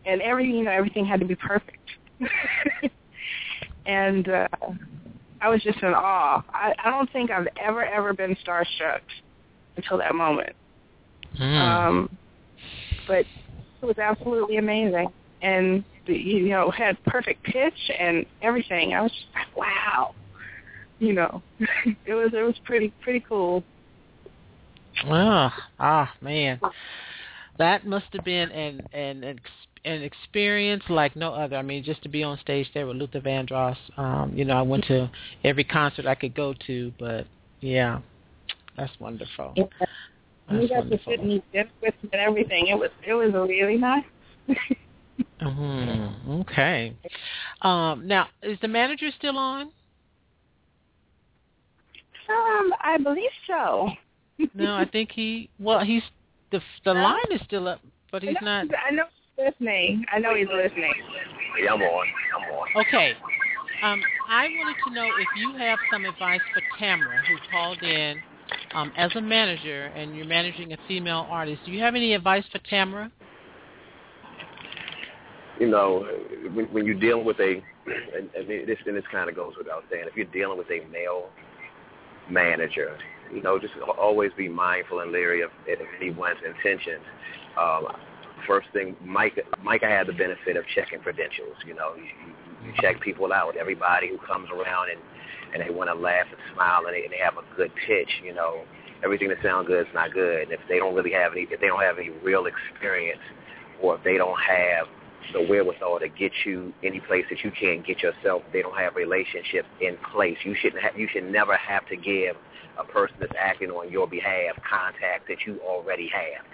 and 0.07 0.23
every 0.23 0.47
you 0.47 0.63
know 0.63 0.71
everything 0.71 1.05
had 1.05 1.19
to 1.19 1.27
be 1.27 1.35
perfect. 1.35 1.91
and 3.87 4.29
uh, 4.29 4.47
I 5.41 5.49
was 5.49 5.63
just 5.63 5.83
in 5.83 5.95
awe. 5.95 6.43
I, 6.51 6.75
I 6.85 6.91
don't 6.91 7.11
think 7.13 7.31
I've 7.31 7.49
ever 7.63 7.85
ever 7.85 8.13
been 8.13 8.37
starstruck 8.45 9.01
until 9.77 9.99
that 9.99 10.15
moment. 10.15 10.55
Um, 11.41 12.19
but 13.07 13.25
it 13.83 13.87
was 13.87 13.99
absolutely 13.99 14.57
amazing, 14.57 15.09
and 15.43 15.85
you 16.07 16.49
know 16.49 16.71
had 16.71 17.03
perfect 17.05 17.43
pitch 17.45 17.91
and 17.99 18.27
everything. 18.43 18.95
I 18.95 19.03
was 19.03 19.13
just 19.13 19.27
like, 19.35 19.57
wow, 19.57 20.15
you 20.99 21.13
know, 21.13 21.43
it 22.07 22.15
was 22.15 22.33
it 22.35 22.43
was 22.43 22.57
pretty 22.65 22.93
pretty 23.03 23.25
cool. 23.29 23.63
Ah, 25.05 25.55
ah, 25.79 26.13
man, 26.21 26.61
that 27.59 27.87
must 27.87 28.07
have 28.13 28.25
been 28.25 28.51
an 28.51 28.81
an 28.93 29.23
an 29.85 30.03
experience 30.03 30.83
like 30.89 31.17
no 31.17 31.33
other. 31.33 31.57
I 31.57 31.63
mean, 31.63 31.85
just 31.85 32.03
to 32.03 32.09
be 32.09 32.23
on 32.23 32.39
stage 32.39 32.69
there 32.75 32.87
with 32.87 32.97
Luther 32.97 33.21
Vandross. 33.21 33.77
Um, 33.97 34.33
you 34.35 34.45
know, 34.45 34.57
I 34.57 34.63
went 34.63 34.85
to 34.85 35.11
every 35.45 35.65
concert 35.65 36.07
I 36.07 36.15
could 36.15 36.35
go 36.35 36.55
to, 36.67 36.93
but 36.99 37.27
yeah, 37.61 38.01
that's 38.77 38.93
wonderful. 39.01 39.55
Yeah. 39.57 39.65
That's 40.49 40.61
we 40.61 40.69
got 40.69 40.79
wonderful. 40.79 41.13
to 41.13 41.19
sit 41.19 41.21
and 41.21 41.33
eat 41.33 41.45
dinner 41.53 41.71
with 41.83 41.95
him 41.95 42.11
and 42.13 42.23
everything. 42.23 42.69
It 42.69 42.79
was 42.79 42.91
it 43.07 43.15
was 43.15 43.33
really 43.33 43.77
nice. 43.77 44.05
hmm 45.41 46.41
Okay. 46.41 46.97
Um, 47.63 48.07
now, 48.07 48.29
is 48.43 48.59
the 48.63 48.69
manager 48.69 49.11
still 49.19 49.37
on? 49.37 49.71
Um, 52.29 52.75
I 52.81 52.99
believe 53.03 53.31
so. 53.47 53.91
No, 54.55 54.75
I 54.75 54.85
think 54.85 55.11
he. 55.13 55.51
Well, 55.59 55.81
he's 55.85 56.03
the 56.53 56.61
the 56.85 56.95
line 56.95 57.19
is 57.31 57.41
still 57.45 57.69
up, 57.69 57.81
but 58.13 58.23
he's 58.23 58.37
I 58.41 58.45
know, 58.45 58.63
not. 58.63 58.77
I 58.87 58.95
know 58.95 59.05
listening. 59.39 60.05
I 60.13 60.19
know 60.19 60.35
he's 60.35 60.49
listening. 60.49 60.93
Yeah, 61.63 61.73
I'm 61.75 61.83
on. 61.83 62.07
I'm 62.37 62.53
on. 62.53 62.87
Okay. 62.87 63.13
Um, 63.83 64.03
I 64.29 64.49
wanted 64.49 64.77
to 64.89 64.95
know 64.95 65.09
if 65.19 65.29
you 65.37 65.57
have 65.59 65.79
some 65.93 66.05
advice 66.05 66.41
for 66.53 66.63
Tamara, 66.79 67.23
who 67.29 67.37
called 67.51 67.83
in 67.83 68.19
um, 68.75 68.93
as 68.97 69.11
a 69.15 69.21
manager, 69.21 69.87
and 69.87 70.17
you're 70.17 70.27
managing 70.27 70.73
a 70.73 70.79
female 70.89 71.27
artist. 71.31 71.63
Do 71.65 71.73
you 71.73 71.81
have 71.81 71.95
any 71.95 72.15
advice 72.15 72.45
for 72.51 72.59
Tamara? 72.69 73.11
you 75.59 75.69
know, 75.69 76.07
when, 76.55 76.67
when 76.67 76.87
you're 76.87 76.99
dealing 76.99 77.25
with 77.25 77.39
a, 77.41 77.63
and, 78.17 78.31
and 78.35 78.69
this 78.69 78.79
and 78.87 78.97
this 78.97 79.05
kind 79.11 79.29
of 79.29 79.37
goes 79.37 79.55
without 79.59 79.85
saying, 79.91 80.05
if 80.07 80.17
you're 80.17 80.27
dealing 80.27 80.59
with 80.59 80.69
a 80.71 80.87
male 80.91 81.31
manager, 82.31 82.97
you 83.33 83.43
know, 83.43 83.59
just 83.59 83.75
always 83.99 84.31
be 84.37 84.49
mindful 84.49 85.01
and 85.01 85.13
leery 85.13 85.43
of, 85.43 85.51
of 85.51 85.87
anyone's 86.01 86.39
intentions. 86.47 87.03
Um, 87.59 87.89
first 88.47 88.69
thing, 88.73 88.97
Mike, 89.05 89.39
Micah 89.63 89.87
had 89.87 90.07
the 90.07 90.13
benefit 90.13 90.57
of 90.57 90.65
checking 90.75 91.01
credentials. 91.01 91.57
You 91.67 91.75
know, 91.75 91.95
you, 91.97 92.35
you 92.67 92.73
check 92.81 93.01
people 93.01 93.33
out. 93.33 93.57
Everybody 93.57 94.09
who 94.09 94.19
comes 94.19 94.49
around 94.51 94.91
and 94.91 95.01
and 95.55 95.63
they 95.63 95.73
want 95.73 95.89
to 95.89 95.95
laugh 95.95 96.27
and 96.29 96.41
smile 96.55 96.85
and 96.87 96.95
they, 96.95 97.05
and 97.05 97.13
they 97.13 97.19
have 97.25 97.39
a 97.39 97.57
good 97.57 97.73
pitch. 97.87 98.11
You 98.23 98.35
know, 98.35 98.65
everything 99.03 99.29
that 99.29 99.39
sounds 99.43 99.67
good 99.67 99.87
is 99.87 99.95
not 99.95 100.13
good. 100.13 100.43
And 100.43 100.53
if 100.53 100.61
they 100.69 100.79
don't 100.79 100.95
really 100.95 101.13
have 101.13 101.33
any, 101.33 101.43
if 101.43 101.61
they 101.61 101.69
don't 101.69 101.81
have 101.81 101.99
any 101.99 102.11
real 102.23 102.45
experience, 102.47 103.21
or 103.81 103.97
if 103.97 104.05
they 104.05 104.19
don't 104.19 104.39
have 104.39 104.87
the 105.33 105.43
wherewithal 105.43 106.01
to 106.01 106.09
get 106.09 106.33
you 106.45 106.73
any 106.83 107.01
place 107.01 107.25
that 107.31 107.45
you 107.45 107.51
can't 107.51 107.87
get 107.87 108.03
yourself. 108.03 108.43
They 108.53 108.63
don't 108.63 108.77
have 108.77 108.97
relationships 108.97 109.69
in 109.81 109.97
place. 110.13 110.37
You 110.45 110.55
shouldn't 110.61 110.83
have. 110.83 110.99
You 110.99 111.09
should 111.13 111.25
never 111.25 111.57
have 111.57 111.87
to 111.89 111.97
give 111.97 112.37
a 112.79 112.85
person 112.85 113.17
that's 113.21 113.35
acting 113.39 113.71
on 113.71 113.91
your 113.91 114.07
behalf 114.07 114.57
contact 114.69 115.29
that 115.29 115.39
you 115.47 115.61
already 115.67 116.09
have. 116.09 116.45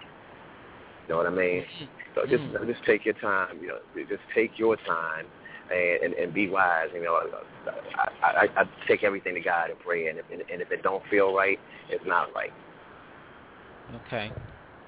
You 1.07 1.15
know 1.15 1.17
what 1.19 1.27
I 1.27 1.31
mean? 1.31 1.65
So 2.15 2.25
just 2.27 2.45
mm. 2.45 2.67
just 2.69 2.85
take 2.87 3.05
your 3.05 3.15
time. 3.15 3.59
You 3.61 3.67
know, 3.67 3.79
just 4.09 4.23
take 4.37 4.53
your 4.57 4.77
time 4.77 5.27
and 5.69 6.03
and, 6.05 6.15
and 6.15 6.33
be 6.33 6.49
wise. 6.49 6.87
You 6.95 7.03
know, 7.03 7.19
I, 8.23 8.29
I 8.29 8.61
I 8.61 8.65
take 8.87 9.03
everything 9.03 9.35
to 9.35 9.41
God 9.41 9.71
and 9.71 9.79
pray, 9.81 10.07
and 10.07 10.21
if 10.21 10.25
and 10.31 10.63
if 10.63 10.71
it 10.71 10.85
don't 10.85 11.03
feel 11.11 11.35
right, 11.35 11.59
it's 11.91 12.05
not 12.07 12.33
right. 12.33 12.53
Okay. 14.07 14.31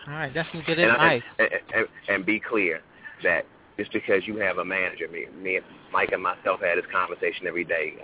All 0.06 0.14
right, 0.14 0.32
that's 0.32 0.48
some 0.52 0.62
good 0.64 0.78
and, 0.78 0.92
advice. 0.92 1.22
and, 1.40 1.48
and, 1.74 1.86
and 2.08 2.26
be 2.26 2.38
clear 2.38 2.80
that 3.24 3.44
just 3.76 3.92
because 3.92 4.22
you 4.24 4.36
have 4.36 4.58
a 4.58 4.64
manager, 4.64 5.08
me, 5.08 5.26
me, 5.42 5.58
Mike, 5.92 6.10
and 6.12 6.22
myself 6.22 6.60
had 6.60 6.78
this 6.78 6.84
conversation 6.92 7.46
every 7.46 7.64
day. 7.64 7.94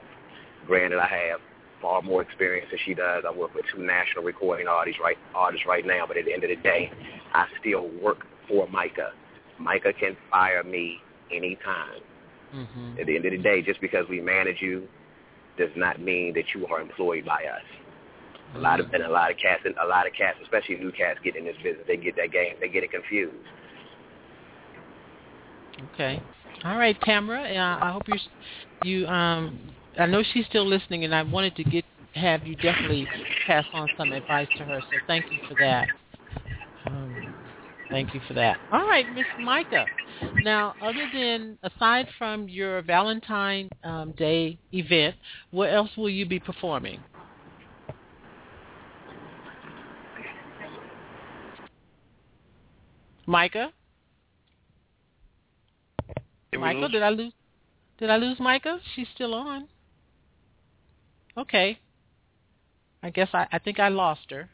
Granted, 0.67 0.99
I 0.99 1.07
have 1.07 1.41
far 1.83 2.01
more 2.01 2.23
experience 2.23 2.69
than 2.71 2.79
she 2.85 2.95
does. 2.95 3.25
I 3.27 3.37
work 3.37 3.55
with 3.55 3.65
two 3.75 3.83
national 3.83 4.25
recording 4.25 4.69
artists 4.69 5.01
right 5.03 5.19
artists 5.35 5.67
right 5.67 5.85
now, 5.85 6.07
but 6.07 6.17
at 6.17 6.25
the 6.25 6.33
end 6.33 6.45
of 6.45 6.51
the 6.51 6.57
day, 6.57 6.91
I 7.35 7.47
still 7.61 7.91
work 8.01 8.25
for 8.49 8.67
Mycah. 8.69 9.11
Mycah 9.61 9.99
can 9.99 10.17
fire 10.31 10.63
me 10.63 10.99
anytime. 11.35 12.01
Mm-hmm. 12.55 13.01
At 13.01 13.07
the 13.07 13.17
end 13.17 13.25
of 13.27 13.33
the 13.33 13.39
day, 13.39 13.63
just 13.63 13.81
because 13.81 14.07
we 14.09 14.21
manage 14.21 14.61
you 14.61 14.87
does 15.59 15.71
not 15.77 16.01
mean 16.01 16.35
that 16.35 16.45
you 16.55 16.67
are 16.67 16.81
employed 16.81 17.25
by 17.25 17.45
us. 17.45 17.65
A 18.55 18.59
lot 18.59 18.81
of 18.81 18.93
and 18.93 19.03
a 19.03 19.09
lot 19.09 19.31
of 19.31 19.39
cats, 19.39 19.63
a 19.65 19.87
lot 19.87 20.07
of 20.07 20.13
cats, 20.13 20.39
especially 20.43 20.77
new 20.77 20.93
cats, 20.93 21.19
get 21.25 21.37
in 21.37 21.45
this 21.45 21.57
business. 21.63 21.85
They 21.87 21.97
get 21.97 22.17
that 22.17 22.33
game. 22.33 22.55
They 22.61 22.69
get 22.69 22.85
it 22.85 22.91
confused. 22.91 23.35
Okay. 25.95 26.23
All 26.65 26.77
right, 26.77 26.97
Tamara. 27.03 27.43
Uh, 27.43 27.85
I 27.85 27.91
hope 27.91 28.03
you 28.09 28.17
you 28.85 29.07
um 29.07 29.59
I 29.99 30.07
know 30.07 30.23
she's 30.33 30.47
still 30.47 30.67
listening, 30.67 31.05
and 31.05 31.15
I 31.15 31.23
wanted 31.23 31.57
to 31.57 31.65
get 31.65 31.85
have 32.15 32.47
you 32.47 32.55
definitely 32.57 33.09
pass 33.47 33.65
on 33.73 33.91
some 33.97 34.13
advice 34.13 34.49
to 34.57 34.65
her. 34.65 34.83
So 34.91 34.99
thank 35.07 35.27
you 35.31 35.39
for 35.49 35.55
that. 35.57 35.89
Um, 36.87 37.35
thank 37.91 38.15
you 38.15 38.21
for 38.27 38.35
that. 38.35 38.59
All 38.71 38.87
right, 38.87 39.11
Miss 39.13 39.27
Mycah. 39.39 39.87
Now, 40.43 40.75
other 40.81 41.07
than 41.13 41.59
aside 41.63 42.07
from 42.19 42.49
your 42.49 42.83
Valentine 42.83 43.69
um, 43.85 44.13
Day 44.13 44.59
event, 44.73 45.15
what 45.51 45.73
else 45.73 45.91
will 45.97 46.11
you 46.11 46.27
be 46.27 46.39
performing? 46.39 46.99
Mycah. 53.29 53.69
Michael, 56.59 56.89
did 56.89 57.03
I 57.03 57.09
lose? 57.09 57.33
Did 57.99 58.11
I 58.11 58.17
lose 58.17 58.39
Mycah? 58.39 58.79
She's 58.95 59.07
still 59.15 59.35
on. 59.35 59.69
Okay. 61.37 61.79
I 63.03 63.11
guess 63.11 63.29
I, 63.33 63.47
I 63.53 63.59
think 63.59 63.81
I 63.81 63.89
lost 63.89 64.31
her. 64.31 64.49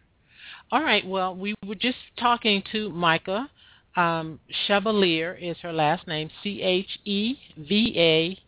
All 0.70 0.82
right. 0.82 1.06
Well, 1.06 1.34
we 1.34 1.54
were 1.66 1.74
just 1.74 1.98
talking 2.18 2.62
to 2.72 2.90
Mycah. 2.90 3.48
Um, 3.96 4.38
Chevalier 4.66 5.34
is 5.34 5.56
her 5.62 5.72
last 5.72 6.06
name. 6.06 6.30
C 6.42 6.62
H 6.62 6.98
E 7.04 7.36
V 7.56 7.94
A 7.96 8.38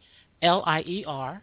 L 0.45 0.63
I 0.67 0.81
E 0.81 1.05
R. 1.07 1.43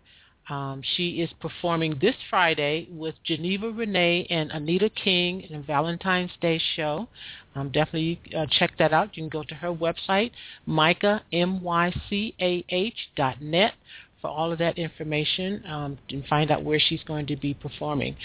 Um, 0.50 0.82
she 0.96 1.22
is 1.22 1.30
performing 1.42 1.98
this 2.00 2.16
Friday 2.30 2.88
with 2.90 3.16
Geneva 3.26 3.70
Renee 3.70 4.26
and 4.30 4.50
Anita 4.52 4.90
King 4.90 5.42
in 5.42 5.58
a 5.58 5.62
Valentine's 5.62 6.32
Day 6.40 6.62
show. 6.76 7.10
Um, 7.54 7.70
definitely 7.70 8.22
uh, 8.36 8.46
check 8.58 8.72
that 8.80 8.94
out. 8.94 9.18
You 9.18 9.24
can 9.24 9.30
go 9.30 9.44
to 9.44 9.56
her 9.56 9.74
website, 9.74 10.32
Mycah, 10.66 11.22
M-Y-C-A-H 11.34 12.96
dot 13.18 13.42
net 13.42 13.74
for 14.22 14.30
all 14.30 14.52
of 14.52 14.60
that 14.60 14.78
information 14.78 15.64
um, 15.68 15.98
and 16.10 16.26
find 16.26 16.52
out 16.52 16.64
where 16.64 16.80
she's 16.80 17.04
going 17.04 17.28
to 17.28 17.36
be 17.36 17.54
performing. 17.54 18.16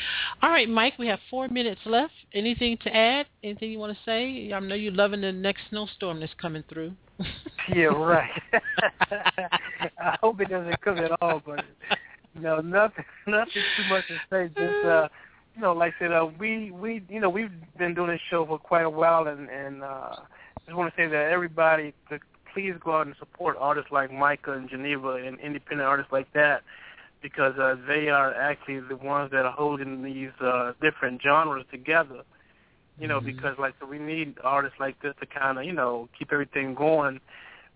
All 0.42 0.50
right, 0.50 0.68
Mike, 0.68 0.94
we 0.98 1.06
have 1.08 1.18
four 1.30 1.48
minutes 1.48 1.80
left. 1.84 2.12
Anything 2.32 2.78
to 2.84 2.94
add? 2.94 3.26
Anything 3.44 3.70
you 3.70 3.78
want 3.78 3.96
to 3.96 3.98
say? 4.04 4.52
I 4.52 4.60
know 4.60 4.74
you're 4.74 4.92
loving 4.92 5.20
the 5.20 5.32
next 5.32 5.62
snowstorm 5.70 6.20
that's 6.20 6.32
coming 6.40 6.64
through. 6.68 6.92
yeah, 7.74 7.86
right. 7.86 8.30
I 10.00 10.16
hope 10.20 10.40
it 10.40 10.48
doesn't 10.48 10.80
come 10.80 10.98
at 10.98 11.12
all, 11.20 11.42
but 11.44 11.64
no, 12.38 12.60
nothing, 12.60 13.04
nothing 13.26 13.62
too 13.76 13.88
much 13.88 14.04
to 14.08 14.16
say. 14.30 14.48
Just 14.48 14.86
uh, 14.86 15.08
you 15.54 15.62
know, 15.62 15.72
like 15.72 15.92
I 15.96 16.04
said, 16.04 16.12
uh, 16.12 16.28
we 16.38 16.70
we 16.70 17.02
you 17.08 17.20
know 17.20 17.28
we've 17.28 17.50
been 17.78 17.94
doing 17.94 18.10
this 18.10 18.20
show 18.30 18.46
for 18.46 18.58
quite 18.58 18.84
a 18.84 18.90
while, 18.90 19.28
and 19.28 19.48
and 19.50 19.82
uh, 19.82 20.16
just 20.64 20.76
want 20.76 20.94
to 20.94 21.00
say 21.00 21.06
that 21.06 21.30
everybody, 21.30 21.92
to 22.08 22.18
please 22.52 22.74
go 22.80 22.96
out 22.96 23.06
and 23.06 23.16
support 23.18 23.56
artists 23.58 23.90
like 23.90 24.10
Mycah 24.10 24.56
and 24.56 24.68
Geneva 24.68 25.14
and 25.14 25.38
independent 25.40 25.88
artists 25.88 26.12
like 26.12 26.32
that 26.32 26.62
because 27.22 27.56
uh, 27.58 27.76
they 27.86 28.08
are 28.08 28.34
actually 28.34 28.80
the 28.80 28.96
ones 28.96 29.30
that 29.30 29.44
are 29.44 29.52
holding 29.52 30.02
these 30.02 30.32
uh, 30.40 30.72
different 30.80 31.22
genres 31.22 31.64
together. 31.70 32.22
You 32.98 33.08
know, 33.08 33.18
mm-hmm. 33.18 33.26
because 33.26 33.58
like 33.58 33.74
so 33.80 33.86
we 33.86 33.98
need 33.98 34.36
artists 34.44 34.78
like 34.78 35.00
this 35.00 35.14
to 35.20 35.26
kind 35.26 35.58
of 35.58 35.64
you 35.64 35.72
know 35.72 36.08
keep 36.18 36.32
everything 36.32 36.74
going. 36.74 37.20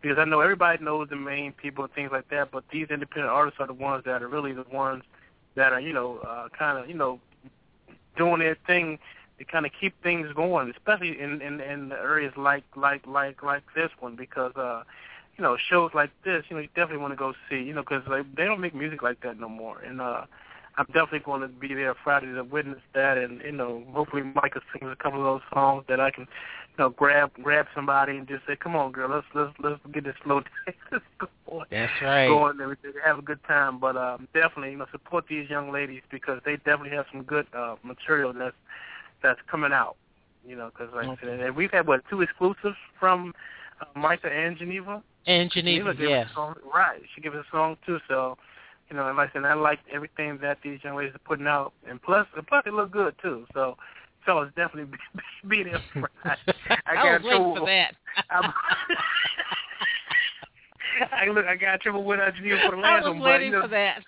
Because 0.02 0.18
I 0.18 0.24
know 0.24 0.40
everybody 0.40 0.84
knows 0.84 1.08
the 1.08 1.16
main 1.16 1.52
people 1.52 1.84
and 1.84 1.92
things 1.94 2.10
like 2.12 2.28
that, 2.28 2.50
but 2.50 2.64
these 2.70 2.88
independent 2.90 3.32
artists 3.32 3.58
are 3.58 3.66
the 3.66 3.72
ones 3.72 4.04
that 4.04 4.22
are 4.22 4.28
really 4.28 4.52
the 4.52 4.66
ones 4.70 5.02
that 5.54 5.72
are 5.72 5.80
you 5.80 5.92
know 5.92 6.18
uh, 6.18 6.48
kind 6.56 6.78
of 6.78 6.88
you 6.88 6.94
know 6.94 7.18
doing 8.16 8.40
their 8.40 8.56
thing 8.66 8.98
to 9.38 9.44
kind 9.44 9.66
of 9.66 9.72
keep 9.78 10.00
things 10.02 10.28
going, 10.34 10.72
especially 10.76 11.20
in, 11.20 11.42
in 11.42 11.60
in 11.60 11.92
areas 11.92 12.32
like 12.36 12.64
like 12.76 13.06
like 13.06 13.42
like 13.42 13.62
this 13.74 13.90
one, 14.00 14.16
because 14.16 14.52
uh, 14.56 14.82
you 15.36 15.42
know 15.42 15.56
shows 15.68 15.90
like 15.94 16.10
this, 16.24 16.44
you 16.48 16.56
know, 16.56 16.62
you 16.62 16.68
definitely 16.68 16.98
want 16.98 17.12
to 17.12 17.16
go 17.16 17.32
see, 17.50 17.62
you 17.62 17.74
know, 17.74 17.82
because 17.82 18.02
like, 18.08 18.24
they 18.36 18.44
don't 18.44 18.60
make 18.60 18.74
music 18.74 19.02
like 19.02 19.20
that 19.22 19.38
no 19.38 19.48
more, 19.48 19.80
and 19.80 20.00
uh, 20.00 20.22
I'm 20.78 20.86
definitely 20.86 21.20
going 21.20 21.40
to 21.40 21.48
be 21.48 21.72
there 21.74 21.94
Friday 22.04 22.32
to 22.32 22.42
witness 22.44 22.80
that, 22.94 23.16
and 23.16 23.40
you 23.42 23.52
know, 23.52 23.82
hopefully 23.92 24.22
Mycah 24.22 24.60
sings 24.72 24.90
a 24.90 24.96
couple 24.96 25.20
of 25.20 25.24
those 25.24 25.48
songs 25.52 25.84
that 25.88 26.00
I 26.00 26.10
can, 26.10 26.24
you 26.24 26.84
know, 26.84 26.90
grab 26.90 27.30
grab 27.42 27.66
somebody 27.74 28.16
and 28.16 28.28
just 28.28 28.46
say, 28.46 28.56
come 28.56 28.76
on, 28.76 28.92
girl, 28.92 29.10
let's 29.10 29.26
let's 29.34 29.52
let's 29.58 29.80
get 29.94 30.04
this 30.04 30.14
slow 30.24 30.40
dance 30.40 31.02
going. 31.48 31.66
That's 31.70 31.92
right. 32.02 32.28
Going 32.28 32.52
and 32.52 32.60
everything, 32.60 32.92
have 33.04 33.18
a 33.18 33.22
good 33.22 33.42
time, 33.48 33.78
but 33.78 33.96
um, 33.96 34.28
definitely, 34.34 34.72
you 34.72 34.78
know, 34.78 34.86
support 34.92 35.24
these 35.28 35.48
young 35.48 35.72
ladies 35.72 36.02
because 36.10 36.40
they 36.44 36.56
definitely 36.56 36.90
have 36.90 37.06
some 37.10 37.22
good 37.22 37.46
uh, 37.56 37.76
material 37.82 38.34
that's 38.34 38.56
that's 39.22 39.40
coming 39.50 39.72
out. 39.72 39.96
You 40.46 40.56
know, 40.56 40.70
because 40.70 40.94
like 40.94 41.08
okay. 41.08 41.34
I 41.34 41.38
said, 41.38 41.56
we've 41.56 41.72
had 41.72 41.86
what 41.86 42.02
two 42.08 42.22
exclusives 42.22 42.76
from 43.00 43.34
uh, 43.80 43.86
Mycah 43.98 44.30
and 44.30 44.56
Geneva. 44.56 45.02
And 45.26 45.50
Geneva, 45.50 45.92
Geneva 45.92 46.10
yes. 46.10 46.28
Song, 46.34 46.54
right, 46.72 47.02
she 47.14 47.20
gave 47.20 47.34
us 47.34 47.44
a 47.48 47.56
song 47.56 47.76
too. 47.84 47.98
So, 48.06 48.38
you 48.88 48.96
know, 48.96 49.08
and 49.08 49.16
like 49.16 49.30
I 49.30 49.32
said, 49.32 49.44
I 49.44 49.54
like 49.54 49.80
everything 49.92 50.38
that 50.42 50.58
these 50.62 50.78
young 50.84 50.96
ladies 50.96 51.16
are 51.16 51.26
putting 51.26 51.48
out, 51.48 51.72
and 51.88 52.00
plus, 52.00 52.28
and 52.36 52.46
plus, 52.46 52.62
they 52.64 52.70
look 52.70 52.92
good 52.92 53.16
too. 53.20 53.44
So, 53.52 53.76
fellas, 54.24 54.52
definitely 54.54 54.96
be, 55.48 55.48
be 55.48 55.64
there. 55.64 55.82
I, 56.24 56.36
I, 56.86 56.94
I 56.94 57.12
was 57.14 57.22
waiting 57.24 57.56
for 57.56 57.66
that. 57.66 57.96
I 61.12 61.26
look, 61.26 61.44
I 61.44 61.56
got 61.56 61.80
trouble 61.80 62.04
with 62.04 62.20
uh, 62.20 62.30
Geneva 62.30 62.60
for 62.70 62.76
the 62.76 62.82
last 62.82 63.06
one, 63.06 63.20
but 63.20 63.42
you 63.42 63.50
know, 63.50 63.62
for 63.62 63.68
that. 63.68 64.02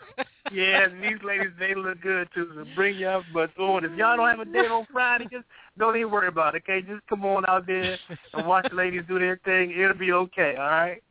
Yeah, 0.53 0.84
and 0.84 1.03
these 1.03 1.22
ladies 1.24 1.53
they 1.59 1.74
look 1.74 2.01
good 2.01 2.28
too. 2.34 2.51
So 2.55 2.64
bring 2.74 2.99
your 2.99 3.22
butts 3.32 3.53
on. 3.59 3.84
If 3.84 3.92
y'all 3.96 4.16
don't 4.16 4.28
have 4.28 4.40
a 4.40 4.44
date 4.44 4.70
on 4.70 4.86
Friday, 4.92 5.26
just 5.30 5.44
don't 5.78 5.96
even 5.96 6.11
worry 6.11 6.28
about 6.28 6.55
it. 6.55 6.62
Okay, 6.68 6.86
just 6.86 7.07
come 7.09 7.24
on 7.24 7.44
out 7.49 7.66
there 7.66 7.99
and 8.34 8.46
watch 8.46 8.66
the 8.68 8.76
ladies 8.76 9.03
do 9.09 9.18
their 9.18 9.40
thing. 9.44 9.72
It'll 9.72 9.94
be 9.94 10.12
okay. 10.12 10.55
All 10.59 10.64
right. 10.64 11.03